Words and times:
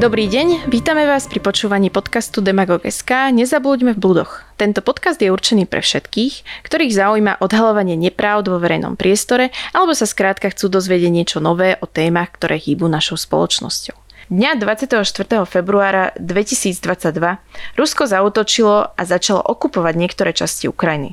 Dobrý 0.00 0.32
deň, 0.32 0.72
vítame 0.72 1.04
vás 1.04 1.28
pri 1.28 1.44
počúvaní 1.44 1.92
podcastu 1.92 2.40
Demagog.sk 2.40 3.36
Nezabúďme 3.36 3.92
v 3.92 4.00
blúdoch. 4.00 4.48
Tento 4.56 4.80
podcast 4.80 5.20
je 5.20 5.28
určený 5.28 5.68
pre 5.68 5.84
všetkých, 5.84 6.64
ktorých 6.64 6.96
zaujíma 6.96 7.44
odhalovanie 7.44 8.00
nepravd 8.00 8.48
vo 8.48 8.56
verejnom 8.56 8.96
priestore 8.96 9.52
alebo 9.76 9.92
sa 9.92 10.08
skrátka 10.08 10.48
chcú 10.56 10.72
dozvedieť 10.72 11.12
niečo 11.12 11.38
nové 11.44 11.76
o 11.76 11.86
témach, 11.86 12.32
ktoré 12.32 12.56
hýbu 12.56 12.88
našou 12.88 13.20
spoločnosťou. 13.20 13.92
Dňa 14.32 14.56
24. 14.56 15.04
februára 15.44 16.16
2022 16.16 17.76
Rusko 17.76 18.08
zautočilo 18.08 18.96
a 18.96 19.02
začalo 19.04 19.44
okupovať 19.44 20.00
niektoré 20.00 20.32
časti 20.32 20.64
Ukrajiny. 20.64 21.12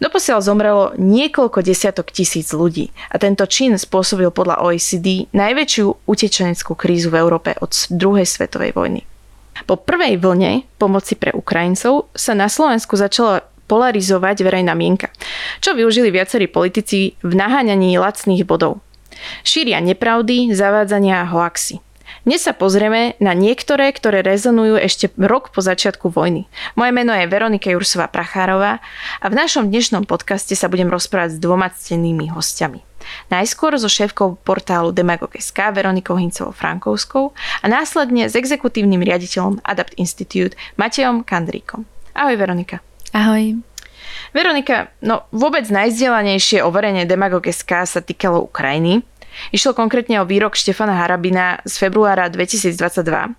Doposiaľ 0.00 0.40
zomrelo 0.40 0.84
niekoľko 0.96 1.60
desiatok 1.60 2.08
tisíc 2.08 2.50
ľudí 2.56 2.88
a 3.12 3.20
tento 3.20 3.44
čin 3.44 3.76
spôsobil 3.76 4.32
podľa 4.32 4.64
OECD 4.64 5.28
najväčšiu 5.36 6.08
utečeneckú 6.08 6.72
krízu 6.72 7.12
v 7.12 7.20
Európe 7.20 7.52
od 7.60 7.72
druhej 7.92 8.24
svetovej 8.24 8.72
vojny. 8.72 9.02
Po 9.68 9.76
prvej 9.76 10.16
vlne 10.16 10.64
pomoci 10.80 11.20
pre 11.20 11.36
Ukrajincov 11.36 12.08
sa 12.16 12.32
na 12.32 12.48
Slovensku 12.48 12.96
začala 12.96 13.44
polarizovať 13.68 14.42
verejná 14.42 14.74
mienka, 14.74 15.12
čo 15.62 15.76
využili 15.76 16.10
viacerí 16.10 16.50
politici 16.50 17.14
v 17.22 17.32
naháňaní 17.36 17.94
lacných 18.00 18.42
bodov. 18.42 18.82
Šíria 19.44 19.78
nepravdy, 19.84 20.50
zavádzania 20.56 21.22
a 21.22 21.30
hoaxy. 21.30 21.78
Dnes 22.20 22.44
sa 22.44 22.52
pozrieme 22.52 23.16
na 23.16 23.32
niektoré, 23.32 23.88
ktoré 23.96 24.20
rezonujú 24.20 24.76
ešte 24.76 25.08
rok 25.16 25.56
po 25.56 25.64
začiatku 25.64 26.12
vojny. 26.12 26.52
Moje 26.76 26.92
meno 26.92 27.16
je 27.16 27.24
Veronika 27.24 27.72
Jursová 27.72 28.12
Prachárová 28.12 28.84
a 29.24 29.26
v 29.32 29.38
našom 29.40 29.72
dnešnom 29.72 30.04
podcaste 30.04 30.52
sa 30.52 30.68
budem 30.68 30.92
rozprávať 30.92 31.36
s 31.36 31.40
dvoma 31.40 31.72
ctenými 31.72 32.28
hostiami. 32.28 32.84
Najskôr 33.32 33.72
so 33.80 33.88
šéfkou 33.88 34.36
portálu 34.44 34.92
Demagog.sk 34.92 35.72
Veronikou 35.72 36.20
Hincovou 36.20 36.52
Frankovskou 36.52 37.32
a 37.64 37.66
následne 37.72 38.28
s 38.28 38.36
exekutívnym 38.36 39.00
riaditeľom 39.00 39.64
Adapt 39.64 39.96
Institute 39.96 40.60
Matejom 40.76 41.24
Kandríkom. 41.24 41.88
Ahoj 42.12 42.36
Veronika. 42.36 42.84
Ahoj. 43.16 43.64
Veronika, 44.36 44.92
no 45.00 45.24
vôbec 45.32 45.64
najzdelanejšie 45.72 46.60
overenie 46.60 47.08
Demagog.sk 47.08 47.88
sa 47.88 48.04
týkalo 48.04 48.44
Ukrajiny. 48.44 49.08
Išlo 49.50 49.72
konkrétne 49.74 50.20
o 50.22 50.28
výrok 50.28 50.58
Štefana 50.58 50.98
Harabina 51.00 51.62
z 51.66 51.74
februára 51.80 52.28
2022, 52.28 53.34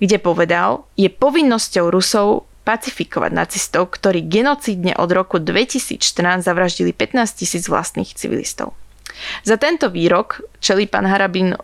kde 0.00 0.16
povedal, 0.18 0.86
je 0.94 1.10
povinnosťou 1.10 1.90
Rusov 1.90 2.46
pacifikovať 2.64 3.32
nacistov, 3.36 3.92
ktorí 3.92 4.24
genocídne 4.24 4.96
od 4.96 5.12
roku 5.12 5.36
2014 5.36 6.00
zavraždili 6.40 6.96
15 6.96 7.40
tisíc 7.44 7.68
vlastných 7.68 8.16
civilistov. 8.16 8.72
Za 9.44 9.60
tento 9.60 9.92
výrok 9.92 10.42
čelí 10.58 10.88
pán 10.88 11.04
Harabin 11.04 11.54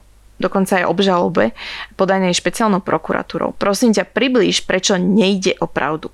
dokonca 0.41 0.81
aj 0.81 0.89
obžalobe 0.89 1.53
podanej 2.01 2.37
špeciálnou 2.37 2.81
prokuratúrou. 2.81 3.53
Prosím 3.57 3.93
ťa, 3.93 4.09
priblíž, 4.09 4.65
prečo 4.65 4.97
nejde 4.97 5.57
o 5.61 5.69
pravdu. 5.69 6.09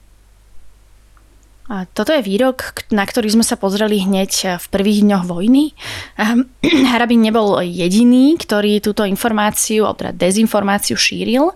Toto 1.66 2.14
je 2.14 2.22
výrok, 2.22 2.86
na 2.94 3.02
ktorý 3.02 3.34
sme 3.34 3.42
sa 3.42 3.58
pozreli 3.58 3.98
hneď 4.06 4.32
eh, 4.46 4.50
v 4.62 4.66
prvých 4.70 5.02
dňoch 5.02 5.24
vojny. 5.26 5.74
Ehm, 6.18 6.46
Harabin 6.94 7.22
nebol 7.26 7.58
jediný, 7.66 8.38
ktorý 8.38 8.78
túto 8.78 9.02
informáciu, 9.02 9.82
alebo 9.82 10.06
teda 10.06 10.14
dezinformáciu 10.14 10.94
šíril, 10.94 11.50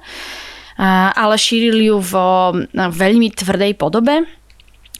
ale 0.81 1.37
šíril 1.37 1.77
ju 1.77 1.97
vo 2.01 2.57
veľmi 2.73 3.37
tvrdej 3.37 3.77
podobe 3.77 4.25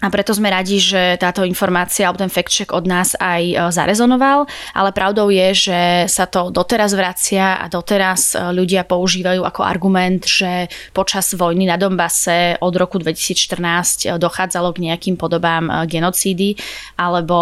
a 0.01 0.09
preto 0.09 0.33
sme 0.33 0.49
radi, 0.49 0.81
že 0.81 1.21
táto 1.21 1.45
informácia 1.45 2.09
alebo 2.09 2.25
ten 2.25 2.33
fact 2.33 2.49
check 2.49 2.73
od 2.73 2.89
nás 2.89 3.13
aj 3.21 3.43
e, 3.45 3.55
zarezonoval, 3.69 4.49
ale 4.73 4.91
pravdou 4.97 5.29
je, 5.29 5.69
že 5.69 5.81
sa 6.09 6.25
to 6.25 6.49
doteraz 6.49 6.97
vracia 6.97 7.61
a 7.61 7.69
doteraz 7.69 8.33
e, 8.33 8.49
ľudia 8.57 8.89
používajú 8.89 9.45
ako 9.45 9.61
argument, 9.61 10.25
že 10.25 10.73
počas 10.97 11.37
vojny 11.37 11.69
na 11.69 11.77
Donbase 11.77 12.57
od 12.65 12.75
roku 12.81 12.97
2014 12.97 14.09
e, 14.09 14.17
dochádzalo 14.17 14.73
k 14.73 14.89
nejakým 14.89 15.21
podobám 15.21 15.85
genocídy 15.85 16.57
alebo 16.97 17.37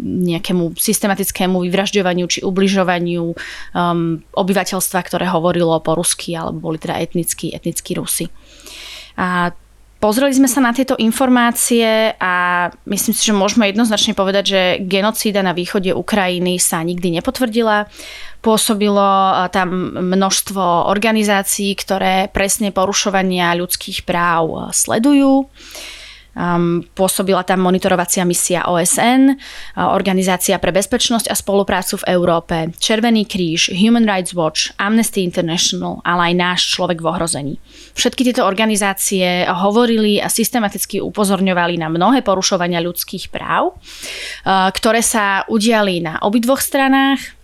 nejakému 0.00 0.80
systematickému 0.80 1.60
vyvražďovaniu 1.68 2.24
či 2.30 2.40
ubližovaniu 2.40 3.24
um, 3.32 4.22
obyvateľstva, 4.32 5.00
ktoré 5.04 5.28
hovorilo 5.28 5.76
po 5.84 5.98
rusky 5.98 6.32
alebo 6.32 6.70
boli 6.70 6.80
teda 6.80 6.96
etnickí, 6.96 7.52
etnickí 7.52 7.92
Rusi. 7.96 8.26
A 9.20 9.52
Pozreli 10.00 10.32
sme 10.32 10.48
sa 10.48 10.64
na 10.64 10.72
tieto 10.72 10.96
informácie 10.96 12.16
a 12.16 12.66
myslím 12.88 13.12
si, 13.12 13.20
že 13.20 13.36
môžeme 13.36 13.68
jednoznačne 13.68 14.16
povedať, 14.16 14.44
že 14.48 14.60
genocída 14.80 15.44
na 15.44 15.52
východe 15.52 15.92
Ukrajiny 15.92 16.56
sa 16.56 16.80
nikdy 16.80 17.20
nepotvrdila. 17.20 17.84
Pôsobilo 18.40 19.04
tam 19.52 19.92
množstvo 20.00 20.88
organizácií, 20.88 21.76
ktoré 21.76 22.32
presne 22.32 22.72
porušovania 22.72 23.52
ľudských 23.60 24.08
práv 24.08 24.72
sledujú. 24.72 25.52
Um, 26.30 26.86
pôsobila 26.94 27.42
tam 27.42 27.66
monitorovacia 27.66 28.22
misia 28.22 28.62
OSN, 28.70 29.34
Organizácia 29.74 30.54
pre 30.62 30.70
bezpečnosť 30.70 31.26
a 31.26 31.34
spoluprácu 31.34 31.98
v 32.00 32.08
Európe, 32.14 32.56
Červený 32.78 33.26
kríž, 33.26 33.74
Human 33.74 34.06
Rights 34.06 34.30
Watch, 34.30 34.70
Amnesty 34.78 35.26
International, 35.26 35.98
ale 36.06 36.30
aj 36.30 36.34
náš 36.38 36.60
človek 36.70 37.02
v 37.02 37.08
ohrození. 37.10 37.54
Všetky 37.98 38.30
tieto 38.30 38.46
organizácie 38.46 39.42
hovorili 39.50 40.22
a 40.22 40.30
systematicky 40.30 41.02
upozorňovali 41.02 41.82
na 41.82 41.90
mnohé 41.90 42.22
porušovania 42.22 42.78
ľudských 42.78 43.34
práv, 43.34 43.74
ktoré 44.46 45.02
sa 45.02 45.42
udiali 45.50 45.98
na 45.98 46.22
obidvoch 46.22 46.62
stranách, 46.62 47.39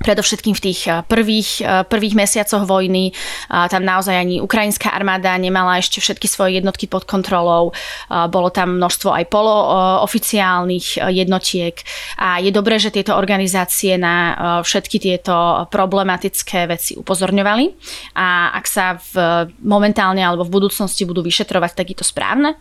predovšetkým 0.00 0.56
v 0.56 0.64
tých 0.72 0.80
eh, 0.88 1.04
prvých, 1.04 1.50
eh, 1.62 1.84
prvých 1.84 2.16
mesiacoch 2.16 2.64
vojny. 2.64 3.12
Tam 3.50 3.82
naozaj 3.84 4.16
ani 4.16 4.36
ukrajinská 4.40 4.90
armáda 4.94 5.34
nemala 5.36 5.78
ešte 5.78 6.00
všetky 6.00 6.26
svoje 6.30 6.62
jednotky 6.62 6.86
pod 6.86 7.04
kontrolou. 7.04 7.74
Bolo 8.08 8.48
tam 8.50 8.78
množstvo 8.78 9.10
aj 9.12 9.24
polooficiálnych 9.28 10.86
eh, 10.96 11.24
jednotiek 11.24 11.76
a 12.16 12.40
je 12.40 12.50
dobré, 12.50 12.80
že 12.80 12.94
tieto 12.94 13.14
organizácie 13.14 14.00
na 14.00 14.32
všetky 14.64 14.96
tieto 15.02 15.66
problematické 15.68 16.70
veci 16.70 16.96
upozorňovali 16.96 17.64
a 18.16 18.54
ak 18.56 18.64
sa 18.64 18.96
v, 18.96 19.12
momentálne 19.60 20.22
alebo 20.22 20.46
v 20.46 20.54
budúcnosti 20.62 21.04
budú 21.04 21.20
vyšetrovať, 21.26 21.76
tak 21.76 21.86
je 21.92 21.96
to 22.00 22.06
správne. 22.06 22.56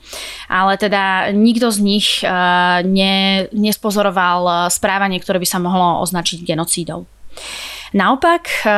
Ale 0.50 0.76
teda 0.76 1.32
nikto 1.32 1.70
z 1.72 1.80
nich 1.80 2.08
ne, 2.84 3.48
nespozoroval 3.54 4.68
správanie, 4.74 5.22
ktoré 5.22 5.38
by 5.40 5.48
sa 5.48 5.62
mohlo 5.62 6.02
označiť 6.04 6.44
genocídou. 6.44 7.06
Naopak, 7.94 8.44
eh, 8.66 8.72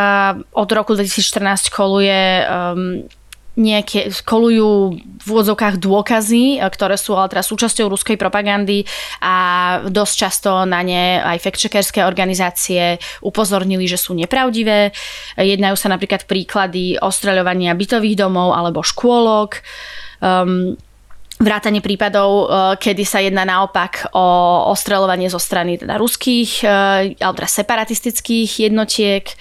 od 0.55 0.69
roku 0.71 0.95
2014 0.95 1.67
koluje 1.67 2.47
um, 2.47 3.03
nejaké, 3.59 4.07
kolujú 4.23 4.95
v 4.95 5.27
úvodzovkách 5.27 5.75
dôkazy, 5.83 6.57
eh, 6.57 6.63
ktoré 6.63 6.95
sú 6.95 7.19
ale 7.19 7.27
teda 7.27 7.43
súčasťou 7.43 7.91
ruskej 7.91 8.15
propagandy 8.15 8.87
a 9.19 9.35
dosť 9.83 10.13
často 10.15 10.49
na 10.63 10.79
ne 10.79 11.19
aj 11.19 11.37
fact 11.43 11.59
organizácie 12.07 12.95
upozornili, 13.19 13.83
že 13.83 13.99
sú 13.99 14.15
nepravdivé. 14.15 14.95
Jednajú 15.35 15.75
sa 15.75 15.91
napríklad 15.91 16.23
príklady 16.23 16.95
ostreľovania 16.95 17.75
bytových 17.75 18.15
domov 18.15 18.55
alebo 18.55 18.79
škôlok. 18.79 19.59
Um, 20.23 20.79
Vrátanie 21.41 21.81
prípadov, 21.81 22.29
e, 22.29 22.45
kedy 22.77 23.01
sa 23.01 23.17
jedná 23.17 23.41
naopak 23.41 24.13
o 24.13 24.25
ostreľovanie 24.69 25.25
zo 25.25 25.41
strany 25.41 25.73
teda 25.73 25.97
ruských 25.97 26.61
e, 26.61 26.65
alebo 27.17 27.41
teda 27.41 27.49
separatistických 27.49 28.69
jednotiek. 28.69 29.25
E, 29.25 29.35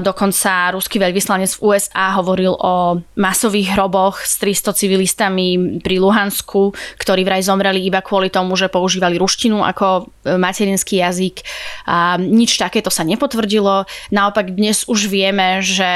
dokonca 0.00 0.72
ruský 0.72 0.96
veľvyslanec 0.96 1.60
v 1.60 1.60
USA 1.60 2.16
hovoril 2.16 2.56
o 2.56 3.04
masových 3.20 3.76
hroboch 3.76 4.24
s 4.24 4.40
300 4.40 4.72
civilistami 4.80 5.76
pri 5.84 6.00
Luhansku, 6.00 6.72
ktorí 6.96 7.20
vraj 7.20 7.44
zomreli 7.44 7.84
iba 7.84 8.00
kvôli 8.00 8.32
tomu, 8.32 8.56
že 8.56 8.72
používali 8.72 9.20
ruštinu 9.20 9.60
ako 9.60 10.08
materinský 10.24 11.04
jazyk. 11.04 11.44
A 11.84 12.16
nič 12.16 12.56
takéto 12.56 12.88
sa 12.88 13.04
nepotvrdilo. 13.04 13.84
Naopak 14.08 14.56
dnes 14.56 14.88
už 14.88 15.12
vieme, 15.12 15.60
že 15.60 15.92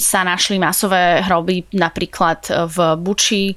sa 0.00 0.24
našli 0.24 0.56
masové 0.56 1.20
hroby 1.20 1.68
napríklad 1.76 2.48
v 2.48 2.76
Buči, 2.96 3.52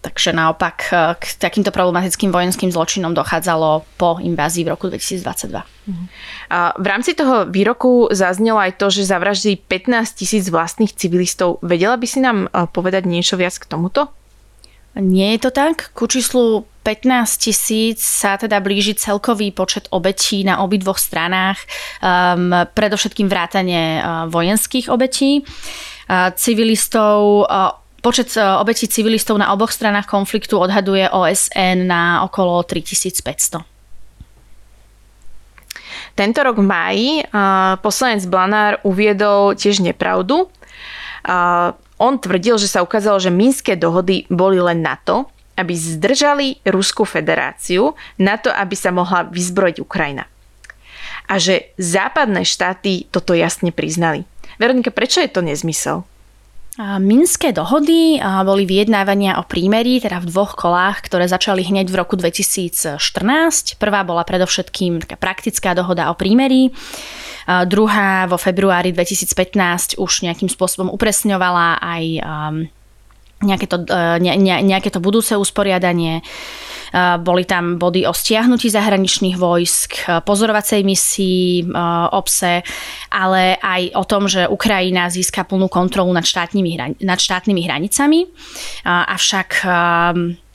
Takže 0.00 0.30
naopak 0.32 0.76
e, 0.88 1.18
k 1.18 1.24
takýmto 1.40 1.74
problematickým 1.74 2.30
vojenským 2.30 2.70
zločinom 2.70 3.16
dochádzalo 3.16 3.82
po 3.98 4.22
invázii 4.22 4.62
v 4.62 4.72
roku 4.76 4.86
2022. 4.86 5.66
A 6.50 6.74
v 6.78 6.86
rámci 6.86 7.14
toho 7.18 7.46
výroku 7.46 8.10
zaznelo 8.14 8.62
aj 8.62 8.78
to, 8.78 8.86
že 8.90 9.08
zavraždili 9.08 9.58
15 9.58 10.18
tisíc 10.18 10.44
vlastných 10.46 10.94
civilistov. 10.94 11.58
Vedela 11.62 11.98
by 11.98 12.06
si 12.06 12.22
nám 12.22 12.46
e, 12.46 12.48
povedať 12.70 13.08
niečo 13.08 13.34
viac 13.34 13.58
k 13.58 13.66
tomuto? 13.66 14.12
Nie 14.96 15.36
je 15.36 15.48
to 15.48 15.50
tak. 15.52 15.92
Ku 15.92 16.08
číslu 16.08 16.64
15 16.86 17.36
tisíc 17.36 18.00
sa 18.00 18.40
teda 18.40 18.64
blíži 18.64 18.96
celkový 18.96 19.52
počet 19.52 19.92
obetí 19.92 20.40
na 20.40 20.64
obidvoch 20.64 20.96
stranách, 20.96 21.60
um, 22.00 22.64
predovšetkým 22.72 23.28
vrátanie 23.28 24.00
uh, 24.00 24.24
vojenských 24.32 24.88
obetí. 24.88 25.44
Uh, 26.08 26.32
civilistov 26.32 27.44
uh, 27.44 27.76
Počet 28.00 28.32
e, 28.36 28.42
obetí 28.42 28.88
civilistov 28.88 29.38
na 29.40 29.52
oboch 29.52 29.72
stranách 29.72 30.08
konfliktu 30.08 30.58
odhaduje 30.60 31.08
OSN 31.10 31.86
na 31.88 32.24
okolo 32.24 32.62
3500. 32.62 33.64
Tento 36.16 36.40
rok 36.40 36.56
v 36.56 36.64
máji 36.64 37.08
poslanec 37.84 38.24
Blanár 38.24 38.80
uviedol 38.88 39.52
tiež 39.52 39.84
nepravdu 39.84 40.48
on 41.96 42.14
tvrdil, 42.20 42.60
že 42.60 42.68
sa 42.68 42.84
ukázalo, 42.84 43.16
že 43.16 43.32
Minské 43.32 43.74
dohody 43.74 44.28
boli 44.28 44.60
len 44.60 44.84
na 44.84 45.00
to, 45.00 45.28
aby 45.56 45.72
zdržali 45.72 46.60
Ruskú 46.68 47.08
federáciu 47.08 47.96
na 48.20 48.36
to, 48.36 48.52
aby 48.52 48.76
sa 48.76 48.92
mohla 48.92 49.24
vyzbrojiť 49.24 49.76
Ukrajina. 49.80 50.28
A 51.26 51.40
že 51.40 51.72
západné 51.80 52.44
štáty 52.44 53.08
toto 53.08 53.32
jasne 53.32 53.72
priznali. 53.72 54.28
Veronika, 54.60 54.92
prečo 54.92 55.24
je 55.24 55.32
to 55.32 55.40
nezmysel? 55.40 56.04
Minské 56.76 57.56
dohody 57.56 58.20
boli 58.20 58.68
vyjednávania 58.68 59.40
o 59.40 59.48
prímeri, 59.48 59.96
teda 59.96 60.20
v 60.20 60.28
dvoch 60.28 60.52
kolách, 60.60 61.08
ktoré 61.08 61.24
začali 61.24 61.64
hneď 61.64 61.88
v 61.88 61.96
roku 61.96 62.20
2014. 62.20 63.00
Prvá 63.80 64.04
bola 64.04 64.28
predovšetkým 64.28 65.00
taká 65.00 65.16
praktická 65.16 65.72
dohoda 65.72 66.12
o 66.12 66.14
prímeri. 66.20 66.68
Druhá 67.48 68.28
vo 68.28 68.36
februári 68.36 68.92
2015 68.92 69.96
už 69.96 70.12
nejakým 70.28 70.52
spôsobom 70.52 70.92
upresňovala 70.92 71.80
aj 71.80 72.04
nejaké 73.44 73.66
to, 73.68 73.84
e, 73.84 74.20
ne, 74.20 74.32
ne, 74.40 74.54
nejaké 74.64 74.88
to 74.88 75.00
budúce 75.00 75.36
usporiadanie. 75.36 76.24
Boli 76.94 77.42
tam 77.48 77.78
body 77.78 78.06
o 78.06 78.12
stiahnutí 78.14 78.70
zahraničných 78.70 79.34
vojsk, 79.34 80.06
pozorovacej 80.22 80.86
misii, 80.86 81.70
obse, 82.14 82.62
ale 83.10 83.58
aj 83.58 83.82
o 83.98 84.04
tom, 84.06 84.30
že 84.30 84.46
Ukrajina 84.46 85.10
získa 85.10 85.46
plnú 85.46 85.66
kontrolu 85.66 86.14
nad 86.14 86.22
štátnymi, 86.22 87.02
nad 87.02 87.18
štátnymi 87.18 87.60
hranicami. 87.66 88.26
Avšak 88.86 89.66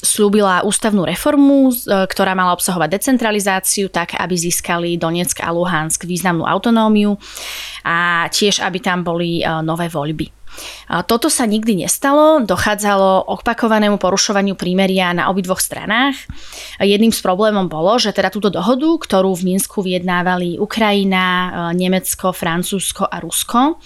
slúbila 0.02 0.66
ústavnú 0.66 1.06
reformu, 1.06 1.70
ktorá 1.86 2.34
mala 2.34 2.58
obsahovať 2.58 2.90
decentralizáciu, 2.98 3.86
tak 3.94 4.18
aby 4.18 4.34
získali 4.34 4.98
Donetsk 4.98 5.46
a 5.46 5.54
Luhansk 5.54 6.10
významnú 6.10 6.42
autonómiu 6.42 7.22
a 7.86 8.26
tiež 8.34 8.66
aby 8.66 8.82
tam 8.82 9.06
boli 9.06 9.46
nové 9.62 9.94
voľby. 9.94 10.41
Toto 11.08 11.32
sa 11.32 11.48
nikdy 11.48 11.88
nestalo, 11.88 12.44
dochádzalo 12.44 13.32
opakovanému 13.32 13.96
porušovaniu 13.96 14.60
prímeria 14.60 15.16
na 15.16 15.32
obidvoch 15.32 15.64
stranách. 15.64 16.20
Jedným 16.84 17.16
z 17.16 17.22
problémov 17.24 17.72
bolo, 17.72 17.96
že 17.96 18.12
teda 18.12 18.28
túto 18.28 18.52
dohodu, 18.52 19.00
ktorú 19.00 19.32
v 19.38 19.56
Minsku 19.56 19.80
vyjednávali 19.80 20.60
Ukrajina, 20.60 21.26
e, 21.26 21.50
Nemecko, 21.80 22.36
Francúzsko 22.36 23.08
a 23.08 23.24
Rusko, 23.24 23.80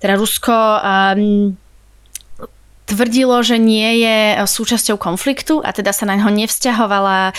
teda 0.00 0.14
Rusko 0.16 0.54
um, 0.54 1.56
tvrdilo, 2.86 3.42
že 3.42 3.58
nie 3.58 4.06
je 4.06 4.18
súčasťou 4.46 4.96
konfliktu 4.96 5.58
a 5.58 5.74
teda 5.74 5.90
sa 5.90 6.06
na 6.06 6.14
ňo 6.14 6.30
nevzťahovala 6.30 7.18
e, 7.28 7.32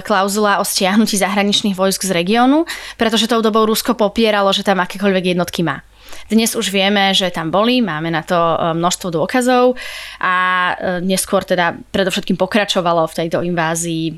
klauzula 0.00 0.58
o 0.58 0.64
stiahnutí 0.64 1.20
zahraničných 1.20 1.76
vojsk 1.76 2.08
z 2.08 2.10
regiónu, 2.16 2.64
pretože 2.96 3.28
tou 3.28 3.44
dobou 3.44 3.68
Rusko 3.68 3.92
popieralo, 3.92 4.50
že 4.56 4.64
tam 4.64 4.80
akékoľvek 4.80 5.36
jednotky 5.36 5.60
má. 5.60 5.84
Dnes 6.28 6.56
už 6.56 6.72
vieme, 6.72 7.12
že 7.12 7.28
tam 7.28 7.52
boli, 7.52 7.84
máme 7.84 8.08
na 8.08 8.24
to 8.24 8.36
e, 8.36 8.56
množstvo 8.72 9.12
dôkazov 9.12 9.76
a 10.20 10.36
e, 10.72 10.74
neskôr 11.04 11.44
teda 11.44 11.76
predovšetkým 11.92 12.40
pokračovalo 12.40 13.04
v 13.04 13.16
tejto 13.24 13.44
invázii 13.44 14.04
e, 14.08 14.12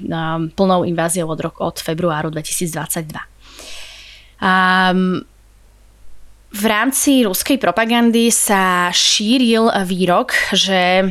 plnou 0.55 0.87
inváziou 0.87 1.27
od, 1.27 1.41
roku, 1.43 1.59
od 1.67 1.77
februáru 1.83 2.31
2022. 2.31 3.11
Um, 4.37 5.27
v 6.57 6.65
rámci 6.65 7.27
ruskej 7.27 7.59
propagandy 7.59 8.31
sa 8.31 8.89
šíril 8.95 9.69
výrok, 9.85 10.33
že 10.55 11.11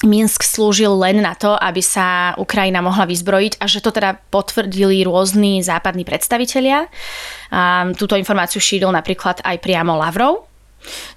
Minsk 0.00 0.40
slúžil 0.40 0.90
len 0.96 1.20
na 1.20 1.36
to, 1.36 1.52
aby 1.52 1.84
sa 1.84 2.32
Ukrajina 2.40 2.80
mohla 2.80 3.04
vyzbrojiť 3.04 3.60
a 3.60 3.68
že 3.68 3.84
to 3.84 3.92
teda 3.92 4.16
potvrdili 4.32 5.04
rôzni 5.04 5.60
západní 5.60 6.08
predstavitelia. 6.08 6.88
A 7.52 7.92
túto 7.92 8.16
informáciu 8.16 8.64
šíril 8.64 8.88
napríklad 8.88 9.44
aj 9.44 9.60
priamo 9.60 10.00
Lavrov, 10.00 10.50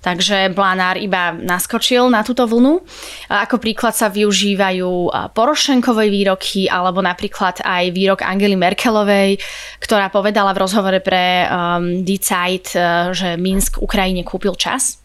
Takže 0.03 0.51
Blanár 0.51 0.99
iba 0.99 1.31
naskočil 1.31 2.11
na 2.11 2.19
túto 2.19 2.43
vlnu. 2.43 2.83
Ako 3.31 3.63
príklad 3.63 3.95
sa 3.95 4.11
využívajú 4.11 5.07
Porošenkové 5.31 6.11
výroky 6.11 6.67
alebo 6.67 6.99
napríklad 6.99 7.63
aj 7.63 7.95
výrok 7.95 8.27
Angely 8.27 8.59
Merkelovej, 8.59 9.39
ktorá 9.79 10.11
povedala 10.11 10.51
v 10.51 10.61
rozhovore 10.67 10.99
pre 10.99 11.47
um, 11.47 12.03
Die 12.03 12.19
Zeit, 12.19 12.75
uh, 12.75 13.15
že 13.15 13.39
Minsk 13.39 13.79
Ukrajine 13.79 14.27
kúpil 14.27 14.53
čas. 14.59 14.99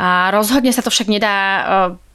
A 0.00 0.32
rozhodne 0.32 0.72
sa 0.72 0.80
to 0.80 0.88
však 0.88 1.12
nedá 1.12 1.36
uh, 1.36 1.64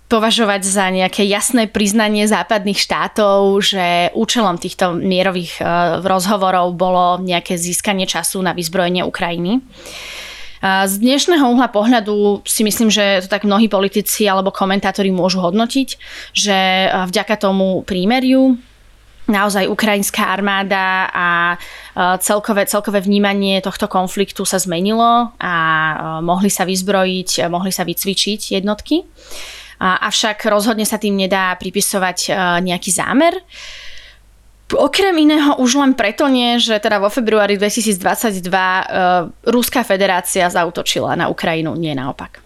považovať 0.08 0.62
za 0.64 0.88
nejaké 0.88 1.28
jasné 1.28 1.68
priznanie 1.68 2.24
západných 2.32 2.80
štátov, 2.80 3.60
že 3.60 4.16
účelom 4.16 4.56
týchto 4.56 4.96
mierových 4.96 5.60
e, 5.60 5.64
rozhovorov 6.08 6.80
bolo 6.80 7.20
nejaké 7.20 7.60
získanie 7.60 8.08
času 8.08 8.40
na 8.40 8.56
vyzbrojenie 8.56 9.04
Ukrajiny. 9.04 9.60
Z 10.58 10.98
dnešného 10.98 11.54
uhla 11.54 11.70
pohľadu 11.70 12.42
si 12.42 12.66
myslím, 12.66 12.90
že 12.90 13.22
to 13.22 13.30
tak 13.30 13.46
mnohí 13.46 13.70
politici 13.70 14.26
alebo 14.26 14.50
komentátori 14.50 15.14
môžu 15.14 15.38
hodnotiť, 15.44 15.90
že 16.34 16.58
e, 16.58 16.88
vďaka 16.90 17.36
tomu 17.38 17.84
prímeriu 17.84 18.58
naozaj 19.28 19.68
ukrajinská 19.68 20.24
armáda 20.34 21.12
a 21.12 21.30
e, 21.54 21.58
celkové, 22.24 22.64
celkové 22.64 23.04
vnímanie 23.04 23.60
tohto 23.60 23.92
konfliktu 23.92 24.48
sa 24.48 24.56
zmenilo 24.56 25.36
a 25.36 25.54
mohli 26.24 26.48
sa 26.48 26.64
vyzbrojiť, 26.64 27.52
mohli 27.52 27.76
sa 27.76 27.84
vycvičiť 27.84 28.56
jednotky 28.56 29.04
avšak 29.80 30.42
rozhodne 30.50 30.86
sa 30.86 30.98
tým 30.98 31.14
nedá 31.14 31.54
pripisovať 31.58 32.18
e, 32.28 32.30
nejaký 32.66 32.90
zámer. 32.90 33.38
Okrem 34.68 35.16
iného 35.16 35.56
už 35.64 35.80
len 35.80 35.96
preto 35.96 36.28
nie, 36.28 36.60
že 36.60 36.76
teda 36.82 37.00
vo 37.00 37.08
februári 37.08 37.56
2022 37.56 38.04
uh, 38.04 38.44
e, 38.44 38.84
Ruská 39.48 39.88
federácia 39.88 40.44
zautočila 40.52 41.16
na 41.16 41.32
Ukrajinu, 41.32 41.72
nie 41.80 41.96
naopak. 41.96 42.44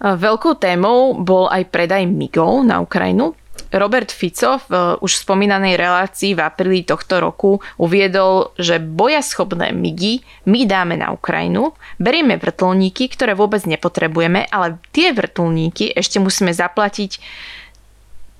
Veľkou 0.00 0.56
témou 0.56 1.12
bol 1.20 1.52
aj 1.52 1.68
predaj 1.68 2.08
MIGov 2.08 2.64
na 2.64 2.80
Ukrajinu. 2.80 3.36
Robert 3.68 4.08
Fico 4.08 4.58
v 4.66 4.70
uh, 4.72 4.80
už 5.04 5.22
spomínanej 5.26 5.76
relácii 5.76 6.32
v 6.32 6.40
apríli 6.40 6.80
tohto 6.82 7.20
roku 7.20 7.60
uviedol, 7.76 8.56
že 8.56 8.80
bojaschopné 8.80 9.76
MIGy 9.76 10.24
my 10.48 10.64
dáme 10.64 10.96
na 10.96 11.12
Ukrajinu, 11.12 11.76
berieme 12.00 12.40
vrtulníky, 12.40 13.12
ktoré 13.12 13.36
vôbec 13.36 13.64
nepotrebujeme, 13.68 14.48
ale 14.48 14.80
tie 14.90 15.12
vrtulníky 15.12 15.92
ešte 15.92 16.18
musíme 16.18 16.50
zaplatiť 16.50 17.20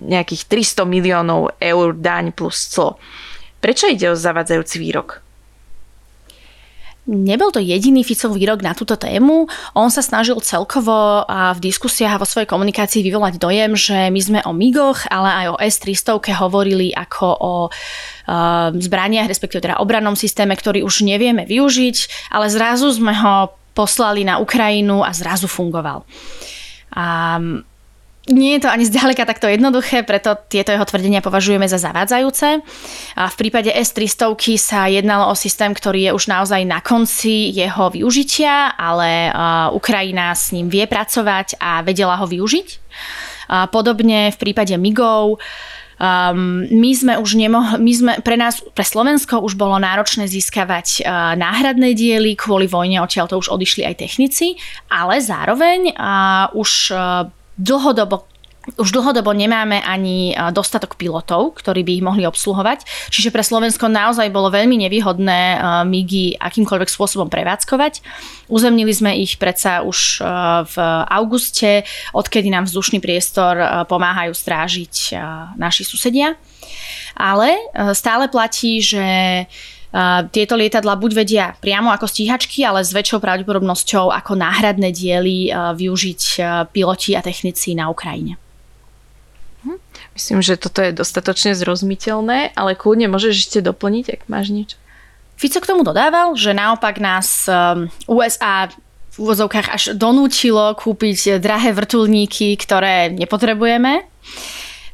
nejakých 0.00 0.42
300 0.48 0.88
miliónov 0.88 1.54
eur 1.60 1.92
daň 1.92 2.32
plus 2.32 2.56
clo. 2.72 2.96
Prečo 3.60 3.84
ide 3.92 4.08
o 4.08 4.16
zavadzajúci 4.16 4.80
výrok? 4.80 5.20
Nebol 7.08 7.48
to 7.48 7.64
jediný 7.64 8.04
Ficov 8.04 8.36
výrok 8.36 8.60
na 8.60 8.76
túto 8.76 8.92
tému. 8.92 9.48
On 9.72 9.88
sa 9.88 10.04
snažil 10.04 10.36
celkovo 10.44 11.24
a 11.24 11.56
v 11.56 11.72
diskusiách 11.72 12.16
a 12.16 12.20
vo 12.20 12.28
svojej 12.28 12.44
komunikácii 12.44 13.00
vyvolať 13.00 13.40
dojem, 13.40 13.72
že 13.72 14.12
my 14.12 14.20
sme 14.20 14.40
o 14.44 14.52
MIGoch, 14.52 15.08
ale 15.08 15.28
aj 15.32 15.46
o 15.48 15.56
S-300 15.58 16.20
hovorili 16.36 16.92
ako 16.92 17.26
o 17.40 17.54
uh, 17.66 18.68
zbraniach, 18.76 19.32
respektíve 19.32 19.64
teda 19.64 19.80
obrannom 19.80 20.12
systéme, 20.12 20.52
ktorý 20.52 20.84
už 20.84 21.08
nevieme 21.08 21.48
využiť, 21.48 22.30
ale 22.36 22.52
zrazu 22.52 22.92
sme 22.92 23.16
ho 23.16 23.56
poslali 23.72 24.20
na 24.20 24.36
Ukrajinu 24.36 25.00
a 25.00 25.10
zrazu 25.16 25.48
fungoval. 25.48 26.04
Um, 26.92 27.64
nie 28.30 28.56
je 28.56 28.64
to 28.64 28.72
ani 28.72 28.86
zďaleka 28.86 29.26
takto 29.26 29.50
jednoduché, 29.50 30.06
preto 30.06 30.38
tieto 30.48 30.70
jeho 30.70 30.86
tvrdenia 30.86 31.20
považujeme 31.20 31.66
za 31.66 31.76
zavádzajúce. 31.76 32.48
A 33.18 33.24
v 33.28 33.36
prípade 33.36 33.74
S-300 33.74 34.38
sa 34.56 34.86
jednalo 34.86 35.28
o 35.28 35.34
systém, 35.34 35.74
ktorý 35.74 36.10
je 36.10 36.16
už 36.16 36.24
naozaj 36.30 36.62
na 36.64 36.80
konci 36.80 37.50
jeho 37.50 37.90
využitia, 37.90 38.78
ale 38.78 39.34
Ukrajina 39.74 40.32
s 40.32 40.54
ním 40.54 40.70
vie 40.70 40.86
pracovať 40.86 41.58
a 41.58 41.82
vedela 41.82 42.16
ho 42.16 42.26
využiť. 42.26 42.68
A 43.50 43.66
podobne 43.66 44.30
v 44.30 44.38
prípade 44.38 44.72
MIGov 44.78 45.42
Um, 46.00 46.64
my 46.72 46.96
sme 46.96 47.20
už 47.20 47.36
nemohli, 47.36 47.76
my 47.76 47.92
sme, 47.92 48.12
pre 48.24 48.32
nás, 48.32 48.64
pre 48.72 48.88
Slovensko 48.88 49.44
už 49.44 49.52
bolo 49.52 49.76
náročné 49.76 50.24
získavať 50.32 51.04
uh, 51.04 51.36
náhradné 51.36 51.92
diely, 51.92 52.40
kvôli 52.40 52.64
vojne 52.64 53.04
odtiaľ 53.04 53.28
to 53.28 53.36
už 53.36 53.52
odišli 53.52 53.84
aj 53.84 54.00
technici, 54.00 54.56
ale 54.88 55.20
zároveň 55.20 55.92
uh, 55.92 56.48
už 56.56 56.96
uh, 56.96 57.28
dlhodobo 57.60 58.24
už 58.76 58.92
dlhodobo 58.92 59.32
nemáme 59.32 59.80
ani 59.80 60.36
dostatok 60.52 61.00
pilotov, 61.00 61.56
ktorí 61.56 61.80
by 61.80 61.92
ich 61.96 62.04
mohli 62.04 62.28
obsluhovať. 62.28 62.84
Čiže 63.08 63.32
pre 63.32 63.40
Slovensko 63.40 63.88
naozaj 63.88 64.28
bolo 64.28 64.52
veľmi 64.52 64.76
nevýhodné 64.84 65.56
MIGI 65.88 66.36
akýmkoľvek 66.36 66.92
spôsobom 66.92 67.32
prevádzkovať. 67.32 68.04
Uzemnili 68.52 68.92
sme 68.92 69.16
ich 69.16 69.40
predsa 69.40 69.80
už 69.80 70.20
v 70.70 70.76
auguste, 71.08 71.88
odkedy 72.12 72.52
nám 72.52 72.68
vzdušný 72.68 73.00
priestor 73.00 73.56
pomáhajú 73.88 74.36
strážiť 74.36 75.16
naši 75.56 75.82
susedia. 75.88 76.36
Ale 77.16 77.56
stále 77.96 78.28
platí, 78.28 78.84
že 78.84 79.48
tieto 80.30 80.54
lietadla 80.54 80.94
buď 80.94 81.10
vedia 81.18 81.46
priamo 81.58 81.90
ako 81.90 82.06
stíhačky, 82.06 82.62
ale 82.62 82.86
s 82.86 82.94
väčšou 82.94 83.18
pravdepodobnosťou 83.18 84.14
ako 84.14 84.38
náhradné 84.38 84.94
diely 84.94 85.50
využiť 85.50 86.22
piloti 86.70 87.18
a 87.18 87.20
technici 87.26 87.74
na 87.74 87.90
Ukrajine. 87.90 88.38
Hm. 89.66 89.82
Myslím, 90.14 90.38
že 90.46 90.54
toto 90.54 90.78
je 90.78 90.94
dostatočne 90.94 91.58
zrozumiteľné, 91.58 92.54
ale 92.54 92.78
kľudne 92.78 93.10
môžeš 93.10 93.50
ešte 93.50 93.58
doplniť, 93.66 94.06
ak 94.14 94.20
máš 94.30 94.54
niečo. 94.54 94.76
Fico 95.34 95.58
k 95.58 95.68
tomu 95.72 95.82
dodával, 95.82 96.36
že 96.36 96.52
naopak 96.52 97.00
nás 97.00 97.48
USA 98.04 98.68
v 99.10 99.16
úvozovkách 99.18 99.68
až 99.74 99.82
donúčilo 99.98 100.70
kúpiť 100.78 101.42
drahé 101.42 101.74
vrtulníky, 101.74 102.54
ktoré 102.54 103.10
nepotrebujeme. 103.10 104.06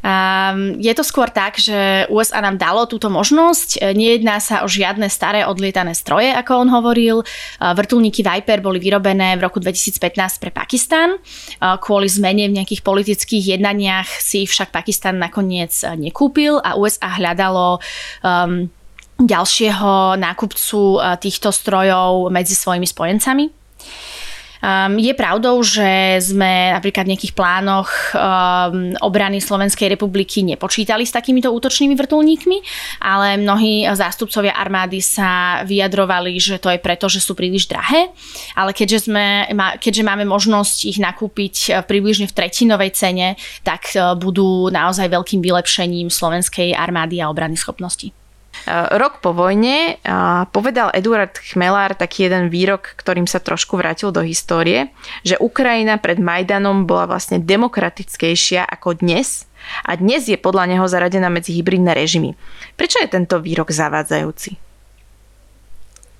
Um, 0.06 0.78
je 0.78 0.94
to 0.94 1.02
skôr 1.02 1.26
tak, 1.34 1.58
že 1.58 2.06
USA 2.14 2.38
nám 2.38 2.62
dalo 2.62 2.86
túto 2.86 3.10
možnosť. 3.10 3.82
E, 3.82 3.90
nejedná 3.90 4.38
sa 4.38 4.62
o 4.62 4.70
žiadne 4.70 5.10
staré 5.10 5.42
odlietané 5.42 5.98
stroje, 5.98 6.30
ako 6.30 6.62
on 6.62 6.70
hovoril. 6.70 7.16
Uh, 7.26 7.74
vrtulníky 7.74 8.22
Viper 8.22 8.62
boli 8.62 8.78
vyrobené 8.78 9.34
v 9.34 9.42
roku 9.42 9.58
2015 9.58 10.38
pre 10.38 10.54
Pakistan. 10.54 11.18
Uh, 11.18 11.74
kvôli 11.82 12.06
zmene 12.06 12.46
v 12.46 12.62
nejakých 12.62 12.86
politických 12.86 13.58
jednaniach 13.58 14.06
si 14.22 14.46
však 14.46 14.70
Pakistan 14.70 15.18
nakoniec 15.18 15.74
nekúpil 15.98 16.62
a 16.62 16.78
USA 16.78 17.18
hľadalo 17.18 17.82
um, 18.22 18.70
ďalšieho 19.18 20.20
nákupcu 20.22 21.02
týchto 21.18 21.48
strojov 21.50 22.28
medzi 22.30 22.54
svojimi 22.54 22.84
spojencami. 22.84 23.44
Um, 24.64 24.96
je 24.96 25.12
pravdou, 25.12 25.60
že 25.60 26.16
sme 26.24 26.72
napríklad 26.72 27.04
v 27.04 27.12
nejakých 27.12 27.36
plánoch 27.36 27.90
um, 28.16 28.96
obrany 29.04 29.44
Slovenskej 29.44 29.92
republiky 29.92 30.40
nepočítali 30.40 31.04
s 31.04 31.12
takýmito 31.12 31.52
útočnými 31.52 31.92
vrtulníkmi, 31.92 32.58
ale 33.04 33.36
mnohí 33.36 33.84
zástupcovia 33.92 34.56
armády 34.56 35.04
sa 35.04 35.60
vyjadrovali, 35.68 36.40
že 36.40 36.56
to 36.56 36.72
je 36.72 36.80
preto, 36.80 37.12
že 37.12 37.20
sú 37.20 37.36
príliš 37.36 37.68
drahé, 37.68 38.08
ale 38.56 38.72
keďže, 38.72 39.12
sme, 39.12 39.44
keďže 39.76 40.02
máme 40.08 40.24
možnosť 40.24 40.88
ich 40.88 40.96
nakúpiť 40.96 41.54
e, 41.68 41.70
približne 41.84 42.24
v 42.24 42.36
tretinovej 42.36 42.90
cene, 42.96 43.36
tak 43.60 43.92
e, 43.92 44.00
budú 44.16 44.72
naozaj 44.72 45.12
veľkým 45.12 45.44
vylepšením 45.44 46.08
slovenskej 46.08 46.72
armády 46.72 47.20
a 47.20 47.28
obrany 47.28 47.60
schopnosti. 47.60 48.15
Eh, 48.66 48.98
rok 48.98 49.22
po 49.22 49.30
vojne 49.30 50.02
povedal 50.50 50.90
Eduard 50.90 51.38
Chmelár 51.38 51.94
taký 51.94 52.26
jeden 52.26 52.50
výrok, 52.50 52.98
ktorým 52.98 53.30
sa 53.30 53.38
trošku 53.38 53.78
vrátil 53.78 54.10
do 54.10 54.26
histórie, 54.26 54.90
že 55.22 55.38
Ukrajina 55.38 56.02
pred 56.02 56.18
Majdanom 56.18 56.82
bola 56.82 57.06
vlastne 57.06 57.38
demokratickejšia 57.38 58.66
ako 58.66 58.98
dnes 58.98 59.46
a 59.86 59.94
dnes 59.94 60.26
je 60.26 60.34
podľa 60.34 60.66
neho 60.66 60.86
zaradená 60.90 61.30
medzi 61.30 61.54
hybridné 61.54 61.94
režimy. 61.94 62.34
Prečo 62.74 62.98
je 62.98 63.08
tento 63.10 63.38
výrok 63.38 63.70
zavádzajúci? 63.70 64.65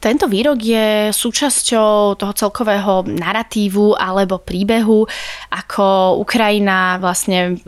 Tento 0.07 0.31
výrok 0.31 0.63
je 0.63 1.11
súčasťou 1.11 2.15
toho 2.15 2.31
celkového 2.31 3.11
narratívu 3.11 3.99
alebo 3.99 4.39
príbehu, 4.39 5.03
ako 5.51 6.23
Ukrajina 6.23 7.03
vlastne 7.03 7.59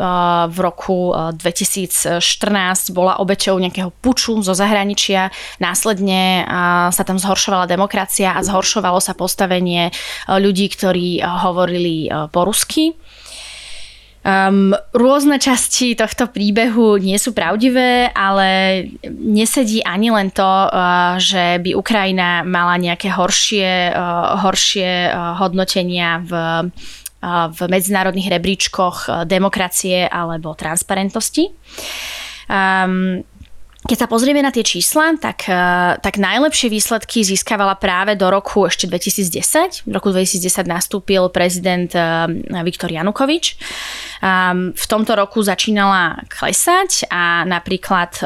v 0.47 0.59
roku 0.63 1.11
2014 1.35 2.23
bola 2.95 3.19
obeťou 3.19 3.59
nejakého 3.59 3.91
puču 3.91 4.39
zo 4.47 4.55
zahraničia. 4.55 5.35
Následne 5.59 6.47
sa 6.95 7.03
tam 7.03 7.19
zhoršovala 7.19 7.67
demokracia 7.67 8.31
a 8.31 8.47
zhoršovalo 8.47 9.03
sa 9.03 9.19
postavenie 9.19 9.91
ľudí, 10.31 10.71
ktorí 10.71 11.19
hovorili 11.19 12.07
po 12.31 12.47
rusky. 12.47 12.95
Um, 14.29 14.77
rôzne 14.93 15.41
časti 15.41 15.97
tohto 15.97 16.29
príbehu 16.29 17.01
nie 17.01 17.17
sú 17.17 17.33
pravdivé, 17.33 18.13
ale 18.13 18.85
nesedí 19.09 19.81
ani 19.81 20.13
len 20.13 20.29
to, 20.29 20.45
uh, 20.45 21.17
že 21.17 21.57
by 21.65 21.73
Ukrajina 21.73 22.45
mala 22.45 22.77
nejaké 22.77 23.09
horšie, 23.09 23.89
uh, 23.97 24.37
horšie 24.45 25.09
uh, 25.09 25.33
hodnotenia 25.41 26.21
v 26.21 26.33
v 27.19 27.59
medzinárodných 27.67 28.31
rebríčkoch 28.31 29.27
demokracie 29.27 30.07
alebo 30.07 30.55
transparentnosti. 30.55 31.51
Um, 32.47 33.27
keď 33.89 34.05
sa 34.05 34.13
pozrieme 34.13 34.45
na 34.45 34.53
tie 34.53 34.61
čísla, 34.61 35.17
tak, 35.17 35.49
eh, 35.49 35.97
tak 36.05 36.21
najlepšie 36.21 36.69
výsledky 36.69 37.25
získavala 37.25 37.81
práve 37.81 38.21
do 38.21 38.29
roku 38.29 38.69
ešte 38.69 38.85
2010. 38.85 39.81
V 39.89 39.93
roku 39.97 40.13
2010 40.13 40.69
nastúpil 40.69 41.25
prezident 41.33 41.89
eh, 41.97 42.29
Viktor 42.61 42.93
Janukovič. 42.93 43.57
V 44.75 44.85
tomto 44.91 45.15
roku 45.15 45.47
začínala 45.47 46.27
klesať 46.27 47.07
a 47.07 47.47
napríklad 47.47 48.19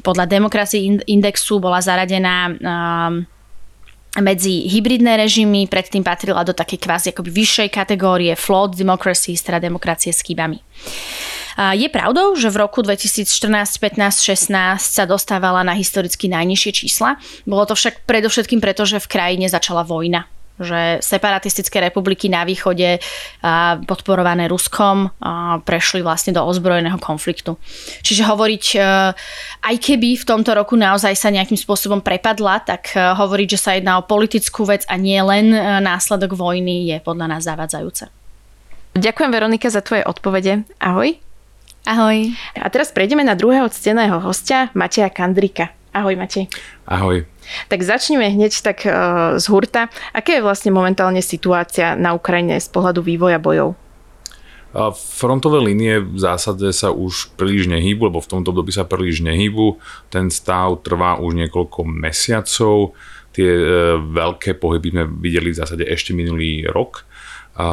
podľa 0.00 0.24
demokracie 0.24 0.80
indexu 1.04 1.60
bola 1.60 1.84
zaradená 1.84 2.48
ehm, 2.48 3.28
medzi 4.24 4.70
hybridné 4.70 5.20
režimy, 5.20 5.68
predtým 5.68 6.00
patrila 6.00 6.46
do 6.46 6.56
takej 6.56 6.78
kvázi 6.78 7.06
akoby 7.10 7.30
vyššej 7.34 7.68
kategórie 7.68 8.32
flawed 8.38 8.72
democracy, 8.78 9.34
teda 9.34 9.60
demokracie 9.60 10.16
s 10.16 10.22
chybami. 10.22 10.62
Je 11.54 11.86
pravdou, 11.86 12.34
že 12.34 12.50
v 12.50 12.66
roku 12.66 12.82
2014, 12.82 13.78
15, 13.78 14.26
16 14.26 14.82
sa 14.82 15.04
dostávala 15.06 15.62
na 15.62 15.74
historicky 15.78 16.26
najnižšie 16.26 16.72
čísla. 16.74 17.14
Bolo 17.46 17.62
to 17.70 17.78
však 17.78 18.02
predovšetkým 18.10 18.58
preto, 18.58 18.82
že 18.82 18.98
v 18.98 19.06
krajine 19.06 19.46
začala 19.46 19.86
vojna 19.86 20.26
že 20.54 21.02
separatistické 21.02 21.82
republiky 21.82 22.30
na 22.30 22.46
východe 22.46 23.02
podporované 23.90 24.46
Ruskom 24.46 25.10
prešli 25.66 26.00
vlastne 26.06 26.30
do 26.30 26.46
ozbrojeného 26.46 26.98
konfliktu. 27.02 27.58
Čiže 28.06 28.30
hovoriť, 28.30 28.64
e, 28.74 28.78
aj 29.66 29.76
keby 29.82 30.14
v 30.14 30.28
tomto 30.28 30.54
roku 30.54 30.78
naozaj 30.78 31.18
sa 31.18 31.34
nejakým 31.34 31.58
spôsobom 31.58 31.98
prepadla, 31.98 32.62
tak 32.62 32.94
e, 32.94 33.02
hovoriť, 33.02 33.48
že 33.50 33.58
sa 33.58 33.74
jedná 33.74 33.98
o 33.98 34.06
politickú 34.06 34.62
vec 34.62 34.86
a 34.86 34.94
nie 34.94 35.18
len 35.18 35.50
e, 35.50 35.58
následok 35.82 36.38
vojny 36.38 36.94
je 36.94 36.96
podľa 37.02 37.26
nás 37.34 37.42
zavádzajúce. 37.42 38.06
Ďakujem 38.94 39.30
Veronika 39.34 39.66
za 39.66 39.82
tvoje 39.82 40.06
odpovede. 40.06 40.62
Ahoj. 40.78 41.18
Ahoj. 41.84 42.32
A 42.56 42.66
teraz 42.72 42.96
prejdeme 42.96 43.20
na 43.20 43.36
druhého 43.36 43.68
cteného 43.68 44.16
hostia, 44.24 44.72
Mateja 44.72 45.12
Kandrika. 45.12 45.68
Ahoj 45.92 46.16
Matej. 46.16 46.48
Ahoj. 46.88 47.28
Tak 47.68 47.84
začneme 47.84 48.24
hneď 48.32 48.56
tak 48.64 48.88
uh, 48.88 49.36
z 49.36 49.44
hurta. 49.52 49.92
Aká 50.16 50.32
je 50.32 50.42
vlastne 50.42 50.72
momentálne 50.72 51.20
situácia 51.20 51.92
na 51.92 52.16
Ukrajine 52.16 52.56
z 52.56 52.72
pohľadu 52.72 53.04
vývoja 53.04 53.36
bojov? 53.36 53.76
Frontové 54.96 55.62
línie 55.62 56.02
v 56.02 56.18
zásade 56.18 56.66
sa 56.74 56.90
už 56.90 57.36
príliš 57.38 57.70
nehýbu, 57.70 58.10
lebo 58.10 58.18
v 58.18 58.26
tomto 58.26 58.50
období 58.50 58.74
sa 58.74 58.82
príliš 58.82 59.22
nehýbu. 59.22 59.78
Ten 60.10 60.34
stav 60.34 60.82
trvá 60.82 61.22
už 61.22 61.38
niekoľko 61.46 61.86
mesiacov. 61.86 62.98
Tie 63.30 63.46
e, 63.46 63.64
veľké 64.02 64.58
pohyby 64.58 64.88
sme 64.90 65.04
videli 65.22 65.54
v 65.54 65.60
zásade 65.62 65.86
ešte 65.86 66.10
minulý 66.10 66.66
rok. 66.66 67.06
A 67.54 67.66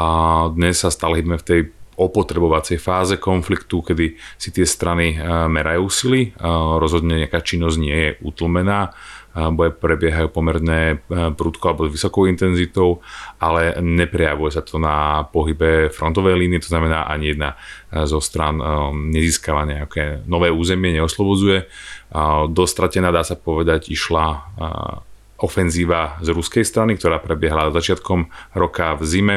dnes 0.54 0.78
sa 0.78 0.94
stále 0.94 1.26
hýbme 1.26 1.42
v 1.42 1.48
tej 1.48 1.62
opotrebovacej 1.96 2.78
fáze 2.80 3.16
konfliktu, 3.20 3.84
kedy 3.84 4.16
si 4.40 4.50
tie 4.50 4.64
strany 4.64 5.16
eh, 5.16 5.22
merajú 5.52 5.92
sily. 5.92 6.32
Eh, 6.32 6.34
rozhodne 6.80 7.20
nejaká 7.20 7.44
činnosť 7.44 7.78
nie 7.78 7.98
je 7.98 8.12
utlmená, 8.24 8.90
eh, 8.90 9.50
boje 9.52 9.76
prebiehajú 9.76 10.28
pomerne 10.32 11.04
prudko 11.36 11.72
alebo 11.72 11.88
s 11.88 11.96
vysokou 11.96 12.26
intenzitou, 12.26 13.04
ale 13.38 13.78
neprejavuje 13.84 14.52
sa 14.56 14.64
to 14.64 14.80
na 14.80 15.28
pohybe 15.28 15.92
frontovej 15.92 16.36
línie, 16.40 16.64
to 16.64 16.72
znamená 16.72 17.08
ani 17.08 17.36
jedna 17.36 17.60
zo 17.92 18.24
stran 18.24 18.60
nezískava 19.12 19.68
nejaké 19.68 20.24
nové 20.28 20.48
územie, 20.48 20.96
neoslobodzuje. 20.96 21.68
Dostratená, 22.52 23.12
dá 23.12 23.24
sa 23.24 23.36
povedať, 23.36 23.92
išla 23.92 24.56
ofenzíva 25.42 26.22
z 26.22 26.30
ruskej 26.30 26.62
strany, 26.62 26.96
ktorá 26.96 27.18
prebiehala 27.18 27.74
začiatkom 27.74 28.30
roka 28.54 28.94
v 28.94 29.04
zime 29.04 29.36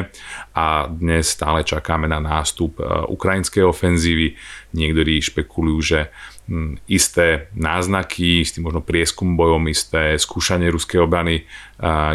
a 0.53 0.85
dnes 0.85 1.33
stále 1.33 1.65
čakáme 1.65 2.05
na 2.05 2.21
nástup 2.21 2.77
e, 2.77 2.85
ukrajinskej 3.09 3.65
ofenzívy. 3.65 4.37
Niektorí 4.77 5.17
špekulujú, 5.25 5.79
že 5.81 5.99
hm, 6.45 6.77
isté 6.85 7.49
náznaky, 7.57 8.45
istý 8.45 8.61
možno 8.61 8.85
prieskum 8.85 9.33
bojom, 9.33 9.65
isté 9.65 10.13
skúšanie 10.21 10.69
ruskej 10.69 11.01
obrany 11.01 11.41
e, 11.41 11.43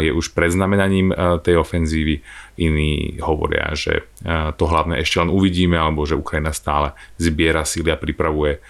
je 0.07 0.11
už 0.15 0.31
predznamenaním 0.31 1.11
e, 1.11 1.15
tej 1.43 1.59
ofenzívy. 1.59 2.23
Iní 2.61 3.17
hovoria, 3.25 3.73
že 3.73 4.05
to 4.53 4.69
hlavné 4.69 5.01
ešte 5.01 5.17
len 5.17 5.33
uvidíme, 5.33 5.81
alebo 5.81 6.05
že 6.05 6.13
Ukrajina 6.13 6.53
stále 6.53 6.93
zbiera 7.17 7.65
síly 7.65 7.89
a 7.89 7.97
pripravuje 7.97 8.61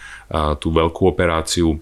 tú 0.64 0.72
veľkú 0.72 1.12
operáciu 1.12 1.76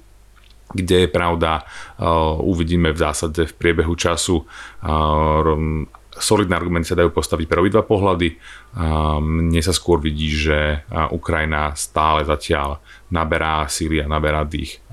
kde 0.69 1.05
je 1.05 1.09
pravda, 1.09 1.65
uh, 1.65 2.37
uvidíme 2.45 2.93
v 2.93 3.01
zásade 3.01 3.49
v 3.49 3.53
priebehu 3.57 3.97
času. 3.97 4.45
Uh, 4.85 5.85
solidné 6.19 6.53
argumenty 6.53 6.91
sa 6.91 6.99
dajú 6.99 7.15
postaviť 7.15 7.47
pre 7.47 7.63
obidva 7.63 7.81
pohľady. 7.81 8.35
Uh, 8.75 9.17
mne 9.23 9.61
sa 9.63 9.71
skôr 9.71 9.97
vidí, 10.03 10.29
že 10.29 10.83
Ukrajina 11.15 11.73
stále 11.79 12.27
zatiaľ 12.27 12.83
naberá 13.07 13.65
síly 13.71 14.03
a 14.03 14.09
naberá 14.09 14.43
dých 14.43 14.83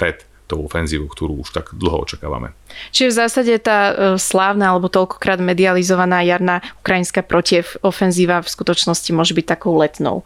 pred 0.00 0.24
tou 0.50 0.64
ofenzívu, 0.68 1.08
ktorú 1.08 1.44
už 1.44 1.52
tak 1.52 1.72
dlho 1.72 2.04
očakávame. 2.04 2.52
Čiže 2.92 3.08
v 3.08 3.18
zásade 3.24 3.52
tá 3.60 3.96
slávna 4.20 4.72
alebo 4.72 4.92
toľkokrát 4.92 5.40
medializovaná 5.40 6.20
jarná 6.24 6.60
ukrajinská 6.84 7.24
protiofenzíva 7.24 8.44
v 8.44 8.52
skutočnosti 8.52 9.10
môže 9.16 9.32
byť 9.32 9.46
takou 9.48 9.76
letnou 9.76 10.24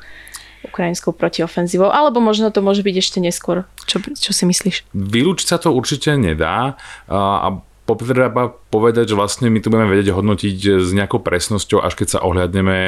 ukrajinskou 0.66 1.14
protiofenzívou, 1.14 1.88
alebo 1.88 2.18
možno 2.18 2.50
to 2.50 2.60
môže 2.60 2.82
byť 2.82 2.96
ešte 2.98 3.18
neskôr. 3.22 3.64
Čo, 3.86 4.02
čo 4.02 4.30
si 4.34 4.44
myslíš? 4.44 4.90
Vylúčiť 4.92 5.46
sa 5.46 5.56
to 5.62 5.70
určite 5.72 6.18
nedá 6.18 6.74
a 7.06 7.62
Potreba 7.86 8.50
povedať, 8.76 9.16
že 9.16 9.16
vlastne 9.16 9.48
my 9.48 9.64
to 9.64 9.72
budeme 9.72 9.88
vedieť 9.88 10.12
hodnotiť 10.12 10.84
s 10.84 10.92
nejakou 10.92 11.24
presnosťou, 11.24 11.80
až 11.80 11.96
keď 11.96 12.08
sa 12.12 12.22
ohľadneme 12.28 12.78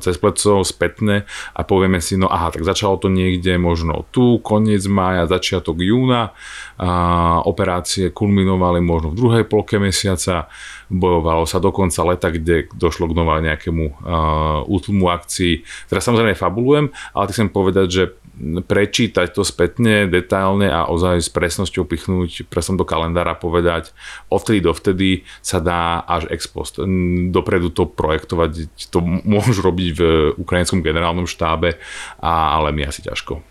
cez 0.00 0.16
plecov 0.16 0.64
spätne 0.64 1.28
a 1.52 1.60
povieme 1.60 2.00
si, 2.00 2.16
no 2.16 2.32
aha, 2.32 2.48
tak 2.48 2.64
začalo 2.64 2.96
to 2.96 3.12
niekde 3.12 3.60
možno 3.60 4.08
tu, 4.08 4.40
koniec 4.40 4.80
mája, 4.88 5.28
začiatok 5.28 5.76
júna, 5.84 6.32
uh, 6.32 7.44
operácie 7.44 8.08
kulminovali 8.08 8.80
možno 8.80 9.12
v 9.12 9.18
druhej 9.20 9.44
polke 9.44 9.76
mesiaca, 9.76 10.48
bojovalo 10.88 11.44
sa 11.44 11.60
do 11.60 11.70
konca 11.70 12.02
leta, 12.02 12.32
kde 12.32 12.66
došlo 12.74 13.06
k 13.12 13.14
nová 13.14 13.38
nejakému 13.38 14.02
útlumu 14.66 15.06
akcií. 15.12 15.62
Teraz 15.86 16.02
samozrejme 16.02 16.34
fabulujem, 16.34 16.90
ale 17.14 17.30
chcem 17.30 17.46
povedať, 17.46 17.86
že 17.86 18.04
prečítať 18.40 19.36
to 19.36 19.44
spätne, 19.44 20.08
detailne 20.08 20.66
a 20.72 20.88
ozaj 20.88 21.20
s 21.20 21.28
presnosťou 21.28 21.84
pichnúť 21.84 22.48
presnom 22.48 22.80
do 22.80 22.88
kalendára 22.88 23.36
povedať 23.36 23.92
odvtedy 24.32 24.64
sa 25.40 25.58
dá 25.58 26.02
až 26.04 26.28
ex 26.30 26.46
post. 26.50 26.80
Dopredu 27.30 27.72
to 27.72 27.88
projektovať, 27.88 28.70
to 28.90 28.98
môžu 29.04 29.60
robiť 29.64 29.88
v 29.96 30.00
ukrajinskom 30.38 30.84
generálnom 30.84 31.28
štábe, 31.28 31.78
ale 32.22 32.68
mi 32.70 32.86
asi 32.86 33.02
ťažko. 33.04 33.50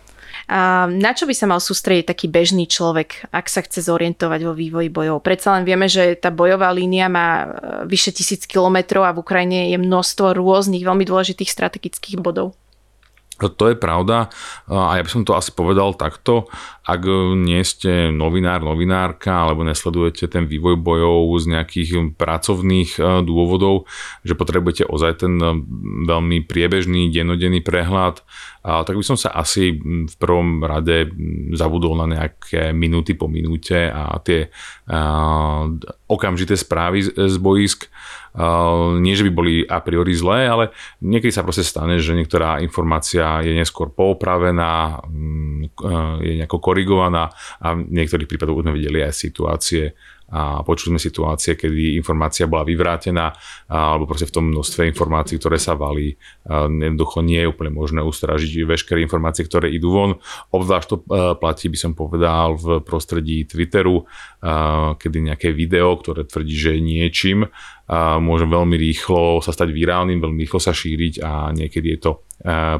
A 0.50 0.90
na 0.90 1.14
čo 1.14 1.30
by 1.30 1.34
sa 1.38 1.46
mal 1.46 1.62
sústrediť 1.62 2.10
taký 2.10 2.26
bežný 2.26 2.66
človek, 2.66 3.30
ak 3.30 3.46
sa 3.46 3.62
chce 3.62 3.86
zorientovať 3.86 4.40
vo 4.42 4.50
vývoji 4.50 4.90
bojov? 4.90 5.22
Predsa 5.22 5.54
len 5.54 5.62
vieme, 5.62 5.86
že 5.86 6.18
tá 6.18 6.34
bojová 6.34 6.74
línia 6.74 7.06
má 7.06 7.28
e, 7.30 7.46
vyše 7.86 8.10
tisíc 8.10 8.50
kilometrov 8.50 9.06
a 9.06 9.14
v 9.14 9.22
Ukrajine 9.22 9.70
je 9.70 9.78
množstvo 9.78 10.34
rôznych 10.34 10.82
veľmi 10.82 11.06
dôležitých 11.06 11.54
strategických 11.54 12.18
bodov. 12.18 12.58
To 13.40 13.72
je 13.72 13.76
pravda 13.78 14.28
a 14.68 15.00
ja 15.00 15.02
by 15.06 15.08
som 15.08 15.24
to 15.24 15.32
asi 15.32 15.48
povedal 15.48 15.96
takto, 15.96 16.44
ak 16.90 17.02
nie 17.38 17.62
ste 17.62 18.10
novinár, 18.10 18.66
novinárka 18.66 19.46
alebo 19.46 19.62
nesledujete 19.62 20.26
ten 20.26 20.50
vývoj 20.50 20.74
bojov 20.74 21.30
z 21.38 21.44
nejakých 21.54 21.90
pracovných 22.18 22.90
e, 22.98 23.22
dôvodov, 23.22 23.86
že 24.26 24.34
potrebujete 24.34 24.90
ozaj 24.90 25.22
ten 25.22 25.38
e, 25.38 25.54
veľmi 26.10 26.42
priebežný, 26.50 27.14
dennodenný 27.14 27.62
prehľad, 27.62 28.26
tak 28.60 28.92
by 28.92 29.04
som 29.04 29.16
sa 29.16 29.32
asi 29.32 29.72
v 29.80 30.14
prvom 30.20 30.60
rade 30.60 31.08
zabudol 31.56 31.96
na 31.96 32.06
nejaké 32.20 32.76
minúty 32.76 33.16
po 33.16 33.24
minúte 33.24 33.88
a 33.88 34.20
tie 34.20 34.52
okamžité 36.04 36.60
správy 36.60 37.08
z 37.08 37.36
boisk. 37.40 37.88
Nie, 39.00 39.18
že 39.18 39.26
by 39.26 39.32
boli 39.34 39.54
a 39.66 39.82
priori 39.82 40.14
zlé, 40.14 40.46
ale 40.46 40.64
niekedy 41.02 41.34
sa 41.34 41.42
proste 41.42 41.66
stane, 41.66 41.98
že 41.98 42.14
niektorá 42.14 42.62
informácia 42.62 43.42
je 43.42 43.50
neskôr 43.56 43.90
poupravená, 43.90 45.02
mm, 45.02 45.74
je 46.22 46.32
nejako 46.38 46.62
korigovaná 46.62 46.79
a 46.86 47.68
v 47.74 47.90
niektorých 47.90 48.28
prípadoch 48.30 48.62
sme 48.64 48.76
videli 48.76 49.04
aj 49.04 49.14
situácie, 49.16 49.92
a 50.30 50.62
počuli 50.62 50.94
sme 50.94 51.02
situácie, 51.02 51.58
kedy 51.58 51.98
informácia 51.98 52.46
bola 52.46 52.62
vyvrátená 52.62 53.34
alebo 53.66 54.06
proste 54.06 54.30
v 54.30 54.34
tom 54.38 54.54
množstve 54.54 54.86
informácií, 54.86 55.42
ktoré 55.42 55.58
sa 55.58 55.74
valí, 55.74 56.14
jednoducho 56.46 57.18
nie 57.26 57.42
je 57.42 57.50
úplne 57.50 57.74
možné 57.74 57.98
ustražiť 57.98 58.62
veškeré 58.62 59.02
informácie, 59.02 59.42
ktoré 59.42 59.74
idú 59.74 59.90
von. 59.90 60.22
Obzvlášť 60.54 60.86
to 60.86 60.96
platí, 61.34 61.66
by 61.66 61.78
som 61.82 61.98
povedal, 61.98 62.54
v 62.54 62.78
prostredí 62.78 63.42
Twitteru, 63.42 64.06
kedy 65.02 65.34
nejaké 65.34 65.50
video, 65.50 65.98
ktoré 65.98 66.22
tvrdí, 66.22 66.54
že 66.54 66.78
je 66.78 66.80
niečím, 66.86 67.50
môže 68.22 68.46
veľmi 68.46 68.78
rýchlo 68.78 69.42
sa 69.42 69.50
stať 69.50 69.74
virálnym, 69.74 70.22
veľmi 70.22 70.46
rýchlo 70.46 70.62
sa 70.62 70.70
šíriť 70.70 71.26
a 71.26 71.50
niekedy 71.50 71.98
je 71.98 72.00
to 72.06 72.12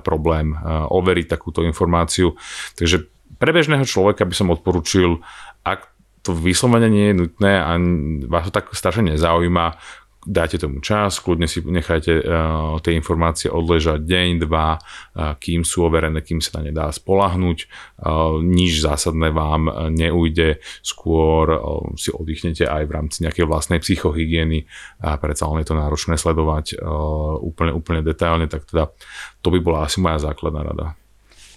problém 0.07 0.55
overiť 0.87 1.27
takúto 1.27 1.67
informáciu. 1.67 2.39
Takže 2.79 3.11
pre 3.41 3.51
bežného 3.57 3.89
človeka 3.89 4.29
by 4.29 4.35
som 4.37 4.53
odporučil, 4.53 5.25
ak 5.65 5.89
to 6.21 6.37
vyslovene 6.37 6.93
nie 6.93 7.11
je 7.11 7.19
nutné 7.25 7.53
a 7.57 7.81
vás 8.29 8.45
to 8.45 8.53
tak 8.53 8.69
strašne 8.77 9.17
nezaujíma, 9.17 9.81
dáte 10.21 10.61
tomu 10.61 10.85
čas, 10.85 11.17
kľudne 11.17 11.49
si 11.49 11.65
nechajte 11.65 12.13
uh, 12.21 12.77
tie 12.85 12.93
informácie 12.93 13.49
odležať 13.49 14.05
deň, 14.05 14.29
dva, 14.45 14.77
uh, 14.77 15.33
kým 15.41 15.65
sú 15.65 15.89
overené, 15.89 16.21
kým 16.21 16.45
sa 16.45 16.61
na 16.61 16.69
ne 16.69 16.73
dá 16.77 16.93
spolahnuť. 16.93 17.59
Uh, 17.97 18.37
nič 18.45 18.85
zásadné 18.85 19.33
vám 19.33 19.73
neujde, 19.97 20.61
skôr 20.85 21.57
uh, 21.57 21.89
si 21.97 22.13
oddychnete 22.13 22.69
aj 22.69 22.85
v 22.85 22.93
rámci 22.93 23.25
nejakej 23.25 23.49
vlastnej 23.49 23.81
psychohygieny 23.81 24.69
a 25.01 25.17
predsa 25.17 25.49
len 25.49 25.65
je 25.65 25.73
to 25.73 25.81
náročné 25.81 26.21
sledovať 26.21 26.77
uh, 26.77 27.41
úplne, 27.41 27.73
úplne 27.73 28.05
detailne, 28.05 28.45
tak 28.45 28.69
teda 28.69 28.93
to 29.41 29.49
by 29.49 29.59
bola 29.65 29.89
asi 29.89 30.05
moja 30.05 30.21
základná 30.21 30.69
rada. 30.69 31.00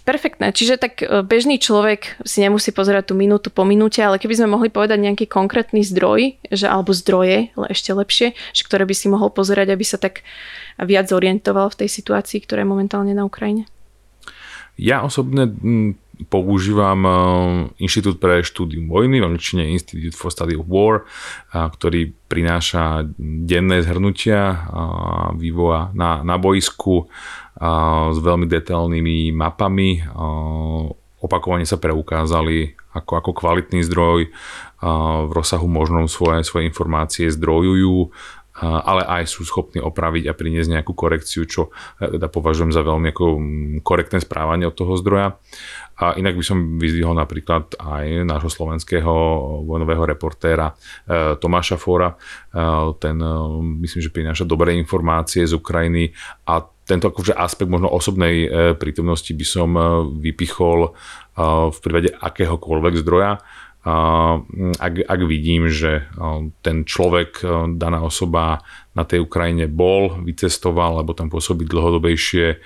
Perfektné. 0.04 0.52
Čiže 0.52 0.76
tak 0.76 1.00
e, 1.00 1.24
bežný 1.24 1.56
človek 1.56 2.20
si 2.28 2.44
nemusí 2.44 2.76
pozerať 2.76 3.08
tú 3.08 3.14
minútu 3.16 3.48
po 3.48 3.64
minúte, 3.64 4.04
ale 4.04 4.20
keby 4.20 4.36
sme 4.36 4.52
mohli 4.52 4.68
povedať 4.68 5.00
nejaký 5.00 5.24
konkrétny 5.24 5.80
zdroj, 5.80 6.36
že, 6.52 6.68
alebo 6.68 6.92
zdroje, 6.92 7.56
ale 7.56 7.66
ešte 7.72 7.96
lepšie, 7.96 8.36
že 8.52 8.62
ktoré 8.68 8.84
by 8.84 8.92
si 8.92 9.08
mohol 9.08 9.32
pozerať, 9.32 9.72
aby 9.72 9.80
sa 9.80 9.96
tak 9.96 10.20
viac 10.76 11.08
zorientoval 11.08 11.72
v 11.72 11.84
tej 11.84 11.88
situácii, 11.88 12.44
ktorá 12.44 12.62
je 12.62 12.68
momentálne 12.68 13.16
na 13.16 13.24
Ukrajine? 13.24 13.64
Ja 14.76 15.00
osobne 15.00 15.48
používam 16.30 17.00
e, 17.04 17.10
Inštitút 17.82 18.22
pre 18.22 18.46
štúdium 18.46 18.86
vojny, 18.86 19.18
v 19.18 19.26
angličtine 19.30 19.70
Institute 19.70 20.14
for 20.14 20.30
Study 20.30 20.54
of 20.58 20.66
War, 20.68 21.06
ktorý 21.50 22.14
prináša 22.26 23.06
denné 23.18 23.82
zhrnutia 23.86 24.66
vývoja 25.38 25.94
na, 25.94 26.26
na 26.26 26.34
boisku, 26.34 27.06
s 28.10 28.18
veľmi 28.18 28.50
detailnými 28.50 29.30
mapami. 29.30 30.02
Opakovane 31.22 31.62
sa 31.64 31.78
preukázali 31.78 32.74
ako, 32.94 33.12
ako 33.22 33.30
kvalitný 33.32 33.86
zdroj, 33.86 34.34
v 35.24 35.30
rozsahu 35.32 35.64
možnom 35.64 36.10
svoje, 36.10 36.44
svoje 36.44 36.68
informácie 36.68 37.32
zdrojujú, 37.32 38.12
ale 38.62 39.02
aj 39.02 39.26
sú 39.26 39.42
schopní 39.42 39.82
opraviť 39.82 40.30
a 40.30 40.36
priniesť 40.36 40.78
nejakú 40.78 40.94
korekciu, 40.94 41.42
čo 41.42 41.74
e, 41.98 42.18
teda 42.18 42.30
považujem 42.30 42.70
za 42.70 42.86
veľmi 42.86 43.10
ako 43.10 43.24
korektné 43.82 44.22
správanie 44.22 44.70
od 44.70 44.78
toho 44.78 44.94
zdroja. 44.94 45.34
A 45.94 46.18
inak 46.18 46.34
by 46.34 46.44
som 46.46 46.58
vyzdvihol 46.78 47.14
napríklad 47.14 47.78
aj 47.78 48.26
nášho 48.26 48.50
slovenského 48.50 49.10
vojnového 49.66 50.06
reportéra 50.06 50.70
e, 50.70 51.34
Tomáša 51.34 51.78
Fora. 51.78 52.14
E, 52.14 52.16
ten 53.02 53.18
myslím, 53.82 54.00
že 54.06 54.14
prináša 54.14 54.46
dobré 54.46 54.78
informácie 54.78 55.42
z 55.42 55.58
Ukrajiny 55.58 56.14
a 56.46 56.62
tento 56.84 57.08
akože 57.08 57.32
aspekt 57.32 57.72
možno 57.72 57.88
osobnej 57.88 58.44
prítomnosti 58.76 59.32
by 59.32 59.46
som 59.48 59.72
vypichol 60.20 60.92
v 61.72 61.78
prípade 61.80 62.12
akéhokoľvek 62.12 63.00
zdroja. 63.00 63.40
Ak, 63.84 64.94
ak 64.96 65.20
vidím, 65.28 65.68
že 65.68 66.08
ten 66.64 66.88
človek, 66.88 67.44
daná 67.76 68.00
osoba 68.00 68.64
na 68.96 69.04
tej 69.04 69.28
Ukrajine 69.28 69.68
bol, 69.68 70.24
vycestoval, 70.24 70.96
alebo 70.96 71.12
tam 71.12 71.28
pôsobí 71.28 71.68
dlhodobejšie, 71.68 72.64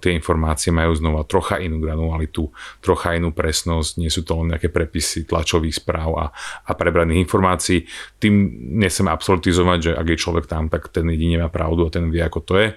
tie 0.00 0.16
informácie 0.16 0.72
majú 0.72 0.96
znova 0.96 1.28
trocha 1.28 1.60
inú 1.60 1.76
granularitu, 1.76 2.48
trocha 2.80 3.12
inú 3.12 3.36
presnosť, 3.36 4.00
nie 4.00 4.08
sú 4.08 4.24
to 4.24 4.40
len 4.40 4.56
nejaké 4.56 4.72
prepisy 4.72 5.28
tlačových 5.28 5.84
správ 5.84 6.10
a, 6.16 6.26
a 6.64 6.72
prebraných 6.72 7.28
informácií. 7.28 7.84
Tým 8.16 8.32
nechcem 8.80 9.04
absolutizovať, 9.04 9.78
že 9.78 9.92
ak 9.92 10.06
je 10.08 10.16
človek 10.16 10.48
tam, 10.48 10.72
tak 10.72 10.88
ten 10.88 11.04
jedine 11.12 11.44
má 11.44 11.52
pravdu 11.52 11.84
a 11.84 11.92
ten 11.92 12.08
vie, 12.08 12.24
ako 12.24 12.40
to 12.40 12.54
je. 12.56 12.68
E, 12.72 12.74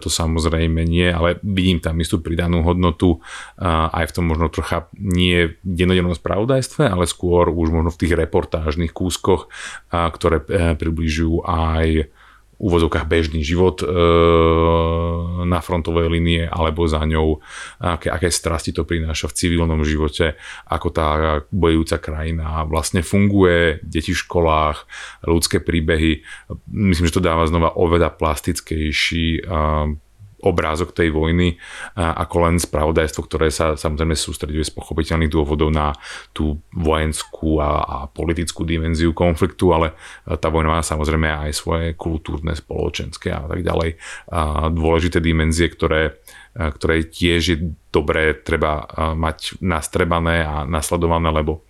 to 0.00 0.08
samozrejme 0.08 0.80
nie, 0.88 1.12
ale 1.12 1.36
vidím 1.44 1.78
tam 1.84 2.00
istú 2.00 2.24
pridanú 2.24 2.64
hodnotu 2.64 3.20
aj 3.68 4.04
v 4.08 4.14
tom 4.14 4.24
možno 4.24 4.48
trocha 4.48 4.88
nie 4.96 5.56
denodennom 5.60 6.16
spravodajstve, 6.16 6.88
ale 6.88 7.04
skôr 7.04 7.52
už 7.52 7.68
možno 7.68 7.90
v 7.92 8.00
tých 8.00 8.16
reportážnych 8.16 8.96
kúskoch, 8.96 9.52
ktoré 9.92 10.40
e, 10.40 10.72
približujú 10.72 11.44
aj 11.44 12.08
úvozovkách 12.58 13.06
bežný 13.06 13.46
život 13.46 13.80
e, 13.82 13.86
na 15.46 15.62
frontovej 15.62 16.10
linie 16.10 16.42
alebo 16.50 16.90
za 16.90 17.06
ňou, 17.06 17.38
aké, 17.78 18.10
aké 18.10 18.28
strasti 18.34 18.74
to 18.74 18.82
prináša 18.82 19.30
v 19.30 19.36
civilnom 19.38 19.80
živote, 19.86 20.34
ako 20.66 20.88
tá 20.90 21.08
bojujúca 21.54 22.02
krajina 22.02 22.66
vlastne 22.66 23.06
funguje, 23.06 23.78
deti 23.86 24.10
v 24.10 24.22
školách, 24.26 24.84
ľudské 25.22 25.62
príbehy. 25.62 26.26
Myslím, 26.70 27.06
že 27.06 27.16
to 27.16 27.24
dáva 27.24 27.46
znova 27.46 27.78
oveľa 27.78 28.18
plastickejší 28.18 29.46
obrázok 30.42 30.94
tej 30.94 31.10
vojny 31.10 31.58
ako 31.98 32.36
len 32.46 32.56
spravodajstvo, 32.62 33.26
ktoré 33.26 33.50
sa 33.50 33.74
samozrejme 33.74 34.14
sústreduje 34.14 34.62
z 34.62 34.72
pochopiteľných 34.74 35.32
dôvodov 35.32 35.74
na 35.74 35.90
tú 36.30 36.62
vojenskú 36.74 37.58
a, 37.58 37.82
a 37.82 37.98
politickú 38.06 38.62
dimenziu 38.62 39.10
konfliktu, 39.10 39.74
ale 39.74 39.98
tá 40.38 40.46
vojna 40.48 40.78
má 40.78 40.80
samozrejme 40.82 41.48
aj 41.48 41.50
svoje 41.54 41.86
kultúrne, 41.98 42.54
spoločenské 42.54 43.34
a 43.34 43.50
tak 43.50 43.66
ďalej 43.66 43.98
a 44.30 44.70
dôležité 44.70 45.18
dimenzie, 45.18 45.66
ktoré, 45.66 46.22
ktoré 46.54 47.06
tiež 47.06 47.42
je 47.42 47.58
dobré 47.90 48.36
treba 48.38 48.86
mať 49.14 49.58
nastrebané 49.58 50.46
a 50.46 50.62
nasledované, 50.62 51.34
lebo 51.34 51.66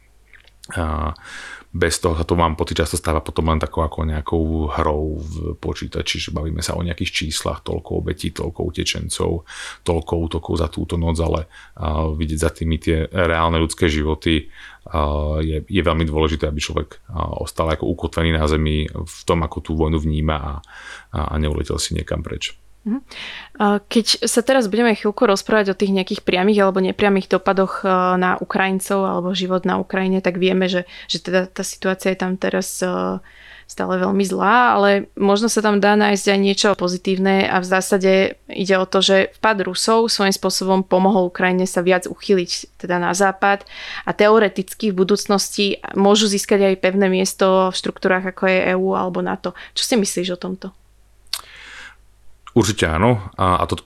bez 1.68 2.00
toho 2.00 2.16
sa 2.16 2.24
to 2.24 2.32
vám 2.32 2.56
pocit 2.56 2.80
často 2.80 2.96
stáva 2.96 3.20
potom 3.20 3.52
len 3.52 3.60
takou 3.60 3.84
ako 3.84 4.08
nejakou 4.08 4.72
hrou 4.72 5.20
v 5.20 5.52
počítači, 5.60 6.16
že 6.16 6.30
bavíme 6.32 6.64
sa 6.64 6.72
o 6.72 6.80
nejakých 6.80 7.12
číslach, 7.12 7.60
toľko 7.60 8.00
obetí, 8.00 8.32
toľko 8.32 8.60
utečencov, 8.72 9.44
toľko 9.84 10.12
útokov 10.16 10.54
za 10.56 10.72
túto 10.72 10.96
noc, 10.96 11.20
ale 11.20 11.44
uh, 11.76 12.08
vidieť 12.16 12.38
za 12.40 12.50
tými 12.56 12.80
tie 12.80 13.04
reálne 13.12 13.60
ľudské 13.60 13.92
životy 13.92 14.48
uh, 14.48 15.44
je, 15.44 15.60
je 15.68 15.82
veľmi 15.84 16.08
dôležité, 16.08 16.48
aby 16.48 16.56
človek 16.56 17.04
uh, 17.12 17.44
ostal 17.44 17.68
ako 17.68 17.84
ukotvený 17.84 18.32
na 18.32 18.48
zemi 18.48 18.88
v 18.88 19.18
tom, 19.28 19.44
ako 19.44 19.60
tú 19.60 19.72
vojnu 19.76 20.00
vníma 20.00 20.36
a, 20.40 20.54
a 21.12 21.34
neuletel 21.36 21.76
si 21.76 21.92
niekam 21.92 22.24
preč. 22.24 22.56
Mhm. 22.86 23.00
Keď 23.90 24.06
sa 24.24 24.40
teraz 24.40 24.70
budeme 24.70 24.94
chvíľku 24.94 25.26
rozprávať 25.26 25.74
o 25.74 25.78
tých 25.78 25.90
nejakých 25.90 26.22
priamých 26.22 26.62
alebo 26.62 26.78
nepriamých 26.78 27.26
dopadoch 27.26 27.82
e, 27.82 27.90
na 28.16 28.38
Ukrajincov 28.38 29.02
alebo 29.02 29.34
život 29.34 29.66
na 29.66 29.82
Ukrajine, 29.82 30.22
tak 30.22 30.38
vieme, 30.38 30.70
že, 30.70 30.86
že 31.10 31.18
teda 31.18 31.50
tá 31.50 31.66
situácia 31.66 32.14
je 32.14 32.22
tam 32.22 32.38
teraz 32.38 32.78
e, 32.80 33.18
stále 33.68 34.00
veľmi 34.00 34.24
zlá, 34.24 34.80
ale 34.80 35.12
možno 35.12 35.52
sa 35.52 35.60
tam 35.60 35.76
dá 35.82 35.92
nájsť 35.92 36.26
aj 36.32 36.38
niečo 36.40 36.68
pozitívne 36.78 37.44
a 37.50 37.60
v 37.60 37.66
zásade 37.68 38.12
ide 38.48 38.74
o 38.80 38.88
to, 38.88 39.04
že 39.04 39.36
vpad 39.42 39.68
Rusov 39.68 40.08
svojím 40.08 40.32
spôsobom 40.32 40.80
pomohol 40.80 41.28
Ukrajine 41.28 41.68
sa 41.68 41.84
viac 41.84 42.08
uchyliť 42.08 42.80
teda 42.80 42.96
na 42.96 43.12
západ 43.12 43.68
a 44.08 44.10
teoreticky 44.16 44.88
v 44.88 45.04
budúcnosti 45.04 45.84
môžu 45.92 46.32
získať 46.32 46.72
aj 46.72 46.80
pevné 46.80 47.12
miesto 47.12 47.68
v 47.68 47.76
štruktúrach 47.76 48.24
ako 48.24 48.48
je 48.48 48.58
EÚ 48.72 48.96
alebo 48.96 49.20
NATO. 49.20 49.52
Čo 49.76 49.84
si 49.84 49.94
myslíš 50.00 50.32
o 50.32 50.40
tomto? 50.40 50.77
Určite 52.58 52.90
áno. 52.90 53.30
A, 53.38 53.62
a 53.62 53.64
to 53.70 53.78
e, 53.78 53.82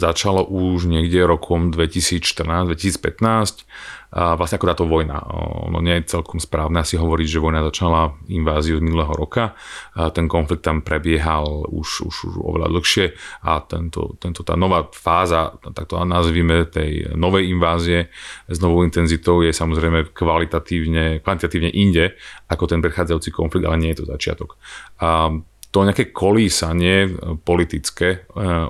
začalo 0.00 0.48
už 0.48 0.88
niekde 0.88 1.28
rokom 1.28 1.68
2014-2015. 1.68 3.68
A 4.08 4.40
vlastne 4.40 4.56
ako 4.56 4.70
táto 4.72 4.88
vojna. 4.88 5.20
No 5.68 5.84
nie 5.84 6.00
je 6.00 6.16
celkom 6.16 6.40
správne 6.40 6.80
si 6.80 6.96
hovoriť, 6.96 7.28
že 7.28 7.44
vojna 7.44 7.60
začala 7.60 8.16
inváziu 8.32 8.80
z 8.80 8.86
minulého 8.88 9.12
roka. 9.12 9.52
A 9.92 10.08
ten 10.08 10.24
konflikt 10.24 10.64
tam 10.64 10.80
prebiehal 10.80 11.68
už, 11.68 12.08
už, 12.08 12.16
už 12.32 12.34
oveľa 12.40 12.72
dlhšie 12.72 13.12
a 13.44 13.60
tento, 13.60 14.16
tento, 14.16 14.40
tá 14.40 14.56
nová 14.56 14.88
fáza, 14.96 15.60
tak 15.60 15.92
to 15.92 16.00
nazvime, 16.08 16.64
tej 16.64 17.12
novej 17.12 17.52
invázie 17.52 18.08
s 18.48 18.56
novou 18.64 18.80
intenzitou 18.80 19.44
je 19.44 19.52
samozrejme 19.52 20.16
kvalitatívne, 20.16 21.20
kvalitatívne 21.20 21.68
inde 21.76 22.16
ako 22.48 22.64
ten 22.64 22.80
predchádzajúci 22.80 23.28
konflikt, 23.28 23.68
ale 23.68 23.76
nie 23.76 23.92
je 23.92 24.00
to 24.00 24.08
začiatok. 24.08 24.56
A 25.04 25.36
to 25.68 25.84
nejaké 25.84 26.16
kolísanie 26.16 26.96
e, 27.04 27.10
politické 27.44 28.08
e, 28.08 28.18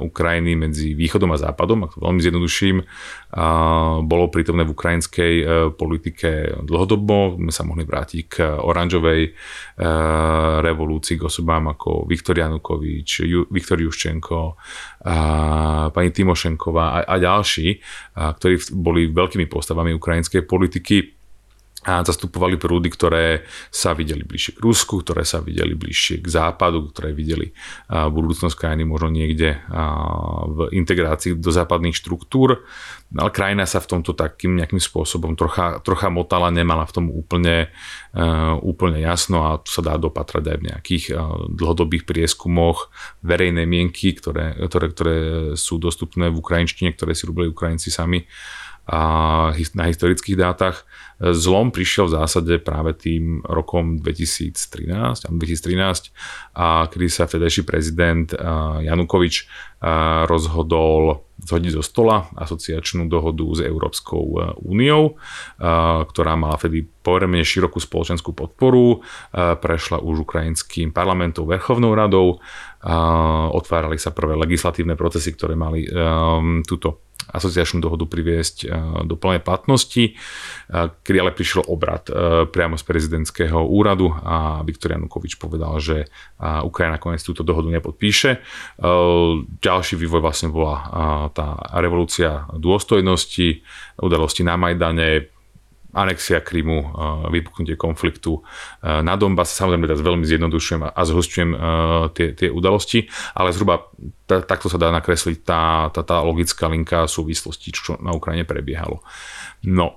Ukrajiny 0.02 0.58
medzi 0.58 0.98
východom 0.98 1.30
a 1.30 1.38
západom, 1.38 1.86
ak 1.86 1.94
to 1.94 2.02
veľmi 2.02 2.20
zjednoduším, 2.22 2.76
bolo 4.08 4.32
prítomné 4.32 4.64
v 4.64 4.72
ukrajinskej 4.72 5.34
e, 5.36 5.44
politike 5.76 6.58
dlhodobo. 6.64 7.36
My 7.36 7.52
sa 7.52 7.62
mohli 7.62 7.84
vrátiť 7.84 8.20
k 8.24 8.36
oranžovej 8.56 9.36
revolúcii, 10.64 11.20
k 11.20 11.28
osobám 11.28 11.70
ako 11.76 12.08
Viktor 12.08 12.40
Janukovič, 12.40 13.28
Viktor 13.52 13.78
Juščenko, 13.78 14.56
pani 15.92 16.10
Timošenková 16.10 16.84
a, 16.88 16.98
a 17.04 17.14
ďalší, 17.20 17.78
ktorí 18.16 18.54
boli 18.74 19.12
veľkými 19.12 19.46
postavami 19.46 19.92
ukrajinskej 19.92 20.48
politiky 20.48 21.17
a 21.88 22.04
zastupovali 22.04 22.60
prúdy, 22.60 22.92
ktoré 22.92 23.48
sa 23.72 23.96
videli 23.96 24.20
bližšie 24.28 24.60
k 24.60 24.60
Rusku, 24.60 25.00
ktoré 25.00 25.24
sa 25.24 25.40
videli 25.40 25.72
bližšie 25.72 26.20
k 26.20 26.28
západu, 26.28 26.92
ktoré 26.92 27.16
videli 27.16 27.56
budúcnosť 27.88 28.52
krajiny 28.52 28.84
možno 28.84 29.08
niekde 29.08 29.56
v 30.52 30.58
integrácii 30.76 31.40
do 31.40 31.48
západných 31.48 31.96
štruktúr. 31.96 32.60
Ale 33.08 33.32
krajina 33.32 33.64
sa 33.64 33.80
v 33.80 33.88
tomto 33.88 34.12
takým 34.12 34.60
nejakým 34.60 34.84
spôsobom 34.84 35.32
trocha, 35.32 35.80
trocha 35.80 36.12
motala, 36.12 36.52
nemala 36.52 36.84
v 36.84 36.92
tom 36.92 37.06
úplne, 37.08 37.72
úplne 38.60 39.00
jasno 39.00 39.48
a 39.48 39.56
to 39.56 39.72
sa 39.72 39.80
dá 39.80 39.96
dopatrať 39.96 40.44
aj 40.44 40.56
v 40.60 40.66
nejakých 40.68 41.04
dlhodobých 41.56 42.04
prieskumoch 42.04 42.92
verejnej 43.24 43.64
mienky, 43.64 44.12
ktoré, 44.12 44.60
ktoré, 44.68 44.86
ktoré 44.92 45.16
sú 45.56 45.80
dostupné 45.80 46.28
v 46.28 46.36
ukrajinčtine, 46.36 46.92
ktoré 46.92 47.16
si 47.16 47.24
robili 47.24 47.48
Ukrajinci 47.48 47.88
sami 47.88 48.28
na 48.88 49.84
historických 49.88 50.36
dátach. 50.36 50.84
Zlom 51.18 51.74
prišiel 51.74 52.06
v 52.06 52.14
zásade 52.22 52.54
práve 52.62 52.94
tým 52.94 53.42
rokom 53.42 53.98
2013, 53.98 55.26
2013 55.26 56.14
a 56.54 56.86
kedy 56.86 57.06
sa 57.10 57.26
vtedajší 57.26 57.66
prezident 57.66 58.30
Janukovič 58.86 59.50
rozhodol 60.30 61.26
zhodiť 61.38 61.70
zo 61.78 61.82
stola 61.82 62.30
asociačnú 62.34 63.06
dohodu 63.10 63.46
s 63.54 63.60
Európskou 63.62 64.58
úniou, 64.62 65.18
ktorá 66.06 66.34
mala 66.34 66.58
vtedy 66.58 66.86
pomerne 66.86 67.42
širokú 67.42 67.78
spoločenskú 67.78 68.34
podporu, 68.34 69.02
prešla 69.34 70.02
už 70.02 70.22
ukrajinským 70.22 70.94
parlamentom, 70.94 71.46
Verchovnou 71.46 71.94
radou, 71.94 72.42
otvárali 73.54 73.98
sa 73.98 74.14
prvé 74.14 74.38
legislatívne 74.38 74.94
procesy, 74.94 75.34
ktoré 75.34 75.54
mali 75.58 75.86
túto 76.66 77.07
asociačnú 77.28 77.84
dohodu 77.84 78.08
priviesť 78.08 78.56
e, 78.64 78.66
do 79.04 79.14
plnej 79.14 79.44
platnosti, 79.44 80.16
kedy 81.04 81.16
ale 81.20 81.36
prišiel 81.36 81.68
obrad 81.68 82.08
e, 82.08 82.12
priamo 82.48 82.80
z 82.80 82.84
prezidentského 82.84 83.60
úradu 83.62 84.10
a 84.12 84.60
Viktor 84.64 84.96
Janukovič 84.96 85.36
povedal, 85.40 85.76
že 85.78 86.08
Ukrajina 86.40 86.98
nakoniec 86.98 87.22
túto 87.22 87.42
dohodu 87.42 87.68
nepodpíše. 87.68 88.40
Ďalší 89.58 89.94
vývoj 89.98 90.22
vlastne 90.22 90.48
bola 90.50 90.76
tá 91.34 91.58
revolúcia 91.78 92.46
dôstojnosti, 92.54 93.62
udalosti 93.98 94.42
na 94.46 94.54
Majdane, 94.58 95.37
anexia 95.96 96.44
Krymu, 96.44 96.92
vypuknutie 97.32 97.76
konfliktu 97.80 98.44
na 98.84 99.16
Donbass. 99.16 99.56
Samozrejme 99.56 99.88
teraz 99.88 100.04
veľmi 100.04 100.24
zjednodušujem 100.28 100.84
a 100.84 101.00
zhosťujem 101.00 101.50
tie, 102.12 102.36
tie 102.36 102.48
udalosti, 102.52 103.08
ale 103.32 103.56
zhruba 103.56 103.88
t- 104.28 104.44
takto 104.44 104.68
sa 104.68 104.76
dá 104.76 104.92
nakresliť 104.92 105.38
tá, 105.42 105.88
tá, 105.88 106.04
tá 106.04 106.20
logická 106.20 106.68
linka 106.68 107.08
súvislosti, 107.08 107.72
čo 107.72 107.96
na 108.04 108.12
Ukrajine 108.12 108.44
prebiehalo. 108.44 109.00
No 109.64 109.96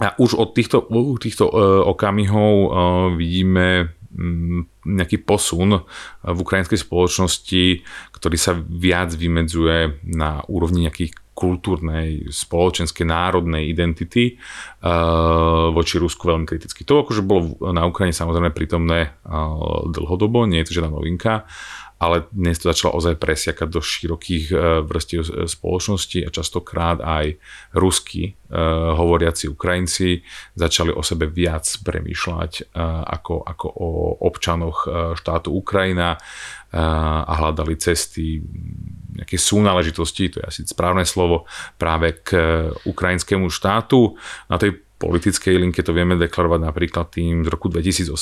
a 0.00 0.16
už 0.16 0.40
od 0.40 0.56
týchto, 0.56 0.88
týchto 1.20 1.44
okamihov 1.84 2.72
vidíme 3.20 3.92
mm, 4.08 4.88
nejaký 4.88 5.20
posun 5.20 5.84
v 6.24 6.38
ukrajinskej 6.40 6.80
spoločnosti, 6.80 7.64
ktorý 8.16 8.36
sa 8.40 8.56
viac 8.56 9.12
vymedzuje 9.12 10.00
na 10.08 10.40
úrovni 10.48 10.88
nejakých 10.88 11.21
kultúrnej, 11.32 12.28
spoločenskej, 12.28 13.08
národnej 13.08 13.72
identity 13.72 14.36
uh, 14.36 15.72
voči 15.72 15.96
Rusku 15.96 16.28
veľmi 16.28 16.44
kriticky. 16.44 16.84
To 16.84 17.02
akože 17.02 17.24
bolo 17.24 17.56
na 17.72 17.88
Ukrajine 17.88 18.12
samozrejme 18.12 18.52
prítomné 18.52 19.16
uh, 19.24 19.88
dlhodobo, 19.88 20.44
nie 20.44 20.60
je 20.60 20.68
to 20.68 20.76
žiadna 20.80 20.92
novinka, 20.92 21.48
ale 22.02 22.26
dnes 22.34 22.58
to 22.58 22.68
začalo 22.68 22.98
ozaj 22.98 23.14
presiakať 23.16 23.68
do 23.70 23.80
širokých 23.80 24.46
uh, 24.52 24.84
vrstiev 24.84 25.48
spoločnosti 25.48 26.18
a 26.26 26.34
častokrát 26.34 27.00
aj 27.00 27.40
rusky 27.72 28.36
hovoriaci 28.92 29.48
Ukrajinci 29.48 30.20
začali 30.52 30.92
o 30.92 31.00
sebe 31.00 31.24
viac 31.24 31.64
premýšľať 31.64 32.76
ako, 33.08 33.48
ako 33.48 33.66
o 33.72 33.88
občanoch 34.28 34.84
štátu 35.16 35.56
Ukrajina 35.56 36.20
a 36.72 37.32
hľadali 37.36 37.76
cesty 37.76 38.40
nejaké 39.12 39.36
súnáležitosti, 39.36 40.32
to 40.32 40.40
je 40.40 40.48
asi 40.48 40.60
správne 40.64 41.04
slovo, 41.04 41.44
práve 41.76 42.24
k 42.24 42.32
ukrajinskému 42.88 43.52
štátu. 43.52 44.16
Na 44.48 44.56
tej 44.56 44.80
politickej 44.96 45.58
linke 45.58 45.82
to 45.82 45.90
vieme 45.90 46.14
deklarovať 46.14 46.60
napríklad 46.62 47.10
tým 47.10 47.42
z 47.42 47.50
roku 47.50 47.66
2018 47.66 48.14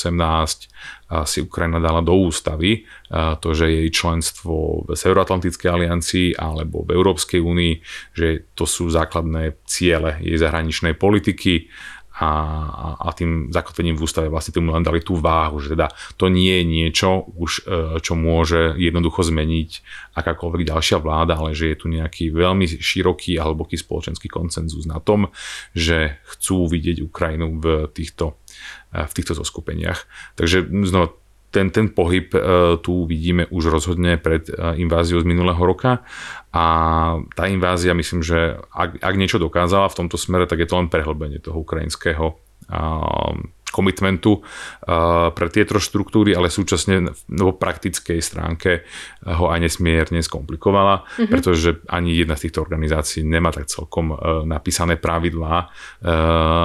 si 1.29 1.39
Ukrajina 1.45 1.77
dala 1.77 2.01
do 2.01 2.17
ústavy 2.17 2.89
to, 3.13 3.49
že 3.53 3.69
jej 3.69 3.89
členstvo 3.93 4.89
v 4.89 4.97
Severoatlantickej 4.97 5.69
aliancii 5.69 6.29
alebo 6.41 6.83
v 6.83 6.97
Európskej 6.97 7.37
únii, 7.37 7.75
že 8.17 8.49
to 8.57 8.65
sú 8.65 8.89
základné 8.89 9.61
ciele 9.69 10.19
jej 10.25 10.41
zahraničnej 10.41 10.97
politiky 10.97 11.69
a, 12.21 12.31
a 13.01 13.09
tým 13.17 13.49
zakotvením 13.49 13.97
v 13.97 14.05
ústave 14.05 14.29
vlastne 14.29 14.53
tomu 14.53 14.77
len 14.77 14.85
dali 14.85 15.01
tú 15.01 15.17
váhu, 15.17 15.57
že 15.57 15.73
teda 15.73 15.89
to 16.21 16.29
nie 16.29 16.61
je 16.61 16.65
niečo 16.69 17.33
už, 17.33 17.65
e, 17.65 17.97
čo 18.05 18.13
môže 18.13 18.77
jednoducho 18.77 19.25
zmeniť 19.25 19.71
akákoľvek 20.21 20.69
ďalšia 20.69 21.01
vláda, 21.01 21.41
ale 21.41 21.57
že 21.57 21.73
je 21.73 21.77
tu 21.81 21.87
nejaký 21.89 22.29
veľmi 22.29 22.69
široký 22.69 23.41
a 23.41 23.49
hlboký 23.49 23.81
spoločenský 23.81 24.29
koncenzus 24.29 24.85
na 24.85 25.01
tom, 25.01 25.33
že 25.73 26.21
chcú 26.29 26.69
vidieť 26.69 27.01
Ukrajinu 27.01 27.57
v 27.57 27.89
týchto, 27.89 28.37
e, 28.93 29.01
v 29.01 29.13
týchto 29.17 29.33
zoskupeniach. 29.33 30.05
Takže 30.37 30.69
znova 30.69 31.17
ten, 31.51 31.71
ten 31.75 31.91
pohyb 31.91 32.31
uh, 32.35 32.79
tu 32.79 33.05
vidíme 33.05 33.47
už 33.51 33.75
rozhodne 33.75 34.17
pred 34.17 34.47
uh, 34.51 34.79
inváziou 34.79 35.21
z 35.21 35.27
minulého 35.27 35.59
roka 35.59 36.07
a 36.55 36.65
tá 37.35 37.45
invázia 37.51 37.95
myslím, 37.95 38.23
že 38.23 38.59
ak, 38.71 39.03
ak 39.03 39.15
niečo 39.19 39.43
dokázala 39.43 39.91
v 39.91 39.99
tomto 40.03 40.15
smere, 40.15 40.47
tak 40.47 40.63
je 40.63 40.69
to 40.71 40.79
len 40.79 40.87
prehlbenie 40.91 41.43
toho 41.43 41.63
ukrajinského 41.63 42.39
komitmentu 43.71 44.39
uh, 44.39 45.31
pre 45.35 45.51
tieto 45.51 45.83
štruktúry, 45.83 46.39
ale 46.39 46.55
súčasne 46.55 47.11
vo 47.35 47.55
praktickej 47.55 48.23
stránke 48.23 48.87
ho 49.27 49.51
aj 49.51 49.59
nesmierne 49.59 50.23
skomplikovala, 50.23 51.03
mm-hmm. 51.03 51.31
pretože 51.31 51.83
ani 51.91 52.15
jedna 52.15 52.39
z 52.39 52.47
týchto 52.47 52.63
organizácií 52.63 53.27
nemá 53.27 53.51
tak 53.51 53.67
celkom 53.67 54.15
napísané 54.47 54.99
pravidlá, 54.99 55.71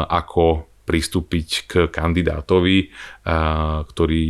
ako 0.09 0.69
pristúpiť 0.85 1.47
k 1.65 1.73
kandidátovi, 1.89 2.93
ktorý 3.89 4.25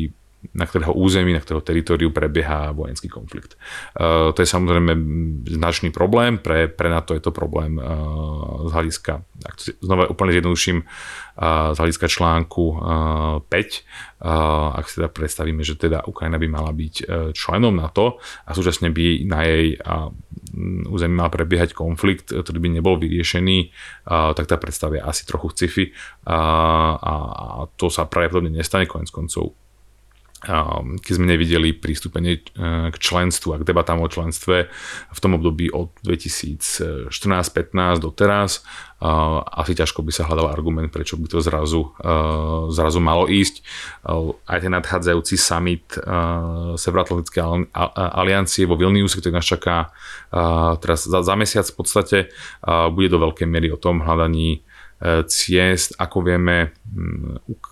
na 0.56 0.64
ktorého 0.64 0.96
území, 0.96 1.36
na 1.36 1.44
ktorého 1.44 1.60
teritoriu 1.60 2.16
prebieha 2.16 2.72
vojenský 2.72 3.12
konflikt. 3.12 3.60
Uh, 3.94 4.32
to 4.32 4.40
je 4.40 4.48
samozrejme 4.48 4.96
značný 5.44 5.92
problém, 5.92 6.40
pre, 6.40 6.72
pre 6.72 6.88
NATO 6.88 7.12
je 7.12 7.20
to 7.20 7.36
problém 7.36 7.76
uh, 7.76 8.64
z 8.66 8.72
hľadiska, 8.72 9.14
ak 9.44 9.54
to 9.60 9.76
znova 9.84 10.08
úplne 10.08 10.32
zjednoduším, 10.32 10.78
uh, 10.80 11.76
z 11.76 11.78
hľadiska 11.78 12.08
článku 12.08 12.66
5, 13.52 13.52
ak 14.80 14.86
si 14.88 14.94
teda 15.04 15.12
predstavíme, 15.12 15.62
že 15.62 15.76
teda 15.76 16.08
Ukrajina 16.08 16.40
by 16.40 16.48
mala 16.48 16.72
byť 16.72 16.96
členom 17.36 17.76
NATO 17.76 18.18
a 18.48 18.52
súčasne 18.56 18.90
by 18.90 19.28
na 19.28 19.44
jej 19.44 19.76
území 20.88 21.14
mal 21.14 21.30
prebiehať 21.30 21.76
konflikt, 21.76 22.32
ktorý 22.32 22.58
by 22.64 22.70
nebol 22.80 22.96
vyriešený, 22.96 23.70
tak 24.08 24.46
tá 24.48 24.56
predstava 24.56 24.98
je 24.98 25.04
asi 25.04 25.28
trochu 25.28 25.52
sci-fi 25.54 25.86
a 26.26 27.68
to 27.76 27.92
sa 27.92 28.08
pravdepodobne 28.08 28.56
nestane 28.56 28.88
konec 28.88 29.12
koncov 29.12 29.65
keď 31.02 31.12
sme 31.18 31.26
nevideli 31.26 31.74
prístupenie 31.74 32.38
e, 32.38 32.42
k 32.94 32.96
členstvu 33.02 33.58
a 33.58 33.60
k 33.62 33.68
debatám 33.68 33.98
o 33.98 34.06
členstve 34.06 34.70
v 35.10 35.20
tom 35.20 35.34
období 35.42 35.74
od 35.74 35.90
2014-15 36.06 37.10
do 37.98 38.14
teraz, 38.14 38.62
asi 39.46 39.76
ťažko 39.76 40.02
by 40.02 40.12
sa 40.14 40.24
hľadal 40.24 40.50
argument, 40.50 40.88
prečo 40.88 41.20
by 41.20 41.28
to 41.28 41.42
zrazu, 41.42 41.92
e, 41.98 42.10
zrazu 42.72 43.02
malo 43.02 43.26
ísť. 43.26 43.66
Aj 44.46 44.60
ten 44.62 44.72
nadchádzajúci 44.72 45.36
summit 45.36 45.98
e, 45.98 46.00
Severoatlantickej 46.78 47.74
aliancie 47.96 48.70
vo 48.70 48.78
Vilniuse, 48.78 49.18
ktorý 49.18 49.34
nás 49.36 49.50
čaká 49.50 49.90
teraz 50.80 51.10
za, 51.10 51.26
za 51.26 51.36
mesiac 51.40 51.66
v 51.66 51.76
podstate, 51.76 52.18
bude 52.92 53.08
do 53.08 53.22
veľkej 53.22 53.48
miery 53.48 53.72
o 53.72 53.80
tom 53.80 54.04
hľadaní 54.04 54.64
ciest, 55.28 55.96
ako 55.96 56.24
vieme 56.24 56.76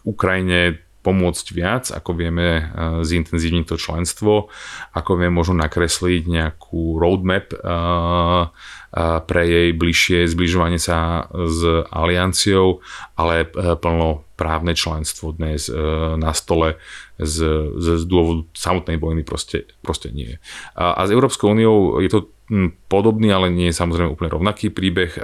Ukrajine 0.04 0.84
pomôcť 1.04 1.46
viac, 1.52 1.92
ako 1.92 2.16
vieme 2.16 2.48
eh, 2.48 2.64
zintenzívniť 3.04 3.66
to 3.68 3.76
členstvo, 3.76 4.48
ako 4.96 5.12
vieme 5.20 5.36
možno 5.36 5.60
nakresliť 5.60 6.24
nejakú 6.26 6.96
roadmap 6.98 7.52
eh, 7.52 7.60
eh, 7.60 9.20
pre 9.28 9.42
jej 9.44 9.70
bližšie 9.76 10.32
zbližovanie 10.32 10.80
sa 10.80 11.28
s 11.30 11.60
alianciou, 11.92 12.80
ale 13.20 13.46
plno 13.54 14.24
právne 14.40 14.74
členstvo 14.74 15.36
dnes 15.36 15.70
na 16.18 16.34
stole 16.34 16.82
z, 17.22 17.38
z, 17.78 17.88
z 18.02 18.04
dôvodu 18.10 18.50
samotnej 18.58 18.98
vojny 18.98 19.22
proste, 19.22 19.70
proste 19.86 20.10
nie. 20.10 20.42
A, 20.74 20.98
a 20.98 21.02
s 21.06 21.14
Európskou 21.14 21.54
úniou 21.54 22.02
je 22.02 22.10
to 22.10 22.20
hm, 22.50 22.76
podobný, 22.90 23.30
ale 23.30 23.54
nie 23.54 23.70
je 23.70 23.78
samozrejme 23.78 24.14
úplne 24.14 24.34
rovnaký 24.34 24.74
príbeh. 24.74 25.16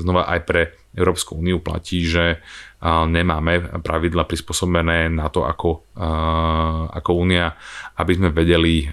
Znova 0.00 0.30
aj 0.30 0.40
pre 0.46 0.62
Európsku 0.94 1.34
úniu 1.38 1.58
platí, 1.58 2.06
že 2.06 2.38
nemáme 2.84 3.80
pravidla 3.80 4.28
prispôsobené 4.28 5.08
na 5.08 5.32
to 5.32 5.48
ako, 5.48 5.88
ako 6.92 7.10
únia, 7.16 7.56
aby 7.96 8.12
sme 8.12 8.28
vedeli 8.28 8.84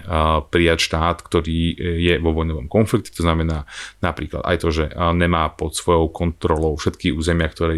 prijať 0.48 0.78
štát, 0.88 1.20
ktorý 1.20 1.76
je 2.00 2.14
vo 2.16 2.32
vojnovom 2.32 2.72
konflikte. 2.72 3.12
To 3.20 3.28
znamená 3.28 3.68
napríklad 4.00 4.48
aj 4.48 4.56
to, 4.64 4.68
že 4.72 4.84
nemá 5.12 5.52
pod 5.52 5.76
svojou 5.76 6.08
kontrolou 6.08 6.80
všetky 6.80 7.12
územia, 7.12 7.52
ktoré 7.52 7.76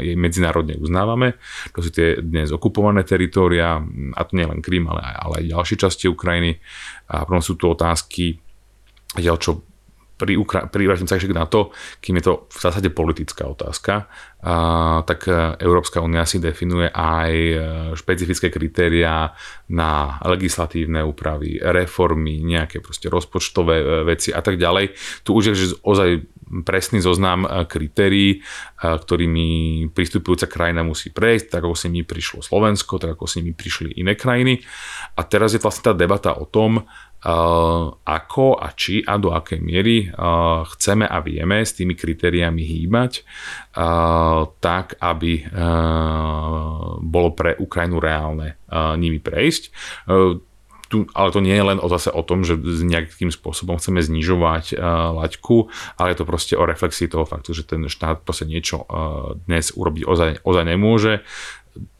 jej 0.00 0.16
medzinárodne 0.16 0.80
uznávame. 0.80 1.36
To 1.76 1.84
sú 1.84 1.92
tie 1.92 2.24
dnes 2.24 2.48
okupované 2.48 3.04
teritoria, 3.04 3.76
a 4.16 4.20
to 4.24 4.32
nie 4.40 4.48
len 4.48 4.64
Krym, 4.64 4.88
ale 4.88 5.04
aj, 5.04 5.14
ale 5.20 5.34
aj 5.44 5.44
ďalšie 5.52 5.76
časti 5.76 6.04
Ukrajiny. 6.08 6.56
A 7.12 7.28
potom 7.28 7.44
sú 7.44 7.60
tu 7.60 7.68
otázky, 7.68 8.40
čo 9.20 9.52
pri, 10.20 10.36
sa 11.08 11.16
ešte 11.16 11.32
na 11.32 11.48
to, 11.48 11.72
kým 12.04 12.20
je 12.20 12.24
to 12.28 12.34
v 12.52 12.58
zásade 12.60 12.92
politická 12.92 13.48
otázka, 13.48 14.12
tak 15.04 15.28
e, 15.28 15.60
Európska 15.60 16.00
únia 16.00 16.24
si 16.24 16.40
definuje 16.40 16.88
aj 16.88 17.32
e, 17.32 17.56
špecifické 17.92 18.48
kritériá 18.48 19.36
na 19.68 20.16
legislatívne 20.24 21.04
úpravy, 21.04 21.60
reformy, 21.60 22.40
nejaké 22.40 22.80
proste 22.80 23.12
rozpočtové 23.12 23.76
e, 23.76 23.86
veci 24.08 24.32
a 24.32 24.40
tak 24.40 24.56
ďalej. 24.56 24.96
Tu 25.24 25.30
už 25.36 25.52
je 25.52 25.54
že 25.60 25.66
ozaj 25.84 26.24
presný 26.64 26.98
zoznam 26.98 27.46
kritérií, 27.70 28.42
ktorými 28.82 29.86
pristupujúca 29.94 30.50
krajina 30.50 30.82
musí 30.82 31.14
prejsť, 31.14 31.46
tak 31.46 31.62
ako 31.62 31.78
s 31.78 31.86
nimi 31.86 32.02
prišlo 32.02 32.42
Slovensko, 32.42 32.98
tak 32.98 33.14
ako 33.14 33.30
s 33.30 33.38
nimi 33.38 33.54
prišli 33.54 34.02
iné 34.02 34.18
krajiny. 34.18 34.58
A 35.14 35.22
teraz 35.30 35.54
je 35.54 35.62
vlastne 35.62 35.86
tá 35.86 35.94
debata 35.94 36.34
o 36.34 36.50
tom, 36.50 36.82
ako 37.20 38.46
a 38.56 38.68
či 38.72 39.04
a 39.04 39.20
do 39.20 39.36
akej 39.36 39.60
miery 39.60 40.08
chceme 40.76 41.04
a 41.04 41.20
vieme 41.20 41.60
s 41.60 41.76
tými 41.76 41.92
kritériami 41.92 42.64
hýbať 42.64 43.24
tak, 44.60 44.96
aby 45.00 45.32
bolo 47.04 47.28
pre 47.36 47.60
Ukrajinu 47.60 48.00
reálne 48.00 48.56
nimi 48.96 49.20
prejsť. 49.20 49.62
Tu, 50.90 51.06
ale 51.14 51.30
to 51.30 51.38
nie 51.38 51.54
je 51.54 51.62
len 51.62 51.78
o 51.78 51.86
zase 51.86 52.10
o 52.10 52.18
tom, 52.26 52.42
že 52.42 52.58
nejakým 52.58 53.30
spôsobom 53.30 53.78
chceme 53.78 54.02
znižovať 54.02 54.74
uh, 54.74 55.14
laťku, 55.22 55.70
ale 55.94 56.10
je 56.10 56.18
to 56.18 56.26
proste 56.26 56.58
o 56.58 56.66
reflexii 56.66 57.06
toho 57.06 57.22
faktu, 57.22 57.54
že 57.54 57.62
ten 57.62 57.86
štát 57.86 58.26
proste 58.26 58.42
niečo 58.42 58.90
uh, 58.90 59.38
dnes 59.46 59.70
urobiť 59.70 60.02
ozaj, 60.02 60.30
ozaj 60.42 60.64
nemôže. 60.66 61.22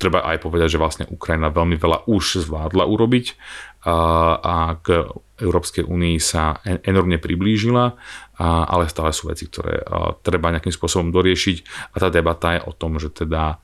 Treba 0.02 0.26
aj 0.26 0.42
povedať, 0.42 0.74
že 0.74 0.82
vlastne 0.82 1.06
Ukrajina 1.06 1.54
veľmi 1.54 1.78
veľa 1.78 2.10
už 2.10 2.42
zvládla 2.42 2.90
urobiť 2.90 3.38
a 3.86 4.76
k 4.84 5.08
Európskej 5.40 5.88
únii 5.88 6.20
sa 6.20 6.60
enormne 6.64 7.16
priblížila, 7.16 7.96
ale 8.42 8.84
stále 8.92 9.16
sú 9.16 9.32
veci, 9.32 9.48
ktoré 9.48 9.80
treba 10.20 10.52
nejakým 10.52 10.72
spôsobom 10.72 11.08
doriešiť. 11.08 11.56
A 11.92 12.04
tá 12.04 12.08
debata 12.12 12.60
je 12.60 12.64
o 12.68 12.72
tom, 12.76 13.00
že 13.00 13.08
teda 13.08 13.56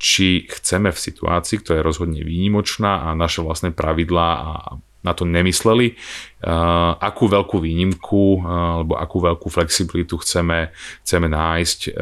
či 0.00 0.48
chceme 0.48 0.88
v 0.88 0.98
situácii, 0.98 1.60
ktorá 1.60 1.82
je 1.82 1.88
rozhodne 1.90 2.22
výnimočná 2.24 3.10
a 3.10 3.18
naše 3.18 3.44
vlastné 3.44 3.76
pravidlá 3.76 4.28
a 4.40 4.50
na 5.08 5.16
to 5.16 5.24
nemysleli, 5.24 5.96
akú 7.00 7.24
veľkú 7.32 7.56
výnimku 7.64 8.44
alebo 8.44 9.00
akú 9.00 9.24
veľkú 9.24 9.48
flexibilitu 9.48 10.20
chceme, 10.20 10.70
chceme 11.02 11.26
nájsť 11.32 11.96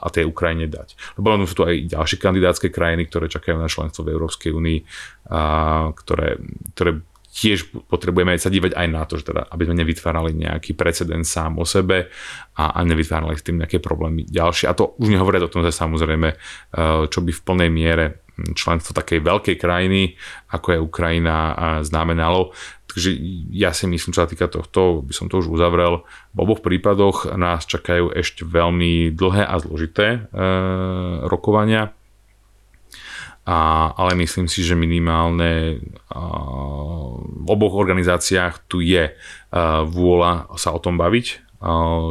a 0.00 0.06
tej 0.08 0.24
Ukrajine 0.24 0.66
dať. 0.72 1.20
Lebo 1.20 1.36
sú 1.44 1.54
tu 1.60 1.62
aj 1.68 1.92
ďalšie 1.92 2.16
kandidátske 2.16 2.72
krajiny, 2.72 3.04
ktoré 3.04 3.28
čakajú 3.28 3.60
na 3.60 3.68
členstvo 3.68 4.08
v 4.08 4.16
Európskej 4.16 4.56
únii, 4.56 4.78
ktoré, 5.92 6.40
ktoré 6.72 7.04
tiež 7.34 7.66
potrebujeme 7.90 8.38
sa 8.38 8.46
dívať 8.46 8.78
aj 8.78 8.86
na 8.94 9.02
to, 9.10 9.18
že 9.18 9.26
teda, 9.26 9.50
aby 9.50 9.66
sme 9.66 9.82
nevytvárali 9.82 10.38
nejaký 10.38 10.78
precedens 10.78 11.26
sám 11.26 11.58
o 11.58 11.66
sebe 11.66 12.06
a, 12.54 12.78
a 12.78 12.80
nevytvárali 12.86 13.34
s 13.34 13.42
tým 13.42 13.58
nejaké 13.58 13.82
problémy 13.82 14.22
ďalšie. 14.22 14.70
A 14.70 14.78
to 14.78 14.94
už 15.02 15.10
nehovoria 15.10 15.42
o 15.42 15.50
tom, 15.50 15.66
že 15.66 15.74
samozrejme, 15.74 16.38
čo 17.10 17.18
by 17.18 17.32
v 17.34 17.42
plnej 17.42 17.70
miere 17.74 18.23
členstvo 18.54 18.96
takej 18.96 19.22
veľkej 19.22 19.56
krajiny, 19.58 20.18
ako 20.50 20.66
je 20.74 20.84
Ukrajina, 20.84 21.36
znamenalo. 21.86 22.50
Takže 22.94 23.10
ja 23.50 23.74
si 23.74 23.90
myslím, 23.90 24.14
čo 24.14 24.22
sa 24.22 24.30
týka 24.30 24.46
tohto, 24.46 25.02
by 25.02 25.10
som 25.10 25.26
to 25.26 25.42
už 25.42 25.50
uzavrel. 25.50 26.06
V 26.30 26.38
oboch 26.38 26.62
prípadoch 26.62 27.26
nás 27.34 27.66
čakajú 27.66 28.14
ešte 28.14 28.46
veľmi 28.46 29.10
dlhé 29.10 29.42
a 29.42 29.58
zložité 29.58 30.06
e, 30.06 30.18
rokovania. 31.26 31.90
A, 33.44 33.90
ale 33.98 34.16
myslím 34.22 34.46
si, 34.46 34.62
že 34.62 34.78
minimálne 34.78 35.82
a, 36.06 36.22
v 37.18 37.48
oboch 37.50 37.74
organizáciách 37.74 38.70
tu 38.70 38.78
je 38.78 39.10
a, 39.10 39.82
vôľa 39.82 40.54
sa 40.54 40.70
o 40.70 40.78
tom 40.78 40.94
baviť 40.94 41.43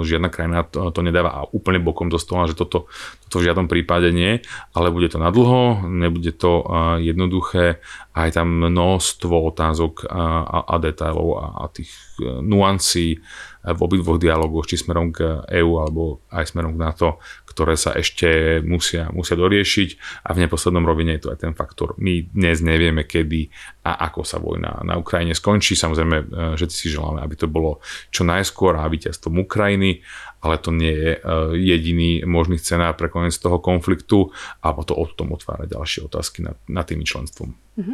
žiadna 0.01 0.29
krajina 0.33 0.65
to, 0.65 0.89
to 0.89 1.05
nedáva 1.05 1.45
úplne 1.53 1.77
bokom 1.77 2.09
do 2.09 2.17
stola, 2.17 2.49
že 2.49 2.57
toto, 2.57 2.89
toto 3.27 3.37
v 3.37 3.45
žiadnom 3.49 3.69
prípade 3.69 4.09
nie, 4.09 4.41
ale 4.73 4.89
bude 4.89 5.09
to 5.13 5.21
nadlho, 5.21 5.85
nebude 5.85 6.33
to 6.33 6.65
jednoduché. 6.99 7.77
A 8.13 8.29
je 8.29 8.31
tam 8.37 8.49
množstvo 8.49 9.33
otázok 9.49 10.05
a, 10.05 10.45
a 10.69 10.75
detailov 10.77 11.29
a, 11.41 11.45
a 11.61 11.71
tých 11.73 11.89
e, 12.21 12.45
nuancí 12.45 13.17
v 13.65 13.79
obidvoch 13.81 14.21
dialogoch, 14.21 14.69
či 14.69 14.77
smerom 14.77 15.09
k 15.09 15.41
EÚ 15.49 15.81
alebo 15.81 16.21
aj 16.29 16.53
smerom 16.53 16.77
k 16.77 16.83
NATO, 16.83 17.07
ktoré 17.53 17.77
sa 17.77 17.93
ešte 17.93 18.59
musia, 18.65 19.13
musia 19.13 19.37
doriešiť 19.37 19.89
a 20.25 20.33
v 20.33 20.41
neposlednom 20.41 20.81
rovine 20.81 21.13
je 21.15 21.29
to 21.29 21.31
aj 21.31 21.39
ten 21.45 21.53
faktor. 21.53 21.93
My 22.01 22.25
dnes 22.25 22.65
nevieme, 22.65 23.05
kedy 23.05 23.53
a 23.85 24.09
ako 24.09 24.25
sa 24.25 24.41
vojna 24.41 24.81
na 24.81 24.97
Ukrajine 24.97 25.37
skončí. 25.37 25.77
Samozrejme, 25.77 26.17
e, 26.17 26.25
všetci 26.57 26.75
si 26.75 26.87
želáme, 26.89 27.21
aby 27.21 27.35
to 27.37 27.45
bolo 27.45 27.83
čo 28.09 28.25
najskôr 28.25 28.73
a 28.79 28.89
víťazstvom 28.89 29.45
Ukrajiny, 29.45 30.01
ale 30.41 30.55
to 30.57 30.73
nie 30.73 30.91
je 30.91 31.11
e, 31.15 31.19
jediný 31.61 32.11
možný 32.25 32.57
scenár 32.57 32.97
pre 32.97 33.07
koniec 33.13 33.37
toho 33.37 33.61
konfliktu 33.61 34.33
a 34.63 34.73
to 34.83 34.97
o 34.97 35.05
tom 35.13 35.35
otvára 35.35 35.69
ďalšie 35.69 36.07
otázky 36.07 36.43
nad, 36.43 36.57
nad 36.65 36.83
tým 36.89 37.05
členstvom. 37.05 37.55
Mhm. 37.79 37.93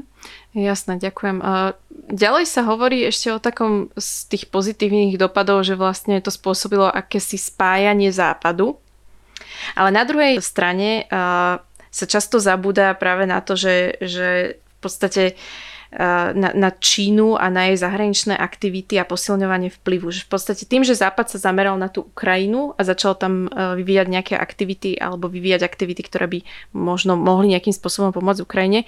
Jasné, 0.57 0.99
ďakujem. 0.99 1.39
Ďalej 2.09 2.45
sa 2.49 2.65
hovorí 2.65 3.05
ešte 3.05 3.31
o 3.31 3.39
takom 3.39 3.93
z 3.95 4.27
tých 4.33 4.49
pozitívnych 4.49 5.15
dopadov, 5.15 5.61
že 5.61 5.77
vlastne 5.77 6.17
to 6.19 6.33
spôsobilo 6.33 6.89
akési 6.89 7.37
spájanie 7.37 8.09
západu. 8.09 8.81
Ale 9.75 9.89
na 9.93 10.03
druhej 10.03 10.41
strane 10.41 11.05
sa 11.89 12.05
často 12.05 12.37
zabúda 12.37 12.93
práve 12.93 13.25
na 13.25 13.41
to, 13.41 13.57
že, 13.57 13.97
že 14.01 14.59
v 14.59 14.77
podstate 14.79 15.23
na, 15.89 16.53
na 16.53 16.69
Čínu 16.69 17.33
a 17.33 17.49
na 17.49 17.73
jej 17.73 17.81
zahraničné 17.81 18.37
aktivity 18.37 19.01
a 19.01 19.09
posilňovanie 19.09 19.73
vplyvu. 19.73 20.13
Že 20.13 20.21
v 20.21 20.29
podstate 20.29 20.63
tým, 20.69 20.85
že 20.85 20.93
Západ 20.93 21.33
sa 21.33 21.41
zameral 21.41 21.81
na 21.81 21.89
tú 21.89 22.05
Ukrajinu 22.13 22.77
a 22.77 22.85
začal 22.85 23.17
tam 23.17 23.49
vyvíjať 23.49 24.05
nejaké 24.05 24.33
aktivity 24.37 25.01
alebo 25.01 25.25
vyvíjať 25.25 25.65
aktivity, 25.65 26.05
ktoré 26.05 26.29
by 26.29 26.39
možno 26.77 27.17
mohli 27.17 27.57
nejakým 27.57 27.73
spôsobom 27.73 28.13
pomôcť 28.13 28.45
Ukrajine, 28.45 28.85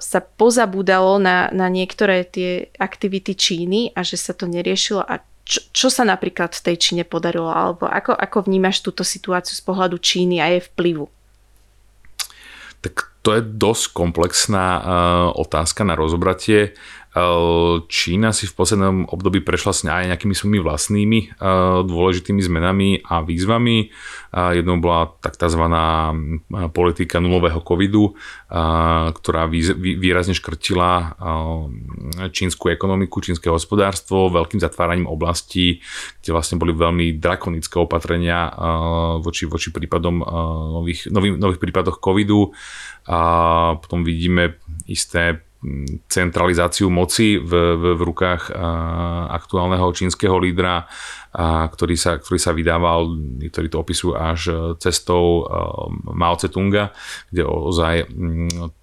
sa 0.00 0.20
pozabúdalo 0.40 1.20
na, 1.20 1.52
na 1.52 1.68
niektoré 1.68 2.24
tie 2.24 2.72
aktivity 2.80 3.36
Číny 3.36 3.92
a 3.92 4.00
že 4.00 4.16
sa 4.16 4.32
to 4.32 4.48
neriešilo 4.48 5.04
a 5.04 5.20
čo, 5.48 5.64
čo 5.72 5.88
sa 5.88 6.04
napríklad 6.04 6.52
v 6.52 6.64
tej 6.70 6.76
Číne 6.76 7.04
podarilo? 7.08 7.48
Alebo 7.48 7.88
ako, 7.88 8.12
ako 8.12 8.44
vnímaš 8.44 8.84
túto 8.84 9.00
situáciu 9.00 9.56
z 9.56 9.62
pohľadu 9.64 9.96
Číny 9.96 10.44
a 10.44 10.52
jej 10.52 10.60
vplyvu? 10.60 11.08
Tak 12.84 13.16
to 13.24 13.34
je 13.34 13.42
dosť 13.42 13.96
komplexná 13.96 14.66
uh, 14.78 14.82
otázka 15.32 15.88
na 15.88 15.96
rozobratie. 15.96 16.76
Čína 17.88 18.36
si 18.36 18.44
v 18.44 18.52
poslednom 18.52 19.08
období 19.08 19.40
prešla 19.40 19.72
s 19.72 19.82
aj 19.88 20.12
nejakými 20.12 20.36
svojimi 20.36 20.60
vlastnými 20.60 21.18
dôležitými 21.88 22.40
zmenami 22.44 23.00
a 23.00 23.24
výzvami. 23.24 23.90
Jednou 24.28 24.76
bola 24.76 25.16
tak 25.24 25.40
tzv. 25.40 25.62
politika 26.70 27.16
nulového 27.16 27.64
covidu, 27.64 28.12
ktorá 29.10 29.48
výrazne 29.48 30.36
škrtila 30.36 31.16
čínsku 32.28 32.68
ekonomiku, 32.68 33.24
čínske 33.24 33.48
hospodárstvo 33.48 34.28
veľkým 34.28 34.60
zatváraním 34.60 35.08
oblastí, 35.08 35.80
kde 36.20 36.30
vlastne 36.36 36.60
boli 36.60 36.76
veľmi 36.76 37.16
drakonické 37.16 37.80
opatrenia 37.80 38.52
voči, 39.24 39.48
voči 39.48 39.72
prípadom 39.72 40.20
nových, 40.76 41.08
nových, 41.08 41.40
nových 41.40 41.60
prípadoch 41.64 42.04
covidu. 42.04 42.52
A 43.08 43.80
potom 43.80 44.04
vidíme 44.04 44.60
isté 44.84 45.47
centralizáciu 46.06 46.86
moci 46.86 47.34
v, 47.34 47.50
v, 47.50 47.84
v 47.98 48.00
rukách 48.06 48.54
aktuálneho 49.34 49.90
čínskeho 49.90 50.38
lídra, 50.38 50.86
ktorý 51.74 51.98
sa, 51.98 52.14
ktorý 52.14 52.38
sa 52.38 52.54
vydával, 52.54 53.18
ktorí 53.42 53.66
to 53.66 53.82
opisujú 53.82 54.14
až 54.14 54.40
cestou 54.78 55.50
Mao 56.14 56.38
Tse-tunga, 56.38 56.94
kde 57.34 57.42
ozaj 57.42 58.06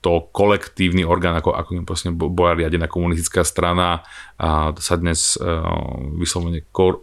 to 0.03 0.27
kolektívny 0.35 1.07
orgán, 1.07 1.39
ako, 1.39 1.55
ako 1.55 1.69
proste 1.87 2.11
bola 2.11 2.59
riadená 2.59 2.91
komunistická 2.91 3.47
strana, 3.47 4.03
a 4.35 4.75
sa 4.75 4.99
dnes 4.99 5.39
vyslovene 6.19 6.67
kor, 6.75 6.99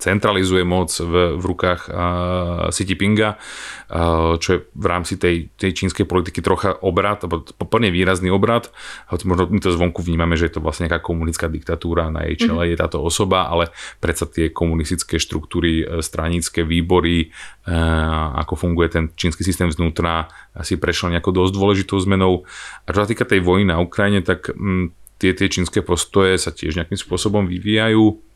centralizuje 0.00 0.64
moc 0.64 0.88
v, 0.96 1.36
v 1.36 1.44
rukách 1.44 1.92
uh, 1.92 2.72
Xi 2.72 2.88
Jinpinga, 2.88 3.36
uh, 3.36 4.40
čo 4.40 4.48
je 4.56 4.58
v 4.72 4.86
rámci 4.88 5.20
tej, 5.20 5.52
tej 5.54 5.76
čínskej 5.76 6.08
politiky 6.08 6.40
trocha 6.40 6.80
obrad, 6.80 7.28
alebo 7.28 7.44
plne 7.68 7.92
výrazný 7.92 8.32
obrad. 8.32 8.72
Možno 9.12 9.52
my 9.52 9.60
to 9.60 9.76
zvonku 9.76 10.00
vnímame, 10.00 10.40
že 10.40 10.48
je 10.48 10.56
to 10.56 10.64
vlastne 10.64 10.88
nejaká 10.88 11.04
komunická 11.04 11.52
diktatúra, 11.52 12.08
na 12.08 12.24
jej 12.32 12.48
čele 12.48 12.64
mm-hmm. 12.64 12.72
je 12.72 12.82
táto 12.82 12.98
osoba, 13.04 13.52
ale 13.52 13.68
predsa 14.00 14.24
tie 14.24 14.48
komunistické 14.48 15.20
štruktúry, 15.20 15.84
e, 15.84 16.00
stranické 16.00 16.64
výbory, 16.64 17.28
uh, 17.68 18.40
ako 18.40 18.56
funguje 18.56 18.88
ten 18.88 19.04
čínsky 19.12 19.44
systém 19.44 19.68
znútra, 19.68 20.32
si 20.64 20.80
prešiel 20.80 21.12
nejakou 21.12 21.30
dosť 21.30 21.52
dôležitou 21.52 22.00
zmenou. 22.00 22.48
A 22.84 22.88
čo 22.90 23.04
sa 23.04 23.10
týka 23.10 23.28
tej 23.28 23.44
vojny 23.44 23.68
na 23.68 23.78
Ukrajine, 23.78 24.24
tak 24.24 24.50
m, 24.56 24.96
tie, 25.20 25.36
tie 25.36 25.52
čínske 25.52 25.84
postoje 25.84 26.40
sa 26.40 26.50
tiež 26.50 26.80
nejakým 26.80 26.96
spôsobom 26.96 27.44
vyvíjajú 27.44 28.29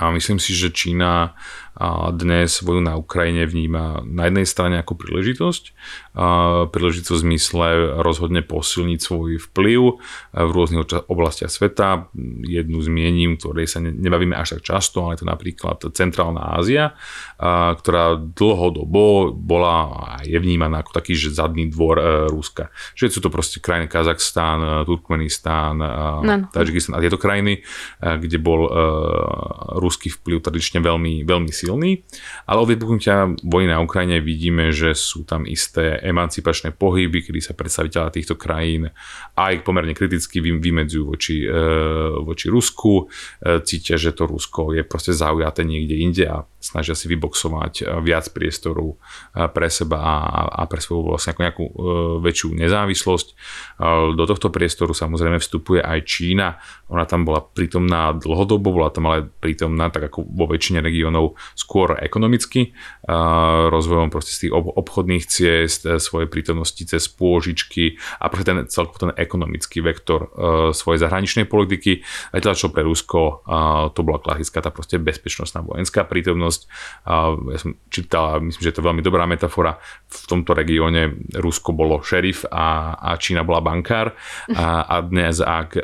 a 0.00 0.10
myslím 0.10 0.38
si, 0.38 0.54
že 0.54 0.70
Čína 0.70 1.34
dnes 2.12 2.60
voju 2.60 2.84
na 2.84 3.00
Ukrajine 3.00 3.48
vníma 3.48 4.04
na 4.04 4.28
jednej 4.28 4.44
strane 4.44 4.76
ako 4.76 4.92
príležitosť. 5.00 5.72
Príležitosť 6.68 7.16
v 7.16 7.24
zmysle 7.24 7.66
rozhodne 8.04 8.44
posilniť 8.44 9.00
svoj 9.00 9.40
vplyv 9.50 9.80
v 10.36 10.50
rôznych 10.52 11.08
oblastiach 11.08 11.48
sveta. 11.48 12.12
Jednu 12.44 12.76
zmiením, 12.84 13.40
ktorej 13.40 13.72
sa 13.72 13.80
nebavíme 13.80 14.36
až 14.36 14.60
tak 14.60 14.68
často, 14.68 15.04
ale 15.04 15.16
je 15.16 15.24
to 15.24 15.32
napríklad 15.32 15.76
Centrálna 15.96 16.60
Ázia, 16.60 16.92
ktorá 17.80 18.20
dlhodobo 18.20 19.32
bola 19.32 19.88
a 19.92 20.22
je 20.22 20.36
vnímaná 20.36 20.84
ako 20.84 20.92
taký 20.94 21.16
že 21.16 21.34
zadný 21.34 21.70
dvor 21.70 21.96
e, 21.98 22.04
Ruska. 22.28 22.70
Že 22.94 23.18
sú 23.18 23.20
to 23.22 23.30
proste 23.30 23.58
krajiny 23.58 23.86
Kazachstán, 23.88 24.60
e, 24.60 24.68
Turkmenistán, 24.86 25.76
no. 26.22 26.34
Tadžikistán 26.50 26.98
a 26.98 27.02
tieto 27.02 27.18
krajiny, 27.18 27.60
e, 27.60 27.60
kde 27.98 28.38
bol 28.38 28.68
ruský 29.78 30.10
vplyv 30.10 30.42
tradične 30.42 30.78
veľmi, 30.82 31.22
veľmi 31.26 31.50
silný, 31.62 32.02
ale 32.50 32.58
od 32.58 32.68
vypuknutia 32.74 33.30
vojny 33.46 33.70
na 33.70 33.78
Ukrajine 33.78 34.18
vidíme, 34.18 34.74
že 34.74 34.98
sú 34.98 35.22
tam 35.22 35.46
isté 35.46 36.02
emancipačné 36.02 36.74
pohyby, 36.74 37.22
kedy 37.22 37.38
sa 37.38 37.54
predstaviteľa 37.54 38.10
týchto 38.10 38.34
krajín 38.34 38.90
aj 39.38 39.62
pomerne 39.62 39.94
kriticky 39.94 40.42
vymedzujú 40.42 41.04
voči, 41.06 41.36
e, 41.46 41.54
voči 42.26 42.50
Rusku, 42.50 43.06
e, 43.40 43.62
cítia, 43.62 43.94
že 43.94 44.10
to 44.12 44.26
Rusko 44.26 44.74
je 44.74 44.82
proste 44.82 45.14
zaujaté 45.14 45.62
niekde 45.62 45.96
inde 45.96 46.24
a 46.26 46.44
snažia 46.58 46.98
si 46.98 47.06
vyboxovať 47.06 48.02
viac 48.02 48.26
priestoru 48.34 48.92
e, 48.92 49.46
pre 49.48 49.70
seba 49.70 49.98
a, 50.02 50.16
a 50.50 50.62
pre 50.66 50.82
svoju 50.82 51.14
vlastne 51.14 51.34
nejakú 51.38 51.64
väčšiu 52.22 52.54
nezávislosť. 52.54 53.28
Do 54.14 54.24
tohto 54.28 54.52
priestoru 54.52 54.92
samozrejme 54.92 55.40
vstupuje 55.40 55.80
aj 55.80 55.98
Čína. 56.04 56.60
Ona 56.92 57.08
tam 57.08 57.24
bola 57.24 57.40
prítomná 57.40 58.12
dlhodobo, 58.12 58.74
bola 58.74 58.92
tam 58.92 59.08
ale 59.08 59.26
prítomná 59.26 59.88
tak 59.88 60.12
ako 60.12 60.28
vo 60.28 60.46
väčšine 60.48 60.84
regiónov 60.84 61.34
skôr 61.54 61.98
ekonomicky, 62.00 62.72
rozvojom 63.68 64.08
proste 64.08 64.32
z 64.34 64.38
tých 64.46 64.52
obchodných 64.54 65.24
ciest, 65.26 65.86
e, 65.86 65.98
svojej 65.98 66.30
prítomnosti 66.30 66.78
cez 66.78 67.10
pôžičky 67.10 67.98
a 68.22 68.30
proste 68.30 68.54
ten 68.54 68.58
celkovo 68.70 69.10
ten 69.10 69.12
ekonomický 69.18 69.82
vektor 69.82 70.30
e, 70.30 70.70
svojej 70.70 71.02
zahraničnej 71.02 71.46
politiky. 71.50 72.02
A 72.30 72.38
teda 72.38 72.54
čo 72.54 72.70
pre 72.70 72.86
Rusko 72.86 73.44
to 73.92 74.00
bola 74.02 74.18
klasická 74.22 74.62
tá 74.62 74.70
proste 74.70 74.98
bezpečnostná 74.98 75.62
vojenská 75.62 76.06
prítomnosť. 76.06 76.60
Ja 77.06 77.58
som 77.58 77.78
čítal, 77.88 78.40
myslím, 78.42 78.62
že 78.62 78.70
je 78.70 78.76
to 78.78 78.86
veľmi 78.86 79.02
dobrá 79.04 79.26
metafora, 79.26 79.78
v 80.08 80.24
tomto 80.28 80.54
regióne 80.54 81.14
Rusko 81.36 81.74
bolo 81.74 82.00
šerif 82.00 82.46
a, 82.48 82.96
a 82.96 83.18
Čína 83.18 83.42
bola 83.42 83.64
bankár 83.64 84.14
a, 84.52 84.86
a 84.86 84.96
dnes 85.02 85.42
ak 85.42 85.78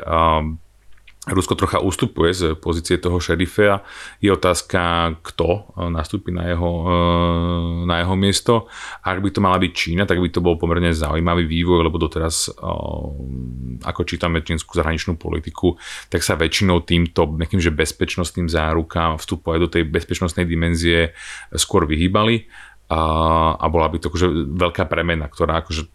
Rusko 1.27 1.59
trocha 1.59 1.83
ustupuje 1.83 2.31
z 2.31 2.43
pozície 2.55 2.95
toho 2.95 3.19
šerifa. 3.19 3.83
Je 4.23 4.31
otázka, 4.31 5.13
kto 5.19 5.75
nastúpi 5.91 6.31
na 6.31 6.47
jeho, 6.47 6.71
eh, 6.87 7.83
na 7.83 7.99
jeho 7.99 8.15
miesto. 8.15 8.53
Ak 9.03 9.19
by 9.19 9.27
to 9.27 9.43
mala 9.43 9.59
byť 9.59 9.71
Čína, 9.75 10.07
tak 10.07 10.23
by 10.23 10.31
to 10.31 10.39
bol 10.39 10.55
pomerne 10.55 10.95
zaujímavý 10.95 11.43
vývoj, 11.43 11.83
lebo 11.83 11.99
doteraz, 11.99 12.47
eh, 12.47 12.55
ako 13.83 14.01
čítame 14.07 14.47
čínsku 14.47 14.71
zahraničnú 14.79 15.19
politiku, 15.19 15.75
tak 16.07 16.23
sa 16.23 16.39
väčšinou 16.39 16.87
týmto 16.87 17.27
nejakým 17.35 17.59
že 17.59 17.75
bezpečnostným 17.75 18.47
zárukám 18.47 19.19
vstupu 19.19 19.51
aj 19.51 19.59
do 19.59 19.67
tej 19.67 19.83
bezpečnostnej 19.91 20.47
dimenzie 20.47 21.11
skôr 21.51 21.83
vyhýbali 21.83 22.47
a, 22.89 23.01
a 23.59 23.65
bola 23.69 23.91
by 23.91 24.01
to 24.01 24.09
akože 24.09 24.55
veľká 24.57 24.89
premena, 24.89 25.29
ktorá 25.29 25.61
akože 25.61 25.93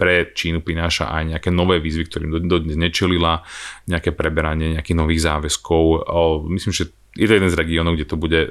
pre 0.00 0.32
Čínu 0.32 0.64
prináša 0.64 1.12
aj 1.12 1.36
nejaké 1.36 1.50
nové 1.52 1.78
výzvy, 1.78 2.08
ktorým 2.08 2.48
dodnes 2.48 2.80
nečelila, 2.80 3.44
nejaké 3.86 4.16
preberanie 4.16 4.74
nejakých 4.76 4.98
nových 4.98 5.24
záväzkov. 5.28 6.08
Myslím, 6.48 6.72
že 6.72 6.90
je 7.14 7.26
to 7.28 7.36
jeden 7.36 7.52
z 7.52 7.58
regiónov, 7.60 7.94
kde 7.94 8.08
to 8.08 8.16
bude 8.16 8.40
e, 8.48 8.50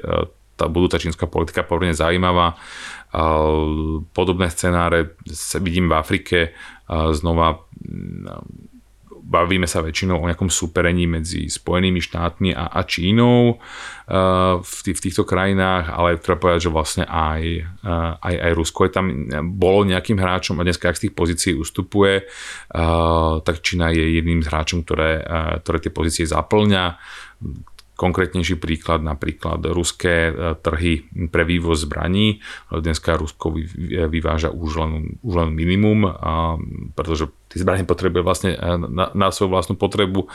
tá 0.54 0.70
budúca 0.70 1.02
čínska 1.02 1.26
politika 1.26 1.66
pomerne 1.66 1.98
zaujímavá. 1.98 2.54
Podobné 4.14 4.50
scenáre 4.50 5.18
vidím 5.62 5.90
v 5.90 5.98
Afrike 5.98 6.38
znova 6.90 7.62
bavíme 9.34 9.66
sa 9.66 9.82
väčšinou 9.82 10.22
o 10.22 10.28
nejakom 10.30 10.46
súperení 10.46 11.10
medzi 11.10 11.50
Spojenými 11.50 11.98
štátmi 11.98 12.54
a, 12.54 12.70
a 12.70 12.80
Čínou 12.86 13.58
uh, 13.58 14.62
v, 14.62 14.76
tých, 14.86 14.96
v 15.02 15.04
týchto 15.10 15.26
krajinách, 15.26 15.90
ale 15.90 16.22
treba 16.22 16.38
povedať, 16.38 16.70
že 16.70 16.70
vlastne 16.70 17.04
aj, 17.10 17.42
uh, 17.82 18.14
aj, 18.22 18.34
aj 18.38 18.52
Rusko 18.54 18.80
je 18.86 18.92
tam, 18.94 19.06
bolo 19.58 19.82
nejakým 19.82 20.22
hráčom 20.22 20.62
a 20.62 20.66
dneska, 20.66 20.86
ak 20.86 20.98
z 21.02 21.10
tých 21.10 21.14
pozícií 21.18 21.52
ustupuje, 21.58 22.22
uh, 22.22 23.42
tak 23.42 23.58
Čína 23.58 23.90
je 23.90 24.22
jedným 24.22 24.38
z 24.38 24.48
hráčom, 24.54 24.86
ktoré, 24.86 25.18
uh, 25.26 25.58
ktoré 25.58 25.82
tie 25.82 25.90
pozície 25.90 26.22
zaplňa 26.22 27.02
Konkrétnejší 28.04 28.60
príklad, 28.60 29.00
napríklad 29.00 29.64
ruské 29.72 30.28
e, 30.28 30.32
trhy 30.60 31.08
pre 31.32 31.48
vývoz 31.48 31.88
zbraní. 31.88 32.44
Dneska 32.68 33.16
Rusko 33.16 33.56
vyváža 34.12 34.52
už 34.52 34.70
len, 34.76 34.92
už 35.24 35.32
len 35.40 35.56
minimum, 35.56 36.12
a, 36.12 36.60
pretože 36.92 37.32
tie 37.48 37.64
zbranie 37.64 37.88
potrebuje 37.88 38.20
vlastne 38.20 38.52
e, 38.52 38.76
na, 38.76 39.08
na 39.08 39.32
svoju 39.32 39.48
vlastnú 39.48 39.80
potrebu. 39.80 40.28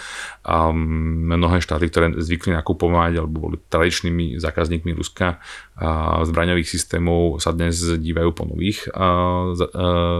Mnohé 1.29 1.61
štáty, 1.61 1.93
ktoré 1.93 2.17
zvykli 2.17 2.57
nakupovať 2.57 3.21
alebo 3.21 3.53
boli 3.53 3.61
tradičnými 3.61 4.41
zákazníkmi 4.41 4.89
Ruska 4.97 5.37
a 5.77 6.25
zbraňových 6.25 6.73
systémov, 6.73 7.37
sa 7.37 7.53
dnes 7.53 7.77
dívajú 7.77 8.33
po 8.33 8.49
nových 8.49 8.89
a, 8.97 9.53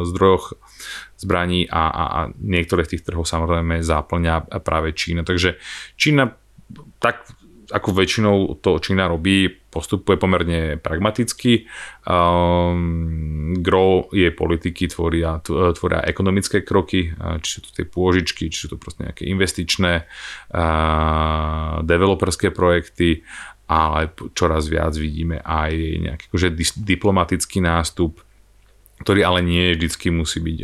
zdrojoch 0.06 0.54
zbraní 1.18 1.66
a, 1.66 1.90
a, 1.90 2.04
a 2.06 2.19
niektoré 2.38 2.86
z 2.86 2.96
tých 2.96 3.10
trhov 3.10 3.26
samozrejme 3.26 3.82
záplňa 3.82 4.62
práve 4.62 4.94
Čína. 4.94 5.26
Takže 5.26 5.58
Čína 5.98 6.38
tak 7.00 7.26
ako 7.70 7.90
väčšinou 7.94 8.62
to 8.62 8.78
Čína 8.82 9.08
robí, 9.08 9.50
postupuje 9.50 10.17
pomerne 10.17 10.78
pragmaticky. 10.82 11.70
Um, 12.06 13.54
gro 13.62 14.10
jej 14.10 14.34
politiky 14.34 14.90
tvoria, 14.90 15.38
tvoria 15.48 16.02
ekonomické 16.06 16.65
kroky, 16.65 17.13
či 17.42 17.50
sú 17.50 17.60
to 17.65 17.70
tie 17.74 17.86
pôžičky, 17.86 18.50
či 18.50 18.65
sú 18.65 18.67
to 18.74 18.78
proste 18.82 19.06
nejaké 19.06 19.30
investičné, 19.30 20.06
uh, 20.06 21.86
developerské 21.86 22.50
projekty, 22.50 23.22
ale 23.70 24.10
čoraz 24.34 24.65
viac 24.65 24.98
vidíme 24.98 25.38
aj 25.46 25.72
nejaký 26.02 26.24
akože 26.34 26.50
diplomatický 26.82 27.62
nástup, 27.62 28.17
ktorý 29.00 29.23
ale 29.23 29.39
nie 29.39 29.75
vždycky 29.75 30.12
musí 30.12 30.43
byť 30.43 30.58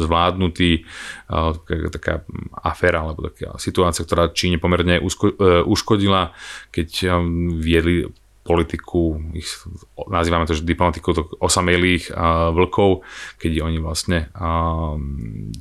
zvládnutý. 0.00 0.84
Taká 1.90 2.24
aféra 2.60 3.02
alebo 3.02 3.32
taká 3.32 3.56
situácia, 3.56 4.04
ktorá 4.04 4.32
Číne 4.36 4.60
pomerne 4.60 5.00
uh, 5.00 5.64
uškodila, 5.64 6.36
keď 6.70 6.90
um, 7.08 7.56
viedli 7.56 8.06
politiku, 8.40 9.20
ich, 9.36 9.46
nazývame 10.10 10.48
to, 10.48 10.56
že 10.56 10.66
diplomatikou 10.66 11.38
osamelých 11.38 12.10
vlkov, 12.50 13.04
keď 13.36 13.62
oni 13.62 13.78
vlastne 13.78 14.32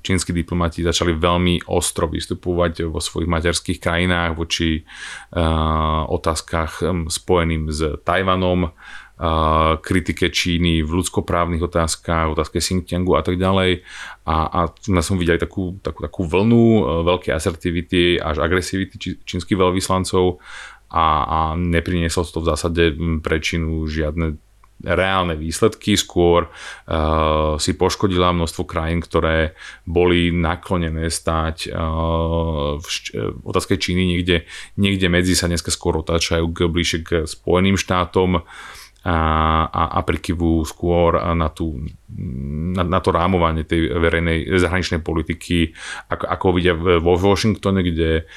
čínsky 0.01 0.31
diplomati 0.31 0.81
začali 0.81 1.13
veľmi 1.13 1.69
ostro 1.69 2.07
vystupovať 2.09 2.87
vo 2.89 3.03
svojich 3.03 3.29
materských 3.29 3.83
krajinách 3.83 4.31
voči 4.33 4.81
uh, 4.81 6.07
otázkach 6.07 6.81
spojeným 7.11 7.69
s 7.69 7.99
Tajvanom, 8.01 8.71
kritike 9.83 10.31
Číny 10.31 10.79
v 10.79 11.03
ľudskoprávnych 11.03 11.59
otázkach, 11.59 12.31
otázke 12.31 12.63
Xinjiangu 12.63 13.19
a 13.19 13.21
tak 13.23 13.35
ďalej. 13.35 13.83
A, 14.23 14.35
a 14.47 14.59
sme 14.79 15.03
som 15.03 15.19
videli 15.19 15.35
takú, 15.35 15.75
takú, 15.83 15.99
takú 15.99 16.21
vlnu 16.23 16.63
e, 16.63 16.81
veľkej 17.03 17.33
asertivity 17.35 18.15
až 18.15 18.39
agresivity 18.39 19.19
čínskych 19.27 19.59
veľvyslancov 19.59 20.39
a, 20.87 21.05
a 21.27 21.39
neprinieslo 21.59 22.23
to 22.23 22.39
v 22.39 22.49
zásade 22.49 22.83
pre 23.19 23.43
Čínu 23.43 23.85
žiadne 23.91 24.39
reálne 24.79 25.35
výsledky, 25.35 25.99
skôr 25.99 26.47
uh, 26.47 27.59
si 27.59 27.75
poškodila 27.75 28.31
množstvo 28.31 28.63
krajín, 28.63 29.03
ktoré 29.03 29.59
boli 29.83 30.31
naklonené 30.31 31.11
stáť 31.11 31.67
uh, 31.67 32.79
v, 32.79 32.87
v 33.11 33.43
otázke 33.43 33.75
Číny. 33.75 34.07
Niekde, 34.15 34.47
niekde 34.79 35.11
medzi 35.11 35.35
sa 35.35 35.51
dneska 35.51 35.67
skôr 35.67 35.99
otáčajú 35.99 36.47
k, 36.55 36.71
bližšie 36.71 36.99
k 37.03 37.09
Spojeným 37.27 37.75
štátom, 37.75 38.47
a, 38.99 39.17
a, 39.71 39.83
a 39.95 39.99
prikyvujú 40.03 40.67
skôr 40.67 41.15
na, 41.31 41.47
tú, 41.47 41.87
na, 42.11 42.83
na 42.83 42.99
to 42.99 43.15
rámovanie 43.15 43.63
tej 43.63 43.95
verejnej 43.95 44.43
zahraničnej 44.59 44.99
politiky, 44.99 45.71
ako, 46.11 46.25
ako 46.27 46.45
vidia 46.51 46.75
vo 46.75 47.15
Washingtone, 47.15 47.79
kde 47.79 48.27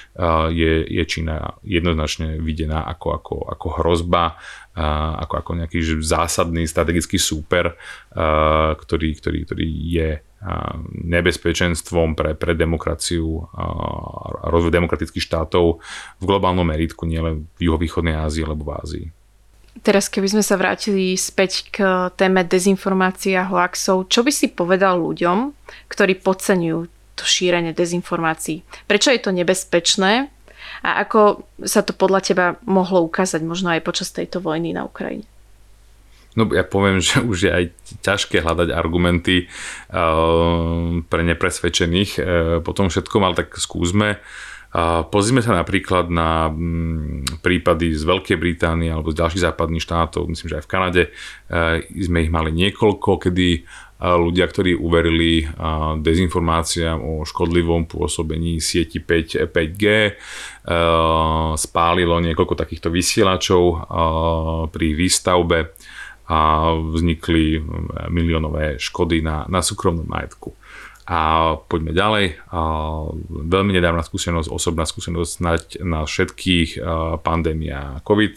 je, 0.55 0.73
je 0.87 1.03
Čína 1.03 1.59
jednoznačne 1.67 2.39
videná 2.39 2.87
ako, 2.87 3.09
ako, 3.19 3.35
ako 3.59 3.67
hrozba, 3.83 4.39
ako, 5.19 5.35
ako 5.43 5.51
nejaký 5.63 5.79
zásadný 5.99 6.71
strategický 6.71 7.19
súper, 7.19 7.75
ktorý, 8.79 9.09
ktorý, 9.19 9.39
ktorý 9.43 9.67
je 9.67 10.11
nebezpečenstvom 11.07 12.19
pre, 12.19 12.35
pre 12.35 12.55
demokraciu 12.55 13.47
a 13.55 13.63
rozvoj 14.51 14.75
demokratických 14.75 15.23
štátov 15.23 15.79
v 16.19 16.25
globálnom 16.27 16.67
meritku, 16.67 17.07
nielen 17.07 17.47
v 17.59 17.71
juhovýchodnej 17.71 18.15
Ázii 18.19 18.43
alebo 18.43 18.67
v 18.67 18.75
Ázii. 18.79 19.07
Teraz 19.81 20.13
keby 20.13 20.29
sme 20.37 20.45
sa 20.45 20.61
vrátili 20.61 21.17
späť 21.17 21.73
k 21.73 21.77
téme 22.13 22.45
dezinformácií 22.45 23.33
a 23.41 23.49
hoaxov, 23.49 24.05
čo 24.13 24.21
by 24.21 24.29
si 24.29 24.53
povedal 24.53 25.01
ľuďom, 25.01 25.57
ktorí 25.89 26.21
podceňujú 26.21 26.79
to 27.17 27.25
šírenie 27.25 27.73
dezinformácií? 27.73 28.61
Prečo 28.85 29.09
je 29.09 29.21
to 29.25 29.33
nebezpečné 29.33 30.29
a 30.85 30.89
ako 31.01 31.49
sa 31.65 31.81
to 31.81 31.97
podľa 31.97 32.21
teba 32.21 32.47
mohlo 32.69 33.01
ukázať 33.09 33.41
možno 33.41 33.73
aj 33.73 33.81
počas 33.81 34.13
tejto 34.13 34.45
vojny 34.45 34.77
na 34.77 34.85
Ukrajine? 34.85 35.25
No 36.37 36.49
ja 36.53 36.65
poviem, 36.65 37.01
že 37.01 37.25
už 37.25 37.49
je 37.49 37.53
aj 37.53 37.65
ťažké 38.05 38.45
hľadať 38.45 38.77
argumenty 38.77 39.49
uh, 39.49 41.01
pre 41.09 41.23
nepresvedčených 41.25 42.11
uh, 42.17 42.23
po 42.61 42.77
tom 42.77 42.93
všetkom, 42.93 43.25
ale 43.25 43.41
tak 43.41 43.57
skúsme. 43.57 44.21
Uh, 44.21 44.52
pozrime 45.13 45.45
sa 45.45 45.53
napríklad 45.53 46.09
na 46.09 46.49
mm, 46.49 47.45
prípady 47.45 47.93
z 47.93 48.09
Veľkej 48.09 48.41
Británie 48.41 48.89
alebo 48.89 49.13
z 49.13 49.21
ďalších 49.21 49.45
západných 49.45 49.85
štátov, 49.85 50.25
myslím, 50.33 50.49
že 50.49 50.59
aj 50.59 50.65
v 50.65 50.73
Kanade 50.73 51.03
e, 51.05 51.11
sme 52.01 52.25
ich 52.25 52.33
mali 52.33 52.57
niekoľko, 52.57 53.29
kedy 53.29 53.49
e, 53.53 53.61
ľudia, 54.01 54.49
ktorí 54.49 54.73
uverili 54.73 55.45
e, 55.45 55.47
dezinformáciám 56.01 57.05
o 57.05 57.13
škodlivom 57.29 57.85
pôsobení 57.85 58.65
sieti 58.65 58.97
5, 59.05 59.53
5G, 59.53 59.85
spálilo 61.59 62.23
niekoľko 62.23 62.55
takýchto 62.55 62.87
vysielačov 62.87 63.91
pri 64.71 64.87
výstavbe 64.95 65.75
a 66.31 66.71
vznikli 66.79 67.59
miliónové 68.15 68.79
škody 68.79 69.27
na, 69.27 69.43
na 69.51 69.59
súkromnom 69.59 70.07
majetku. 70.07 70.55
A 71.03 71.55
poďme 71.67 71.91
ďalej. 71.91 72.39
Veľmi 73.29 73.73
nedávna 73.75 74.07
skúsenosť, 74.07 74.49
osobná 74.49 74.87
skúsenosť 74.87 75.31
snať 75.31 75.63
na 75.83 76.07
všetkých 76.07 76.79
pandémia 77.27 77.99
COVID, 78.07 78.35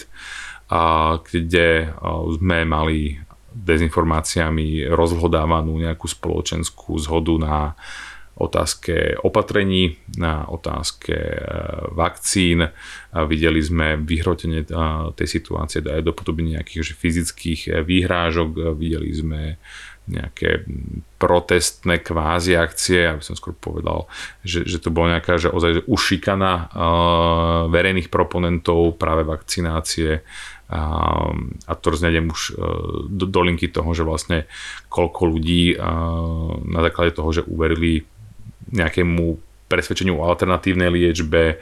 kde 1.30 1.68
sme 2.36 2.58
mali 2.66 3.22
dezinformáciami 3.56 4.92
rozhodávanú 4.92 5.80
nejakú 5.80 6.12
spoločenskú 6.12 7.00
zhodu 7.00 7.34
na 7.40 7.58
otázke 8.36 9.16
opatrení, 9.24 9.96
na 10.20 10.44
otázke 10.52 11.16
e, 11.16 11.40
vakcín. 11.96 12.68
Videli 13.16 13.64
sme 13.64 13.96
vyhrotenie 13.96 14.68
tej 15.16 15.28
situácie 15.40 15.80
aj 15.80 16.04
do 16.04 16.12
podoby 16.12 16.52
nejakých 16.52 17.00
fyzických 17.00 17.62
e, 17.72 17.80
výhrážok. 17.80 18.76
Videli 18.76 19.08
sme 19.16 19.56
nejaké 20.06 20.66
protestné 21.18 21.98
kvázi 21.98 22.54
akcie, 22.54 23.10
aby 23.10 23.26
som 23.26 23.34
skôr 23.34 23.58
povedal, 23.58 24.06
že, 24.46 24.62
že 24.66 24.78
to 24.78 24.94
bola 24.94 25.18
nejaká 25.18 25.42
že 25.42 25.50
ozaj 25.50 25.90
ušikana 25.90 26.54
uh, 26.54 26.66
verejných 27.74 28.14
proponentov 28.14 29.02
práve 29.02 29.26
vakcinácie. 29.26 30.22
Uh, 30.66 31.34
a 31.66 31.74
to 31.78 31.86
roznejdem 31.94 32.30
už 32.30 32.42
uh, 32.54 32.56
do, 33.10 33.26
do 33.26 33.42
linky 33.42 33.70
toho, 33.70 33.90
že 33.98 34.06
vlastne 34.06 34.46
koľko 34.90 35.22
ľudí 35.30 35.74
uh, 35.74 36.62
na 36.66 36.80
základe 36.86 37.18
toho, 37.18 37.30
že 37.34 37.48
uverili 37.50 38.06
nejakému 38.74 39.42
presvedčeniu 39.66 40.22
o 40.22 40.26
alternatívnej 40.30 40.94
liečbe, 40.94 41.44
e, 41.50 41.56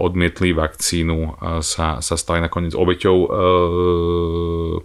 odmietli 0.00 0.56
vakcínu, 0.56 1.16
e, 1.16 1.30
sa, 1.60 2.00
sa 2.00 2.16
stali 2.16 2.40
nakoniec 2.40 2.72
obeťou 2.72 3.16
e, 3.20 3.28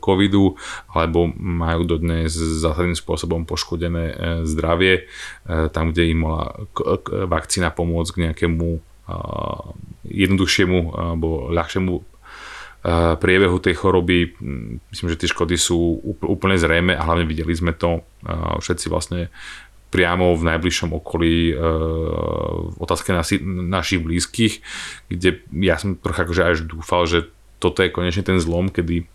covidu, 0.04 0.60
alebo 0.92 1.32
majú 1.40 1.88
dodnes 1.88 2.36
zásadným 2.36 3.00
spôsobom 3.00 3.48
poškodené 3.48 4.44
zdravie, 4.44 5.08
tam, 5.72 5.92
kde 5.92 6.12
im 6.12 6.20
mohla 6.28 6.56
vakcína 7.28 7.72
pomôcť 7.72 8.12
k 8.14 8.22
nejakému 8.30 8.68
jednoduchšiemu 10.08 10.80
alebo 10.96 11.52
ľahšiemu 11.52 11.94
priebehu 13.20 13.58
tej 13.64 13.80
choroby. 13.80 14.36
Myslím, 14.92 15.08
že 15.12 15.20
tie 15.20 15.32
škody 15.32 15.56
sú 15.56 16.04
úplne 16.24 16.60
zrejme 16.60 16.96
a 16.96 17.06
hlavne 17.08 17.24
videli 17.24 17.56
sme 17.56 17.72
to 17.72 18.04
všetci 18.60 18.92
vlastne 18.92 19.32
priamo 19.94 20.34
v 20.34 20.50
najbližšom 20.50 20.90
okolí 20.98 21.54
e, 21.54 21.56
otázke 22.82 23.14
nasi, 23.14 23.38
našich 23.46 24.02
blízkych, 24.02 24.54
kde 25.14 25.46
ja 25.62 25.78
som 25.78 25.94
trocha 26.02 26.26
akože 26.26 26.42
až 26.42 26.58
dúfal, 26.66 27.06
že 27.06 27.30
toto 27.62 27.86
je 27.86 27.94
konečne 27.94 28.26
ten 28.26 28.42
zlom, 28.42 28.74
kedy 28.74 29.06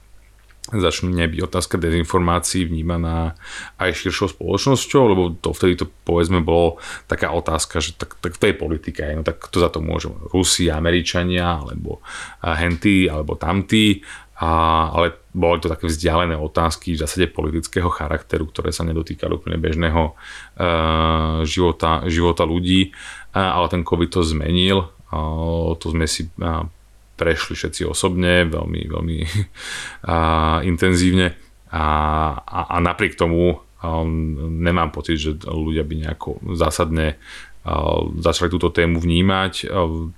začne 0.68 1.24
byť 1.24 1.40
otázka 1.48 1.80
dezinformácií 1.80 2.68
vnímaná 2.68 3.32
aj 3.80 4.04
širšou 4.04 4.36
spoločnosťou, 4.36 5.02
lebo 5.08 5.22
to 5.40 5.56
vtedy 5.56 5.80
to 5.80 5.88
povedzme 6.04 6.44
bolo 6.44 6.76
taká 7.08 7.32
otázka, 7.32 7.80
že 7.80 7.96
tak, 7.96 8.20
tak 8.20 8.36
to 8.36 8.52
je 8.52 8.54
politika, 8.54 9.08
no 9.16 9.24
tak 9.24 9.40
kto 9.40 9.64
za 9.64 9.72
to 9.72 9.80
môže? 9.80 10.12
Rusi, 10.28 10.68
Američania, 10.68 11.64
alebo 11.64 12.04
henty, 12.44 13.08
alebo 13.08 13.40
tamtí, 13.40 14.04
a, 14.38 14.92
ale 14.92 15.27
boli 15.38 15.62
to 15.62 15.70
také 15.70 15.86
vzdialené 15.86 16.34
otázky 16.34 16.98
v 16.98 17.00
zásade 17.06 17.30
politického 17.30 17.86
charakteru, 17.86 18.50
ktoré 18.50 18.74
sa 18.74 18.82
nedotýkali 18.82 19.38
úplne 19.38 19.56
bežného 19.62 20.12
uh, 20.12 21.46
života, 21.46 22.02
života 22.10 22.42
ľudí, 22.42 22.90
uh, 22.90 23.54
ale 23.54 23.70
ten 23.70 23.86
COVID 23.86 24.10
to 24.10 24.26
zmenil, 24.26 24.90
uh, 25.14 25.78
to 25.78 25.94
sme 25.94 26.10
si 26.10 26.26
uh, 26.42 26.66
prešli 27.14 27.54
všetci 27.54 27.86
osobne, 27.86 28.50
veľmi, 28.50 28.80
veľmi 28.90 29.18
uh, 29.22 30.58
intenzívne. 30.70 31.38
A, 31.68 31.84
a, 32.40 32.60
a 32.74 32.76
napriek 32.80 33.14
tomu 33.14 33.60
um, 33.84 34.08
nemám 34.58 34.88
pocit, 34.90 35.20
že 35.20 35.36
ľudia 35.44 35.84
by 35.84 35.94
nejako 36.02 36.40
zásadne 36.56 37.20
uh, 37.62 38.08
začali 38.18 38.48
túto 38.48 38.72
tému 38.72 38.98
vnímať. 38.98 39.68
Uh, 39.68 40.08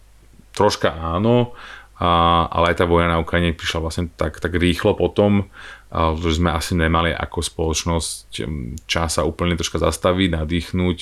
troška 0.55 0.95
áno, 0.95 1.57
a, 2.01 2.49
ale 2.49 2.73
aj 2.73 2.81
tá 2.81 2.85
vojna 2.89 3.13
na 3.13 3.21
Ukrajine 3.21 3.53
prišla 3.53 3.85
vlastne 3.85 4.09
tak, 4.17 4.41
tak 4.41 4.57
rýchlo 4.57 4.97
potom, 4.97 5.53
a, 5.93 6.17
že 6.17 6.41
sme 6.41 6.49
asi 6.49 6.73
nemali 6.73 7.13
ako 7.13 7.45
spoločnosť 7.45 8.49
čas 8.89 9.21
úplne 9.21 9.61
troška 9.61 9.77
zastaviť, 9.77 10.33
nadýchnuť 10.33 10.99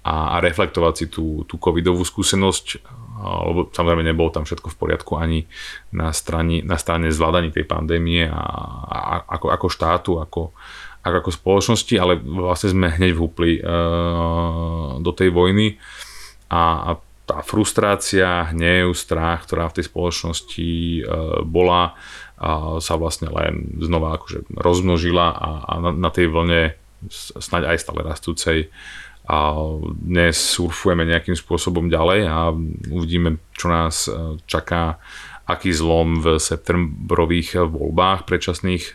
a, 0.00 0.32
a 0.32 0.40
reflektovať 0.40 0.94
si 0.96 1.06
tú, 1.12 1.44
tú 1.44 1.60
covidovú 1.60 2.00
skúsenosť. 2.00 2.80
lebo 3.20 3.68
samozrejme 3.68 4.00
nebolo 4.00 4.32
tam 4.32 4.48
všetko 4.48 4.72
v 4.72 4.78
poriadku 4.80 5.12
ani 5.20 5.44
na 5.92 6.08
strane, 6.16 6.64
na 6.64 6.80
strane 6.80 7.12
zvládaní 7.12 7.52
tej 7.52 7.68
pandémie 7.68 8.24
a, 8.24 8.40
a 8.88 8.98
ako, 9.28 9.52
ako 9.52 9.66
štátu, 9.68 10.12
ako, 10.16 10.56
ako, 11.04 11.16
ako 11.20 11.30
spoločnosti, 11.36 11.94
ale 12.00 12.16
vlastne 12.16 12.72
sme 12.72 12.88
hneď 12.96 13.12
vhúpli 13.12 13.60
uh, 13.60 14.96
do 15.04 15.12
tej 15.12 15.36
vojny 15.36 15.76
a, 16.48 16.96
a 16.96 17.09
tá 17.30 17.46
frustrácia, 17.46 18.50
hnev, 18.50 18.98
strach, 18.98 19.46
ktorá 19.46 19.70
v 19.70 19.78
tej 19.78 19.86
spoločnosti 19.86 20.70
uh, 21.06 21.46
bola, 21.46 21.94
sa 22.80 22.96
vlastne 22.96 23.28
len 23.28 23.76
znova 23.76 24.16
akože 24.16 24.48
rozmnožila 24.56 25.26
a, 25.28 25.76
na, 25.92 26.08
tej 26.08 26.32
vlne 26.32 26.72
snáď 27.36 27.76
aj 27.76 27.78
stále 27.84 28.00
rastúcej. 28.00 28.72
A 29.28 29.54
dnes 29.92 30.40
surfujeme 30.40 31.04
nejakým 31.04 31.36
spôsobom 31.36 31.92
ďalej 31.92 32.20
a 32.26 32.50
uvidíme, 32.90 33.38
čo 33.54 33.70
nás 33.70 34.10
e, 34.10 34.42
čaká, 34.50 34.98
aký 35.46 35.70
zlom 35.70 36.18
v 36.18 36.40
septembrových 36.42 37.62
voľbách 37.62 38.26
predčasných 38.26 38.84
e, 38.90 38.92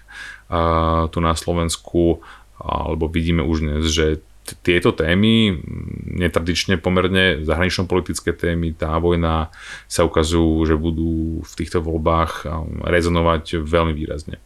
tu 1.07 1.17
na 1.23 1.39
Slovensku, 1.39 2.19
alebo 2.59 3.07
vidíme 3.07 3.47
už 3.47 3.63
dnes, 3.63 3.87
že 3.87 4.19
tieto 4.61 4.93
témy, 4.93 5.57
netradične 6.05 6.77
pomerne 6.77 7.41
zahranično-politické 7.41 8.37
témy, 8.37 8.77
tá 8.77 8.93
vojna 9.01 9.49
sa 9.89 10.05
ukazujú, 10.05 10.69
že 10.69 10.75
budú 10.77 11.41
v 11.41 11.53
týchto 11.57 11.81
voľbách 11.81 12.45
e, 12.45 12.47
rezonovať 12.85 13.65
veľmi 13.65 13.93
výrazne. 13.97 14.37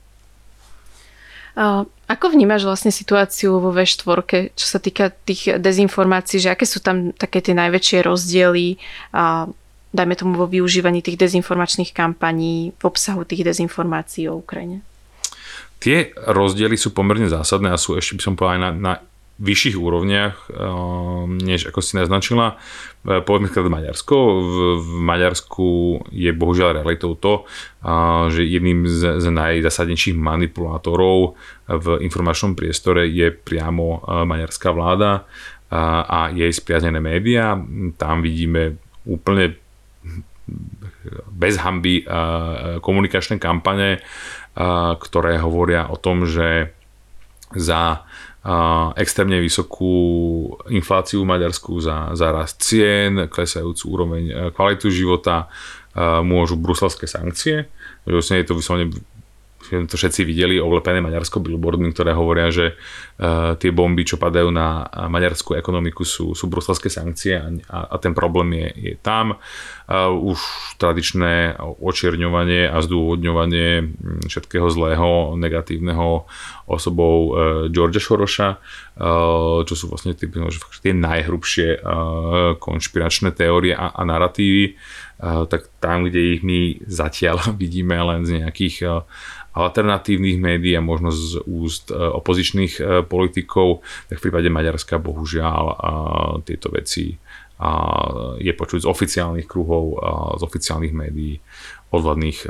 Ako 2.07 2.31
vnímaš 2.31 2.63
vlastne 2.63 2.87
situáciu 2.87 3.59
vo 3.59 3.75
V4, 3.75 4.55
čo 4.55 4.65
sa 4.65 4.79
týka 4.79 5.11
tých 5.11 5.59
dezinformácií, 5.59 6.39
že 6.39 6.55
aké 6.55 6.63
sú 6.63 6.79
tam 6.79 7.11
také 7.11 7.43
tie 7.43 7.51
najväčšie 7.51 8.07
rozdiely, 8.07 8.79
a 9.11 9.43
dajme 9.91 10.15
tomu 10.15 10.39
vo 10.39 10.47
využívaní 10.47 11.03
tých 11.03 11.19
dezinformačných 11.19 11.91
kampaní, 11.91 12.71
v 12.79 12.83
obsahu 12.87 13.27
tých 13.27 13.43
dezinformácií 13.43 14.31
o 14.31 14.39
Ukrajine? 14.39 14.85
Tie 15.83 16.15
rozdiely 16.15 16.75
sú 16.79 16.95
pomerne 16.95 17.27
zásadné 17.27 17.71
a 17.71 17.79
sú 17.79 17.99
ešte 17.99 18.19
by 18.19 18.21
som 18.23 18.35
povedal 18.39 18.59
na, 18.59 18.71
na 18.75 18.93
vyšších 19.39 19.79
úrovniach, 19.79 20.51
ehm, 20.51 21.39
než 21.39 21.71
ako 21.71 21.79
si 21.79 21.95
naznačila. 21.95 22.59
E, 23.07 23.23
povedzme 23.23 23.47
v 23.47 23.71
Maďarsko. 23.71 24.15
V, 24.43 24.55
Maďarsku 24.99 25.67
je 26.11 26.31
bohužiaľ 26.35 26.83
realitou 26.83 27.15
to, 27.15 27.47
že 28.27 28.43
jedným 28.43 28.83
z, 28.83 29.23
z 29.23 29.27
najzasadnejších 29.31 30.19
manipulátorov 30.19 31.39
v 31.71 31.87
informačnom 32.03 32.59
priestore 32.59 33.07
je 33.07 33.31
priamo 33.31 34.03
maďarská 34.27 34.75
vláda 34.75 35.23
a 36.05 36.33
jej 36.35 36.51
spriaznené 36.51 36.99
médiá. 36.99 37.55
Tam 37.95 38.19
vidíme 38.19 38.75
úplne 39.07 39.55
bez 41.31 41.55
hamby 41.61 42.03
komunikačné 42.83 43.39
kampane, 43.39 44.03
ktoré 44.99 45.39
hovoria 45.39 45.87
o 45.87 45.95
tom, 45.95 46.27
že 46.27 46.73
za 47.55 48.05
extrémne 48.95 49.43
vysokú 49.43 49.91
infláciu 50.71 51.27
v 51.27 51.29
Maďarsku 51.35 51.75
za, 51.83 52.15
za 52.15 52.31
rast 52.31 52.63
cien, 52.63 53.27
klesajúcu 53.27 53.83
úroveň 53.91 54.23
e, 54.23 54.33
kvalitu 54.55 54.87
života, 54.87 55.51
e, 55.91 56.23
môžu 56.23 56.55
bruselské 56.55 57.03
sankcie. 57.03 57.67
Vlastne 58.07 58.39
je 58.39 58.47
to 58.47 58.55
vyslovene 58.55 58.95
to 59.69 59.95
všetci 59.95 60.25
videli, 60.25 60.57
oblepené 60.57 60.99
Maďarsko 60.99 61.39
billboardmi, 61.39 61.93
ktoré 61.93 62.17
hovoria, 62.17 62.49
že 62.49 62.73
uh, 62.73 63.53
tie 63.55 63.69
bomby, 63.69 64.03
čo 64.03 64.17
padajú 64.17 64.49
na 64.49 64.89
maďarskú 64.89 65.53
ekonomiku, 65.53 66.01
sú, 66.01 66.33
sú 66.33 66.49
bruselské 66.49 66.89
sankcie 66.89 67.37
a, 67.69 67.79
a 67.89 67.95
ten 68.01 68.17
problém 68.17 68.57
je, 68.57 68.67
je 68.75 68.95
tam. 68.99 69.37
Uh, 69.85 70.09
už 70.13 70.41
tradičné 70.81 71.61
očierňovanie 71.61 72.69
a 72.69 72.77
zdôvodňovanie 72.81 73.93
všetkého 74.25 74.67
zlého, 74.73 75.37
negatívneho 75.37 76.25
osobou 76.65 77.15
uh, 77.29 77.33
Georgia 77.69 78.01
Šoroša, 78.01 78.49
uh, 78.57 79.61
čo 79.69 79.73
sú 79.77 79.85
vlastne 79.89 80.17
tie, 80.17 80.27
tie 80.81 80.93
najhrubšie 80.93 81.81
konšpiračné 82.59 83.31
teórie 83.31 83.71
a, 83.71 83.93
a 83.93 84.01
narratívy, 84.03 84.75
tak 85.19 85.67
tam, 85.83 86.07
kde 86.07 86.39
ich 86.39 86.41
my 86.47 86.79
zatiaľ 86.87 87.39
vidíme 87.61 87.95
len 87.99 88.23
z 88.23 88.43
nejakých 88.43 88.75
uh, 88.87 89.03
alternatívnych 89.53 90.37
médií 90.37 90.77
a 90.77 90.85
možno 90.85 91.09
z 91.09 91.41
úst 91.49 91.89
e, 91.89 91.97
opozičných 91.97 92.73
e, 92.77 92.81
politikov, 93.05 93.81
tak 94.07 94.21
v 94.21 94.25
prípade 94.29 94.49
Maďarska 94.51 95.01
bohužiaľ 95.01 95.61
tieto 96.45 96.69
veci 96.69 97.17
je 98.39 98.53
počuť 98.55 98.87
z 98.87 98.87
oficiálnych 98.87 99.43
kruhov, 99.43 99.99
z 100.39 100.41
oficiálnych 100.47 100.95
médií, 100.95 101.43
odvladných 101.91 102.47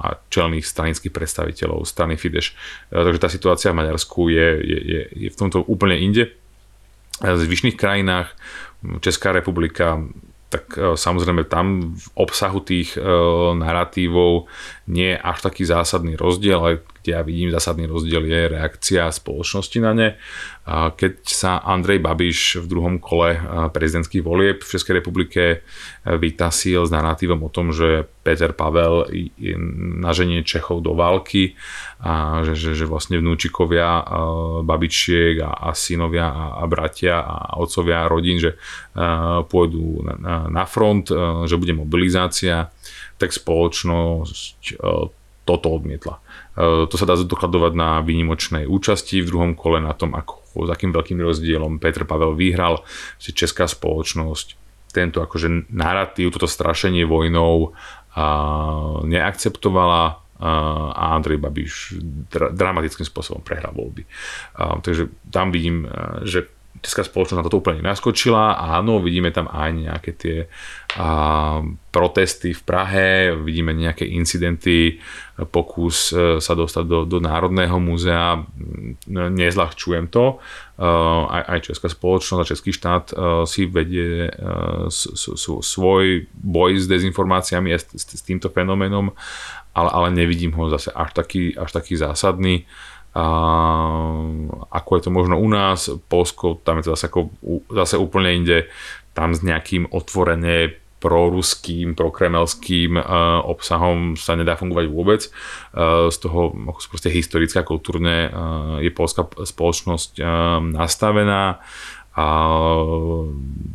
a 0.00 0.16
čelných 0.30 0.64
stranických 0.64 1.12
predstaviteľov 1.12 1.84
strany 1.84 2.16
Fidesz. 2.16 2.54
E, 2.88 3.02
takže 3.02 3.22
tá 3.22 3.28
situácia 3.28 3.74
v 3.74 3.84
Maďarsku 3.84 4.30
je, 4.30 4.48
je, 4.62 4.78
je, 4.80 5.00
je 5.26 5.28
v 5.28 5.36
tomto 5.36 5.60
úplne 5.66 5.98
inde. 5.98 6.32
V 7.20 7.36
zvyšných 7.36 7.76
krajinách 7.80 8.32
Česká 9.00 9.32
republika 9.32 10.04
tak 10.46 10.78
samozrejme 10.78 11.44
tam 11.50 11.98
v 11.98 12.06
obsahu 12.14 12.62
tých 12.62 12.94
narratívov 13.58 14.46
nie 14.86 15.14
je 15.14 15.18
až 15.18 15.38
taký 15.42 15.66
zásadný 15.66 16.14
rozdiel, 16.14 16.58
ale 16.62 16.72
ja 17.06 17.22
vidím 17.22 17.54
zásadný 17.54 17.86
rozdiel 17.86 18.26
je 18.26 18.40
reakcia 18.58 19.10
spoločnosti 19.14 19.78
na 19.78 19.92
ne. 19.94 20.08
Keď 20.66 21.22
sa 21.22 21.62
Andrej 21.62 22.02
Babiš 22.02 22.58
v 22.62 22.66
druhom 22.66 22.96
kole 22.98 23.38
prezidentských 23.70 24.22
volieb 24.22 24.58
v 24.62 24.72
Českej 24.74 24.98
republike 24.98 25.62
vytasil 26.02 26.82
s 26.82 26.90
narratívom 26.90 27.38
o 27.46 27.50
tom, 27.50 27.70
že 27.70 28.10
Peter 28.26 28.50
Pavel 28.50 29.06
naženie 30.02 30.42
Čechov 30.42 30.82
do 30.82 30.98
války 30.98 31.54
a 32.02 32.42
že, 32.42 32.58
že, 32.58 32.70
že 32.74 32.90
vlastne 32.90 33.22
vnúčikovia 33.22 34.02
babičiek 34.66 35.38
a, 35.46 35.70
a 35.70 35.74
synovia 35.78 36.26
a, 36.26 36.44
a 36.58 36.64
bratia 36.66 37.22
a 37.22 37.54
otcovia 37.62 38.10
rodín, 38.10 38.42
že 38.42 38.58
pôjdu 39.46 40.02
na, 40.02 40.50
na 40.50 40.64
front, 40.66 41.06
že 41.46 41.54
bude 41.54 41.78
mobilizácia 41.78 42.74
tak 43.16 43.32
spoločnosť 43.32 44.60
e, 44.72 44.74
toto 45.48 45.66
odmietla. 45.72 46.20
E, 46.56 46.88
to 46.88 46.94
sa 46.96 47.04
dá 47.04 47.14
dokladovať 47.14 47.72
na 47.76 48.00
výnimočnej 48.00 48.64
účasti 48.64 49.20
v 49.20 49.28
druhom 49.28 49.52
kole, 49.52 49.78
na 49.84 49.92
tom, 49.92 50.16
ako, 50.16 50.64
s 50.64 50.70
akým 50.72 50.90
veľkým 50.90 51.20
rozdielom 51.20 51.76
Petr 51.76 52.08
Pavel 52.08 52.32
vyhral, 52.32 52.80
že 53.20 53.36
česká 53.36 53.68
spoločnosť 53.68 54.56
tento 54.96 55.20
akože 55.20 55.68
narratív, 55.68 56.32
toto 56.32 56.48
strašenie 56.48 57.04
vojnou 57.04 57.76
a 58.16 58.26
neakceptovala 59.04 60.24
a 60.36 61.16
Andrej 61.16 61.40
Babiš 61.40 61.96
dra- 62.28 62.52
dramatickým 62.52 63.08
spôsobom 63.08 63.40
prehral 63.40 63.72
voľby. 63.72 64.04
A, 64.56 64.80
takže 64.80 65.08
tam 65.32 65.48
vidím, 65.48 65.88
že 66.24 66.48
česká 66.86 67.02
spoločnosť 67.02 67.38
na 67.42 67.46
toto 67.50 67.58
úplne 67.58 67.82
naskočila. 67.82 68.54
Áno, 68.78 69.02
vidíme 69.02 69.34
tam 69.34 69.50
aj 69.50 69.70
nejaké 69.74 70.10
tie 70.14 70.36
a, 70.94 71.58
protesty 71.90 72.54
v 72.54 72.62
Prahe, 72.62 73.34
vidíme 73.34 73.74
nejaké 73.74 74.06
incidenty, 74.06 75.02
pokus 75.50 76.14
e, 76.14 76.38
sa 76.38 76.54
dostať 76.54 76.84
do, 76.86 76.98
do 77.04 77.18
Národného 77.18 77.76
múzea. 77.82 78.40
Nezľahčujem 79.10 80.06
to. 80.08 80.38
E, 80.78 80.86
aj, 81.28 81.42
aj 81.42 81.58
česká 81.66 81.90
spoločnosť 81.90 82.40
a 82.40 82.50
český 82.54 82.70
štát 82.72 83.04
e, 83.10 83.14
si 83.50 83.66
vedie 83.66 84.30
svoj 85.60 86.30
boj 86.32 86.70
s 86.78 86.86
dezinformáciami 86.86 87.74
a 87.74 87.78
s, 87.82 87.90
s 87.92 88.22
týmto 88.22 88.48
fenoménom, 88.48 89.10
ale, 89.76 89.90
ale 89.92 90.08
nevidím 90.14 90.56
ho 90.56 90.72
zase 90.72 90.88
až 90.94 91.12
taký, 91.12 91.52
až 91.52 91.74
taký 91.76 92.00
zásadný. 92.00 92.64
A 93.16 93.24
ako 94.68 94.90
je 95.00 95.02
to 95.08 95.10
možno 95.10 95.40
u 95.40 95.48
nás, 95.48 95.88
Polsko, 96.12 96.60
tam 96.60 96.76
je 96.76 96.84
to 96.84 96.92
zase, 96.92 97.08
ako, 97.08 97.32
zase 97.72 97.96
úplne 97.96 98.36
inde, 98.36 98.68
tam 99.16 99.32
s 99.32 99.40
nejakým 99.40 99.88
otvorene 99.88 100.76
proruským, 101.00 101.96
prokremelským 101.96 103.00
uh, 103.00 103.40
obsahom 103.44 104.20
sa 104.20 104.36
nedá 104.36 104.56
fungovať 104.56 104.86
vôbec. 104.92 105.28
Uh, 105.72 106.12
z 106.12 106.16
toho, 106.20 106.52
ako 106.52 106.92
proste 106.92 107.08
historické 107.12 107.60
a 107.60 107.68
kultúrne 107.68 108.28
uh, 108.28 108.30
je 108.84 108.92
polská 108.92 109.24
spoločnosť 109.24 110.20
nastavená. 110.76 111.64
A 112.16 112.26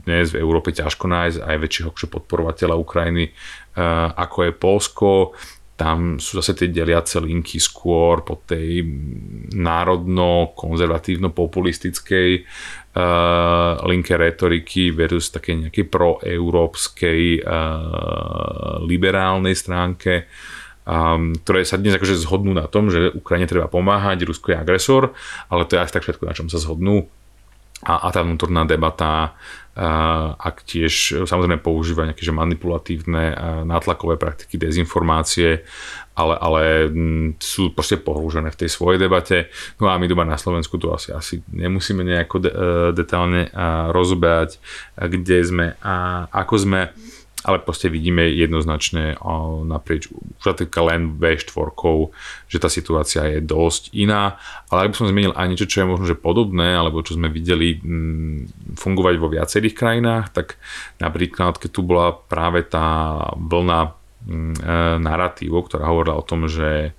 dnes 0.02 0.34
v 0.34 0.42
Európe 0.42 0.74
ťažko 0.74 1.06
nájsť 1.06 1.40
aj 1.46 1.58
väčšieho 1.62 1.94
podporovateľa 1.94 2.74
Ukrajiny, 2.74 3.38
ako 4.18 4.38
je 4.50 4.52
Polsko 4.58 5.10
tam 5.82 6.22
sú 6.22 6.38
zase 6.38 6.54
tie 6.54 6.70
deliace 6.70 7.18
linky 7.18 7.58
skôr 7.58 8.22
po 8.22 8.46
tej 8.46 8.86
národno-konzervatívno-populistickej 9.50 12.30
uh, 12.38 13.82
linke 13.90 14.14
retoriky 14.14 14.94
versus 14.94 15.34
také 15.34 15.58
nejakej 15.58 15.90
proeurópskej 15.90 17.42
uh, 17.42 18.78
liberálnej 18.86 19.58
stránke, 19.58 20.30
um, 20.86 21.34
ktoré 21.34 21.66
sa 21.66 21.82
dnes 21.82 21.98
akože 21.98 22.30
zhodnú 22.30 22.54
na 22.54 22.70
tom, 22.70 22.94
že 22.94 23.10
Ukrajine 23.18 23.50
treba 23.50 23.66
pomáhať, 23.66 24.22
Rusko 24.22 24.54
je 24.54 24.62
agresor, 24.62 25.18
ale 25.50 25.66
to 25.66 25.82
je 25.82 25.84
až 25.84 25.98
tak 25.98 26.06
všetko, 26.06 26.30
na 26.30 26.38
čom 26.38 26.46
sa 26.46 26.62
zhodnú 26.62 27.10
a, 27.86 27.94
a 28.06 28.08
tá 28.14 28.22
vnútorná 28.22 28.66
debata 28.66 29.34
ak 30.36 30.68
tiež 30.68 31.24
samozrejme 31.24 31.64
používa 31.64 32.04
nejaké 32.04 32.28
že 32.28 32.36
manipulatívne 32.36 33.24
nátlakové 33.64 34.20
praktiky, 34.20 34.60
dezinformácie, 34.60 35.64
ale, 36.12 36.36
ale 36.36 36.62
sú 37.40 37.72
proste 37.72 37.96
pohrúžené 37.96 38.52
v 38.52 38.60
tej 38.60 38.70
svojej 38.70 39.00
debate. 39.00 39.48
No 39.80 39.88
a 39.88 39.96
my 39.96 40.12
doma 40.12 40.28
na 40.28 40.36
Slovensku 40.36 40.76
to 40.76 40.92
asi, 40.92 41.16
asi 41.16 41.40
nemusíme 41.56 42.04
nejako 42.04 42.38
de, 42.44 42.52
e, 42.52 42.68
detálne 42.92 43.48
rozoberať, 43.96 44.60
kde 45.00 45.38
sme 45.40 45.66
a 45.80 46.28
ako 46.28 46.56
sme 46.60 46.82
ale 47.42 47.58
proste 47.62 47.90
vidíme 47.90 48.30
jednoznačne 48.30 49.18
naprieč 49.66 50.10
už 50.14 50.46
len 50.86 51.18
V4, 51.18 51.74
že 52.46 52.58
tá 52.62 52.70
situácia 52.70 53.26
je 53.26 53.40
dosť 53.42 53.94
iná. 53.98 54.38
Ale 54.70 54.86
ak 54.86 54.90
by 54.94 54.98
som 54.98 55.10
zmenil 55.10 55.34
aj 55.34 55.48
niečo, 55.50 55.70
čo 55.70 55.82
je 55.82 55.90
možno 55.90 56.06
že 56.06 56.18
podobné, 56.18 56.78
alebo 56.78 57.02
čo 57.02 57.18
sme 57.18 57.34
videli 57.34 57.82
mm, 57.82 58.78
fungovať 58.78 59.16
vo 59.18 59.28
viacerých 59.30 59.74
krajinách, 59.74 60.26
tak 60.34 60.62
napríklad, 61.02 61.58
keď 61.58 61.70
tu 61.74 61.82
bola 61.82 62.14
práve 62.14 62.62
tá 62.66 63.18
vlna 63.34 63.80
mm, 63.90 64.54
e, 64.62 64.76
narratívov, 65.02 65.66
ktorá 65.66 65.90
hovorila 65.90 66.22
o 66.22 66.28
tom, 66.28 66.46
že 66.46 66.94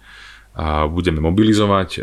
budeme 0.92 1.20
mobilizovať. 1.24 1.96
E, 1.96 2.00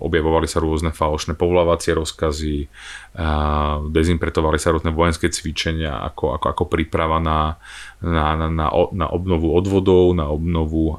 objavovali 0.00 0.48
sa 0.48 0.64
rôzne 0.64 0.96
falošné 0.96 1.36
povolávacie 1.36 1.92
rozkazy, 1.92 2.72
dezinpretovali 3.92 4.56
sa 4.56 4.72
rôzne 4.72 4.96
vojenské 4.96 5.28
cvičenia 5.28 5.92
ako, 6.08 6.40
ako, 6.40 6.46
ako 6.56 6.64
príprava 6.72 7.20
na, 7.20 7.60
na, 8.00 8.32
na, 8.48 8.66
na 8.72 9.06
obnovu 9.12 9.52
odvodov, 9.52 10.16
na 10.16 10.32
obnovu 10.32 10.96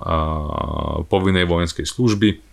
povinnej 1.09 1.49
vojenskej 1.49 1.89
služby 1.89 2.50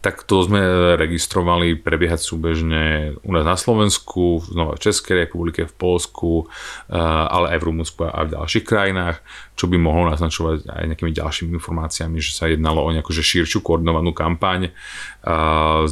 tak 0.00 0.22
to 0.24 0.42
sme 0.46 0.60
registrovali 0.96 1.74
prebiehať 1.78 2.20
súbežne 2.22 3.14
u 3.22 3.30
nás 3.34 3.44
na 3.44 3.56
Slovensku, 3.58 4.42
znova 4.46 4.78
v 4.78 4.82
Českej 4.84 5.26
republike, 5.26 5.66
v 5.66 5.74
Polsku, 5.74 6.46
eh, 6.46 6.96
ale 6.98 7.54
aj 7.54 7.58
v 7.60 7.66
Rumunsku 7.66 8.00
a 8.06 8.24
v 8.24 8.32
ďalších 8.34 8.64
krajinách, 8.64 9.20
čo 9.58 9.66
by 9.66 9.76
mohlo 9.76 10.10
naznačovať 10.10 10.70
aj 10.70 10.84
nejakými 10.94 11.12
ďalšími 11.12 11.50
informáciami, 11.58 12.18
že 12.22 12.32
sa 12.34 12.46
jednalo 12.46 12.84
o 12.84 12.94
nejakú 12.94 13.10
že 13.10 13.26
širšiu 13.26 13.60
koordinovanú 13.60 14.14
kampaň, 14.14 14.70
eh, 14.70 15.82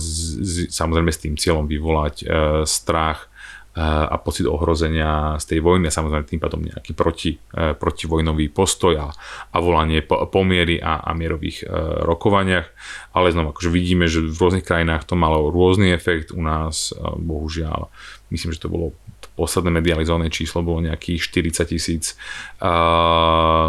samozrejme 0.71 1.11
s 1.11 1.23
tým 1.23 1.35
cieľom 1.35 1.67
vyvolať 1.67 2.15
eh, 2.23 2.29
strach 2.67 3.33
a 3.77 4.17
pocit 4.17 4.49
ohrozenia 4.49 5.37
z 5.37 5.45
tej 5.53 5.61
vojny 5.61 5.93
a 5.93 5.93
samozrejme 5.93 6.25
tým 6.25 6.41
pádom 6.41 6.65
nejaký 6.65 6.97
proti, 6.97 7.37
e, 7.53 7.77
protivojnový 7.77 8.49
postoj 8.49 8.97
a, 8.97 9.09
a 9.53 9.57
volanie 9.61 10.01
po, 10.01 10.25
pomiery 10.33 10.81
a, 10.81 11.05
a 11.05 11.13
mierových 11.13 11.61
e, 11.61 11.65
rokovaniach. 12.09 12.73
Ale 13.13 13.37
znova 13.37 13.53
akože 13.53 13.69
vidíme, 13.69 14.09
že 14.09 14.25
v 14.25 14.33
rôznych 14.33 14.65
krajinách 14.65 15.05
to 15.05 15.13
malo 15.13 15.53
rôzny 15.53 15.93
efekt. 15.93 16.33
U 16.33 16.41
nás 16.41 16.97
e, 16.97 17.05
bohužiaľ, 17.21 17.93
myslím, 18.33 18.57
že 18.57 18.65
to 18.65 18.73
bolo 18.73 18.97
posledné 19.37 19.69
medializované 19.69 20.33
číslo 20.33 20.65
bolo 20.65 20.81
nejakých 20.81 21.21
40 21.53 21.69
tisíc 21.77 22.05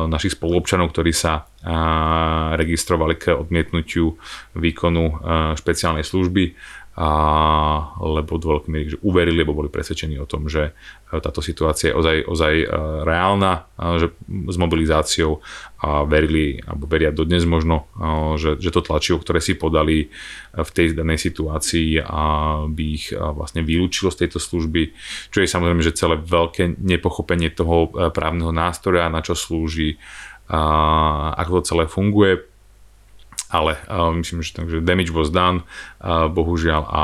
našich 0.07 0.39
spoluobčanov, 0.39 0.95
ktorí 0.95 1.11
sa 1.11 1.51
registrovali 2.55 3.19
k 3.19 3.35
odmietnutiu 3.35 4.15
výkonu 4.55 5.05
špeciálnej 5.59 6.07
služby 6.07 6.55
a, 6.97 7.09
lebo 8.01 8.41
do 8.41 8.57
veľkej 8.57 8.71
miery 8.73 8.87
že 8.89 8.97
uverili, 9.05 9.45
lebo 9.45 9.53
boli 9.53 9.69
presvedčení 9.69 10.17
o 10.17 10.25
tom, 10.25 10.49
že 10.49 10.73
e, 10.73 11.21
táto 11.21 11.45
situácia 11.45 11.93
je 11.93 11.95
ozaj, 11.95 12.17
ozaj 12.25 12.53
e, 12.57 12.67
reálna, 13.05 13.69
že 14.01 14.17
s 14.25 14.57
mobilizáciou 14.57 15.37
a 15.77 16.01
verili, 16.09 16.57
alebo 16.65 16.89
veria 16.89 17.13
dodnes 17.13 17.45
možno, 17.45 17.85
že, 18.41 18.57
že 18.57 18.73
to 18.73 18.81
tlačivo, 18.81 19.21
ktoré 19.21 19.37
si 19.37 19.53
podali 19.53 20.09
v 20.57 20.69
tej 20.73 20.97
danej 20.97 21.21
situácii 21.21 22.01
a 22.01 22.21
by 22.65 22.83
ich 22.89 23.13
vlastne 23.13 23.61
vylúčilo 23.61 24.09
z 24.09 24.25
tejto 24.25 24.41
služby, 24.41 24.97
čo 25.29 25.45
je 25.45 25.45
samozrejme, 25.45 25.85
že 25.85 25.93
celé 25.93 26.17
veľké 26.17 26.81
nepochopenie 26.81 27.53
toho 27.53 27.93
e, 27.93 28.09
právneho 28.09 28.49
nástroja, 28.49 29.13
na 29.13 29.21
čo 29.21 29.37
slúži, 29.37 30.01
a 30.49 31.35
ako 31.37 31.61
to 31.61 31.67
celé 31.75 31.83
funguje 31.85 32.56
ale 33.47 33.79
uh, 33.87 34.11
myslím, 34.11 34.43
že 34.43 34.59
takže 34.59 34.83
damage 34.83 35.15
was 35.15 35.31
done, 35.31 35.63
uh, 36.03 36.27
bohužiaľ 36.27 36.83
a 36.83 37.03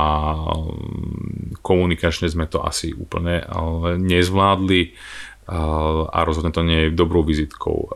um, 0.53 1.55
komunikačne 1.63 2.27
sme 2.27 2.45
to 2.51 2.59
asi 2.59 2.91
úplne 2.91 3.47
uh, 3.47 3.95
nezvládli 3.95 4.91
uh, 4.91 6.11
a 6.11 6.19
rozhodne 6.27 6.51
to 6.51 6.67
nie 6.67 6.87
je 6.87 6.97
dobrou 6.97 7.23
vizitkou 7.23 7.77
uh, 7.87 7.89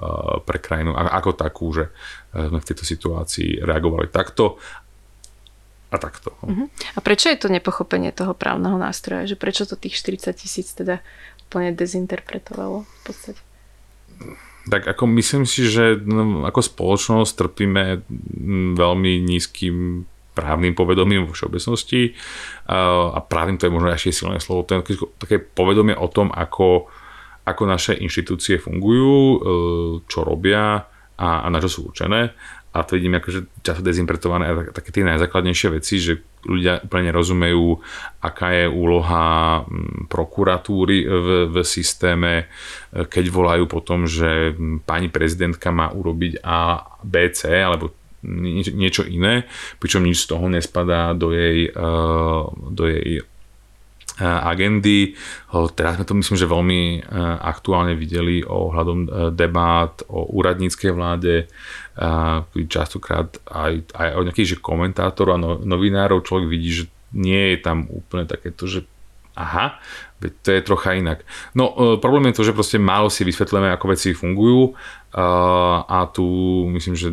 pre 0.48 0.64
krajinu 0.64 0.96
ako 0.96 1.36
takú, 1.36 1.76
že 1.76 1.92
sme 2.32 2.60
v 2.62 2.68
tejto 2.70 2.86
situácii 2.86 3.66
reagovali 3.66 4.14
takto 4.14 4.62
a 5.88 5.96
takto. 5.96 6.36
Uh-huh. 6.44 6.68
A 6.68 7.00
prečo 7.00 7.32
je 7.32 7.40
to 7.40 7.48
nepochopenie 7.48 8.12
toho 8.12 8.36
právneho 8.36 8.76
nástroja? 8.76 9.24
Že 9.24 9.40
prečo 9.40 9.64
to 9.64 9.80
tých 9.80 9.96
40 9.96 10.36
tisíc 10.36 10.76
teda 10.76 11.00
úplne 11.48 11.72
dezinterpretovalo 11.72 12.84
v 12.84 13.02
podstate? 13.08 13.40
Tak 14.68 14.84
ako 14.84 15.04
myslím 15.16 15.48
si, 15.48 15.64
že 15.64 15.96
no, 16.04 16.44
ako 16.44 16.60
spoločnosť 16.60 17.32
trpíme 17.40 17.84
veľmi 18.76 19.12
nízkym 19.24 20.04
právnym 20.38 20.78
povedomím 20.78 21.26
vo 21.26 21.34
všeobecnosti 21.34 22.14
a 22.70 23.18
právnym 23.26 23.58
to 23.58 23.66
je 23.66 23.74
možno 23.74 23.90
ešte 23.90 24.14
silné 24.14 24.38
slovo, 24.38 24.70
to 24.70 24.78
je 24.78 25.02
také 25.18 25.42
povedomie 25.42 25.98
o 25.98 26.06
tom, 26.06 26.30
ako, 26.30 26.86
ako 27.42 27.64
naše 27.66 27.98
inštitúcie 27.98 28.62
fungujú, 28.62 29.18
e, 29.18 29.38
čo 30.06 30.22
robia 30.22 30.86
a, 31.18 31.30
a 31.42 31.48
na 31.50 31.58
čo 31.58 31.70
sú 31.74 31.80
určené 31.90 32.38
a 32.78 32.86
to 32.86 32.94
vidím 32.94 33.18
akože 33.18 33.66
často 33.66 33.82
dezimpretované 33.82 34.46
a 34.46 34.54
také 34.70 34.94
tie 34.94 35.02
najzákladnejšie 35.02 35.70
veci, 35.74 35.98
že 35.98 36.22
ľudia 36.46 36.86
úplne 36.86 37.10
nerozumejú, 37.10 37.82
aká 38.22 38.54
je 38.54 38.66
úloha 38.70 39.66
mm, 39.66 40.06
prokuratúry 40.06 41.10
v, 41.10 41.28
v 41.50 41.56
systéme, 41.66 42.46
keď 42.94 43.26
volajú 43.34 43.66
po 43.66 43.82
tom, 43.82 44.06
že 44.06 44.54
pani 44.86 45.10
prezidentka 45.10 45.74
má 45.74 45.90
urobiť 45.90 46.46
A, 46.46 46.86
B, 47.02 47.34
C 47.34 47.50
alebo 47.50 47.98
niečo 48.28 49.06
iné, 49.06 49.46
pričom 49.78 50.04
nič 50.04 50.26
z 50.26 50.30
toho 50.36 50.46
nespadá 50.50 51.14
do 51.14 51.32
jej, 51.32 51.70
e, 51.70 51.82
do 52.74 52.84
jej 52.90 53.22
e, 53.22 53.24
agendy. 54.26 55.14
Teraz 55.78 56.02
sme 56.02 56.06
to 56.06 56.18
myslím, 56.18 56.38
že 56.38 56.50
veľmi 56.50 56.82
e, 56.98 57.00
aktuálne 57.46 57.94
videli 57.94 58.42
ohľadom 58.42 59.32
debát 59.38 60.02
o 60.10 60.28
úradníckej 60.34 60.92
vláde, 60.92 61.48
častokrát 62.70 63.42
aj, 63.50 63.90
aj 63.98 64.08
od 64.14 64.26
nejakých 64.30 64.50
že 64.56 64.58
komentátorov 64.62 65.34
a 65.34 65.42
no, 65.42 65.50
novinárov 65.62 66.22
človek 66.22 66.46
vidí, 66.46 66.70
že 66.70 66.86
nie 67.16 67.56
je 67.56 67.58
tam 67.64 67.90
úplne 67.90 68.30
takéto, 68.30 68.70
že 68.70 68.86
aha, 69.38 69.78
to 70.18 70.50
je 70.50 70.66
trocha 70.66 70.98
inak. 70.98 71.22
No 71.54 71.74
e, 71.74 72.02
problém 72.02 72.30
je 72.30 72.42
to, 72.42 72.48
že 72.50 72.58
proste 72.58 72.78
málo 72.82 73.14
si 73.14 73.22
vysvetlíme, 73.22 73.70
ako 73.70 73.94
veci 73.94 74.18
fungujú 74.18 74.74
a 75.18 76.10
tu 76.14 76.26
myslím, 76.74 76.94
že 76.94 77.10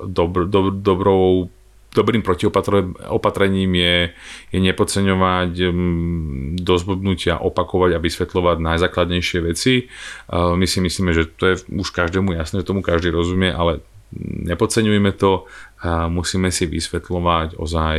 dobr, 0.00 0.48
dobr, 0.48 0.72
dobrou 0.72 1.52
dobrým 1.94 2.26
protiopatrením 2.26 3.70
je, 3.78 3.96
je 4.50 4.58
nepodceňovať 4.58 5.52
mm, 5.70 6.58
do 6.58 6.74
zbudnutia, 6.74 7.38
opakovať 7.38 7.94
a 7.94 8.02
vysvetľovať 8.02 8.56
najzákladnejšie 8.58 9.38
veci. 9.46 9.86
My 10.34 10.66
si 10.66 10.82
myslíme, 10.82 11.14
že 11.14 11.30
to 11.30 11.54
je 11.54 11.54
už 11.70 11.94
každému 11.94 12.34
jasné, 12.34 12.60
že 12.60 12.68
tomu 12.68 12.82
každý 12.82 13.14
rozumie, 13.14 13.54
ale 13.54 13.80
nepodceňujeme 14.50 15.14
to, 15.14 15.46
musíme 16.10 16.50
si 16.50 16.70
vysvetľovať 16.70 17.58
ozaj 17.58 17.96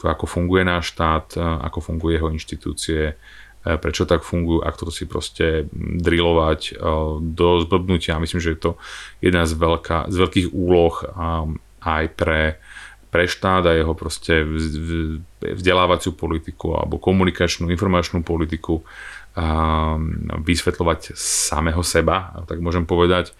to, 0.00 0.04
ako 0.08 0.24
funguje 0.24 0.64
náš 0.64 0.96
štát, 0.96 1.36
ako 1.36 1.78
funguje 1.80 2.16
jeho 2.16 2.32
inštitúcie, 2.32 3.16
prečo 3.60 4.08
tak 4.08 4.24
fungujú, 4.24 4.64
ak 4.64 4.80
toto 4.80 4.88
si 4.88 5.04
proste 5.04 5.68
drillovať 5.76 6.80
do 7.20 7.48
zblbnutia. 7.60 8.16
Myslím, 8.16 8.40
že 8.40 8.56
je 8.56 8.60
to 8.60 8.72
jedna 9.20 9.44
z, 9.44 9.52
veľká, 9.52 10.08
z 10.08 10.16
veľkých 10.16 10.48
úloh 10.56 10.96
aj 11.84 12.04
pre 12.16 12.56
pre 13.10 13.26
štát 13.26 13.66
a 13.66 13.74
jeho 13.74 13.92
proste 13.98 14.46
vzdelávaciu 15.42 16.14
politiku 16.14 16.78
alebo 16.78 17.02
komunikačnú, 17.02 17.66
informačnú 17.68 18.22
politiku 18.22 18.86
vysvetľovať 20.30 21.14
samého 21.18 21.82
seba, 21.86 22.34
tak 22.46 22.58
môžem 22.58 22.86
povedať, 22.86 23.34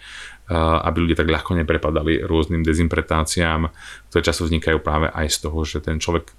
aby 0.51 0.97
ľudia 1.07 1.19
tak 1.19 1.31
ľahko 1.31 1.55
neprepadali 1.55 2.23
rôznym 2.27 2.63
dezinterpretáciám, 2.63 3.71
ktoré 4.11 4.21
často 4.23 4.43
vznikajú 4.47 4.83
práve 4.83 5.07
aj 5.11 5.27
z 5.31 5.37
toho, 5.47 5.59
že 5.63 5.79
ten 5.79 5.99
človek 5.99 6.31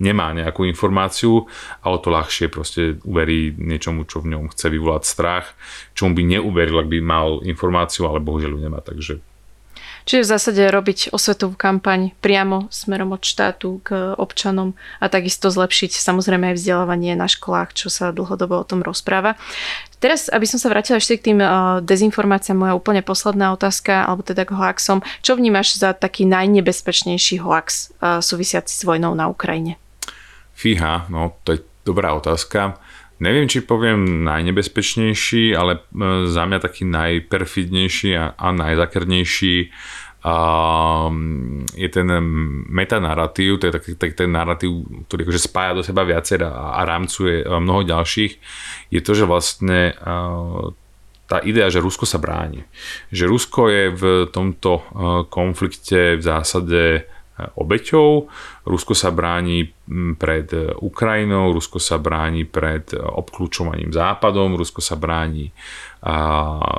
nemá 0.00 0.32
nejakú 0.32 0.64
informáciu 0.64 1.44
a 1.84 1.92
o 1.92 2.00
to 2.00 2.08
ľahšie 2.08 2.48
proste 2.48 2.96
uverí 3.04 3.52
niečomu, 3.56 4.08
čo 4.08 4.24
v 4.24 4.32
ňom 4.32 4.48
chce 4.48 4.72
vyvolať 4.72 5.04
strach, 5.04 5.52
čomu 5.92 6.16
by 6.16 6.22
neuveril, 6.24 6.80
ak 6.80 6.88
by 6.88 6.98
mal 7.04 7.44
informáciu, 7.44 8.08
ale 8.08 8.24
bohužiaľ 8.24 8.56
ju 8.56 8.60
nemá, 8.60 8.80
takže 8.80 9.20
Čiže 10.08 10.24
v 10.24 10.32
zásade 10.32 10.62
robiť 10.72 11.12
osvetovú 11.12 11.52
kampaň 11.52 12.16
priamo 12.24 12.72
smerom 12.72 13.12
od 13.12 13.20
štátu 13.20 13.84
k 13.84 14.16
občanom 14.16 14.72
a 15.04 15.12
takisto 15.12 15.52
zlepšiť 15.52 16.00
samozrejme 16.00 16.48
aj 16.48 16.56
vzdelávanie 16.56 17.12
na 17.12 17.28
školách, 17.28 17.76
čo 17.76 17.92
sa 17.92 18.08
dlhodobo 18.08 18.56
o 18.56 18.64
tom 18.64 18.80
rozpráva. 18.80 19.36
Teraz, 20.00 20.32
aby 20.32 20.48
som 20.48 20.56
sa 20.56 20.72
vrátila 20.72 20.96
ešte 20.96 21.20
k 21.20 21.24
tým 21.28 21.44
uh, 21.44 21.84
dezinformáciám, 21.84 22.56
moja 22.56 22.72
úplne 22.72 23.04
posledná 23.04 23.52
otázka, 23.52 24.08
alebo 24.08 24.24
teda 24.24 24.48
k 24.48 24.56
hoaxom. 24.56 25.04
Čo 25.20 25.36
vnímaš 25.36 25.76
za 25.76 25.92
taký 25.92 26.24
najnebezpečnejší 26.24 27.44
hoax 27.44 27.92
uh, 28.00 28.24
súvisiaci 28.24 28.72
s 28.72 28.88
vojnou 28.88 29.12
na 29.12 29.28
Ukrajine? 29.28 29.76
Fíha, 30.56 31.04
no 31.12 31.36
to 31.44 31.58
je 31.58 31.60
dobrá 31.84 32.16
otázka. 32.16 32.80
Neviem, 33.18 33.50
či 33.50 33.66
poviem 33.66 34.22
najnebezpečnejší, 34.22 35.50
ale 35.58 35.78
e, 35.78 35.80
za 36.30 36.46
mňa 36.46 36.58
taký 36.62 36.86
najperfidnejší 36.86 38.14
a, 38.14 38.38
a 38.38 38.46
najzakernejší 38.54 39.74
a 40.18 40.36
je 41.78 41.88
ten 41.94 42.08
metanarratív, 42.66 43.62
to 43.62 43.70
je 43.70 43.74
taký, 43.74 43.90
taký 43.94 44.14
ten 44.18 44.34
narratív, 44.34 45.06
ktorý 45.06 45.22
akože 45.22 45.46
spája 45.46 45.78
do 45.78 45.82
seba 45.86 46.02
viacer 46.02 46.42
a, 46.42 46.74
a 46.74 46.82
rámcuje 46.82 47.46
mnoho 47.46 47.86
ďalších, 47.86 48.32
je 48.90 49.00
to, 49.02 49.12
že 49.14 49.24
vlastne 49.30 49.94
tá 51.28 51.38
idea, 51.44 51.70
že 51.70 51.84
Rusko 51.84 52.02
sa 52.08 52.18
bráni. 52.18 52.66
Že 53.14 53.24
Rusko 53.30 53.62
je 53.70 53.84
v 53.94 54.02
tomto 54.32 54.82
konflikte 55.30 56.18
v 56.18 56.22
zásade 56.24 57.06
obeťou. 57.56 58.26
Rusko 58.66 58.92
sa 58.92 59.14
bráni 59.14 59.70
pred 60.20 60.50
Ukrajinou, 60.82 61.54
Rusko 61.54 61.80
sa 61.80 61.96
bráni 61.96 62.44
pred 62.44 62.92
obklúčovaním 62.94 63.94
západom, 63.94 64.58
Rusko 64.58 64.82
sa 64.84 64.98
bráni 64.98 65.50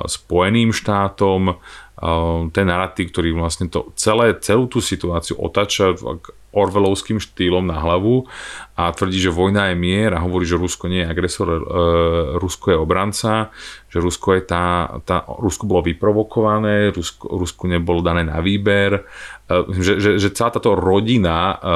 Spojeným 0.06 0.72
štátom, 0.72 1.58
ten 2.56 2.66
narratív, 2.66 3.12
ktorý 3.12 3.36
vlastne 3.36 3.68
to 3.68 3.92
celé, 4.00 4.32
celú 4.40 4.72
tú 4.72 4.80
situáciu 4.80 5.36
otača 5.36 5.92
orvelovským 6.50 7.22
štýlom 7.22 7.62
na 7.62 7.78
hlavu 7.78 8.26
a 8.74 8.90
tvrdí, 8.90 9.22
že 9.22 9.30
vojna 9.30 9.70
je 9.70 9.76
mier 9.78 10.12
a 10.18 10.24
hovorí, 10.24 10.50
že 10.50 10.58
Rusko 10.58 10.90
nie 10.90 11.06
je 11.06 11.12
agresor, 11.12 11.48
e, 11.54 11.58
Rusko 12.42 12.74
je 12.74 12.78
obranca, 12.80 13.54
že 13.90 13.98
Rusko 13.98 14.38
je 14.38 14.42
tá, 14.46 14.66
tá 15.02 15.26
Rusko 15.26 15.66
bolo 15.66 15.82
vyprovokované, 15.82 16.94
Rusko, 16.94 17.26
Rusku 17.26 17.66
nebolo 17.66 18.06
dané 18.06 18.22
na 18.22 18.38
výber, 18.38 19.02
e, 19.02 19.02
že, 19.82 19.98
že, 19.98 20.12
že 20.22 20.30
celá 20.30 20.54
táto 20.54 20.78
rodina 20.78 21.58
e, 21.58 21.76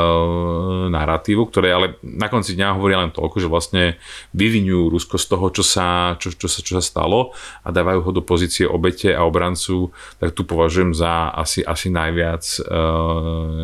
narratívu, 0.93 1.49
ktoré 1.49 1.73
ale 1.73 1.97
na 2.05 2.29
konci 2.29 2.53
dňa 2.53 2.77
hovoria 2.77 3.01
len 3.01 3.09
toľko, 3.09 3.41
že 3.41 3.49
vlastne 3.49 3.83
vyvinujú 4.37 4.93
Rusko 4.93 5.17
z 5.17 5.25
toho, 5.25 5.45
čo 5.49 5.63
sa, 5.65 6.13
čo, 6.21 6.29
čo, 6.37 6.45
sa, 6.45 6.59
čo 6.61 6.77
sa 6.77 6.83
stalo 6.85 7.33
a 7.65 7.73
dávajú 7.73 7.99
ho 8.05 8.11
do 8.13 8.21
pozície 8.21 8.69
obete 8.69 9.09
a 9.09 9.25
obrancu, 9.25 9.89
tak 10.21 10.37
tu 10.37 10.45
považujem 10.45 10.93
za 10.93 11.33
asi, 11.33 11.65
asi 11.65 11.89
najviac 11.89 12.45
e, 12.45 12.61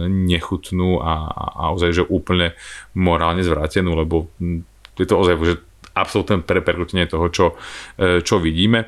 nechutnú 0.10 1.06
a, 1.06 1.14
a 1.54 1.64
ozaj, 1.78 2.02
že 2.02 2.04
úplne 2.10 2.58
morálne 2.98 3.46
zvrátenú, 3.46 3.94
lebo 3.94 4.34
je 4.98 5.06
to 5.06 5.16
ozaj, 5.16 5.38
že 5.46 5.69
absolútne 6.00 6.40
preperkutenie 6.40 7.06
toho, 7.06 7.28
čo, 7.30 7.46
e, 8.00 8.24
čo 8.24 8.40
vidíme. 8.40 8.88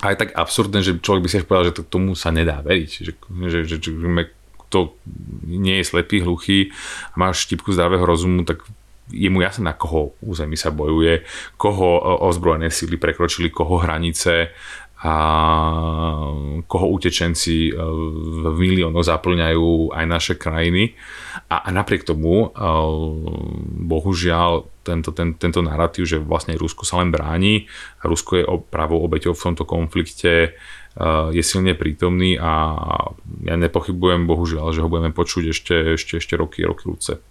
A 0.00 0.14
je 0.14 0.20
tak 0.22 0.32
absurdné, 0.32 0.80
že 0.80 0.96
človek 0.96 1.22
by 1.26 1.28
si 1.28 1.38
až 1.42 1.44
povedal, 1.44 1.68
že 1.74 1.76
to, 1.76 1.82
tomu 1.84 2.16
sa 2.16 2.32
nedá 2.32 2.64
veriť. 2.64 2.90
Že, 3.04 3.12
že, 3.52 3.58
že, 3.68 3.76
že 3.76 4.00
to 4.70 4.94
nie 5.44 5.82
je 5.82 5.84
slepý, 5.84 6.22
hluchý 6.22 6.70
a 7.12 7.14
máš 7.18 7.50
štipku 7.50 7.74
zdravého 7.74 8.06
rozumu, 8.06 8.46
tak 8.46 8.64
je 9.10 9.26
mu 9.26 9.42
jasné, 9.42 9.66
na 9.66 9.74
koho 9.74 10.14
území 10.22 10.54
sa 10.54 10.70
bojuje, 10.70 11.26
koho 11.58 11.98
e, 11.98 12.02
ozbrojené 12.30 12.70
síly 12.70 12.96
prekročili, 12.96 13.50
koho 13.50 13.82
hranice, 13.82 14.54
a 15.00 15.14
koho 16.68 16.86
utečenci 16.92 17.72
e, 17.72 17.74
v 18.44 18.52
miliónoch 18.52 19.00
zaplňajú 19.00 19.96
aj 19.96 20.04
naše 20.04 20.34
krajiny. 20.36 20.92
A, 21.48 21.64
a 21.64 21.68
napriek 21.72 22.04
tomu, 22.04 22.52
e, 22.52 22.68
bohužiaľ, 23.88 24.68
tento, 24.84 25.16
ten, 25.16 25.40
tento 25.40 25.64
narratív, 25.64 26.04
že 26.04 26.20
vlastne 26.20 26.52
Rusko 26.52 26.84
sa 26.84 27.00
len 27.00 27.08
bráni 27.08 27.64
a 28.04 28.12
Rusko 28.12 28.32
je 28.36 28.44
pravou 28.68 29.00
obeťou 29.00 29.32
v 29.32 29.44
tomto 29.48 29.64
konflikte, 29.64 30.32
e, 30.36 30.50
je 31.32 31.40
silne 31.40 31.72
prítomný 31.72 32.36
a 32.36 32.76
ja 33.40 33.56
nepochybujem, 33.56 34.28
bohužiaľ, 34.28 34.76
že 34.76 34.84
ho 34.84 34.92
budeme 34.92 35.16
počuť 35.16 35.44
ešte, 35.48 35.96
ešte, 35.96 36.20
ešte 36.20 36.36
roky, 36.36 36.60
roky 36.60 36.84
ľudce. 36.92 37.24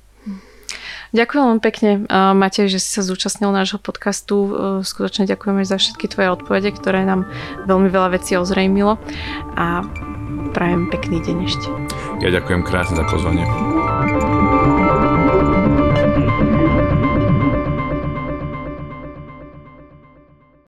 Ďakujem 1.09 1.41
veľmi 1.41 1.63
pekne, 1.63 1.91
Matej, 2.37 2.69
že 2.69 2.77
si 2.77 2.89
sa 2.93 3.01
zúčastnil 3.01 3.49
nášho 3.49 3.81
podcastu. 3.81 4.35
E, 4.35 4.49
skutočne 4.85 5.25
ďakujeme 5.25 5.65
za 5.65 5.81
všetky 5.81 6.05
tvoje 6.05 6.29
odpovede, 6.37 6.69
ktoré 6.77 7.01
nám 7.01 7.25
veľmi 7.65 7.89
veľa 7.89 8.13
vecí 8.13 8.37
ozrejmilo 8.37 9.01
a 9.57 9.81
prajem 10.53 10.85
pekný 10.93 11.17
deň 11.25 11.37
ešte. 11.49 11.67
Ja 12.21 12.29
ďakujem 12.29 12.61
krásne 12.61 13.01
za 13.01 13.05
pozvanie. 13.09 13.41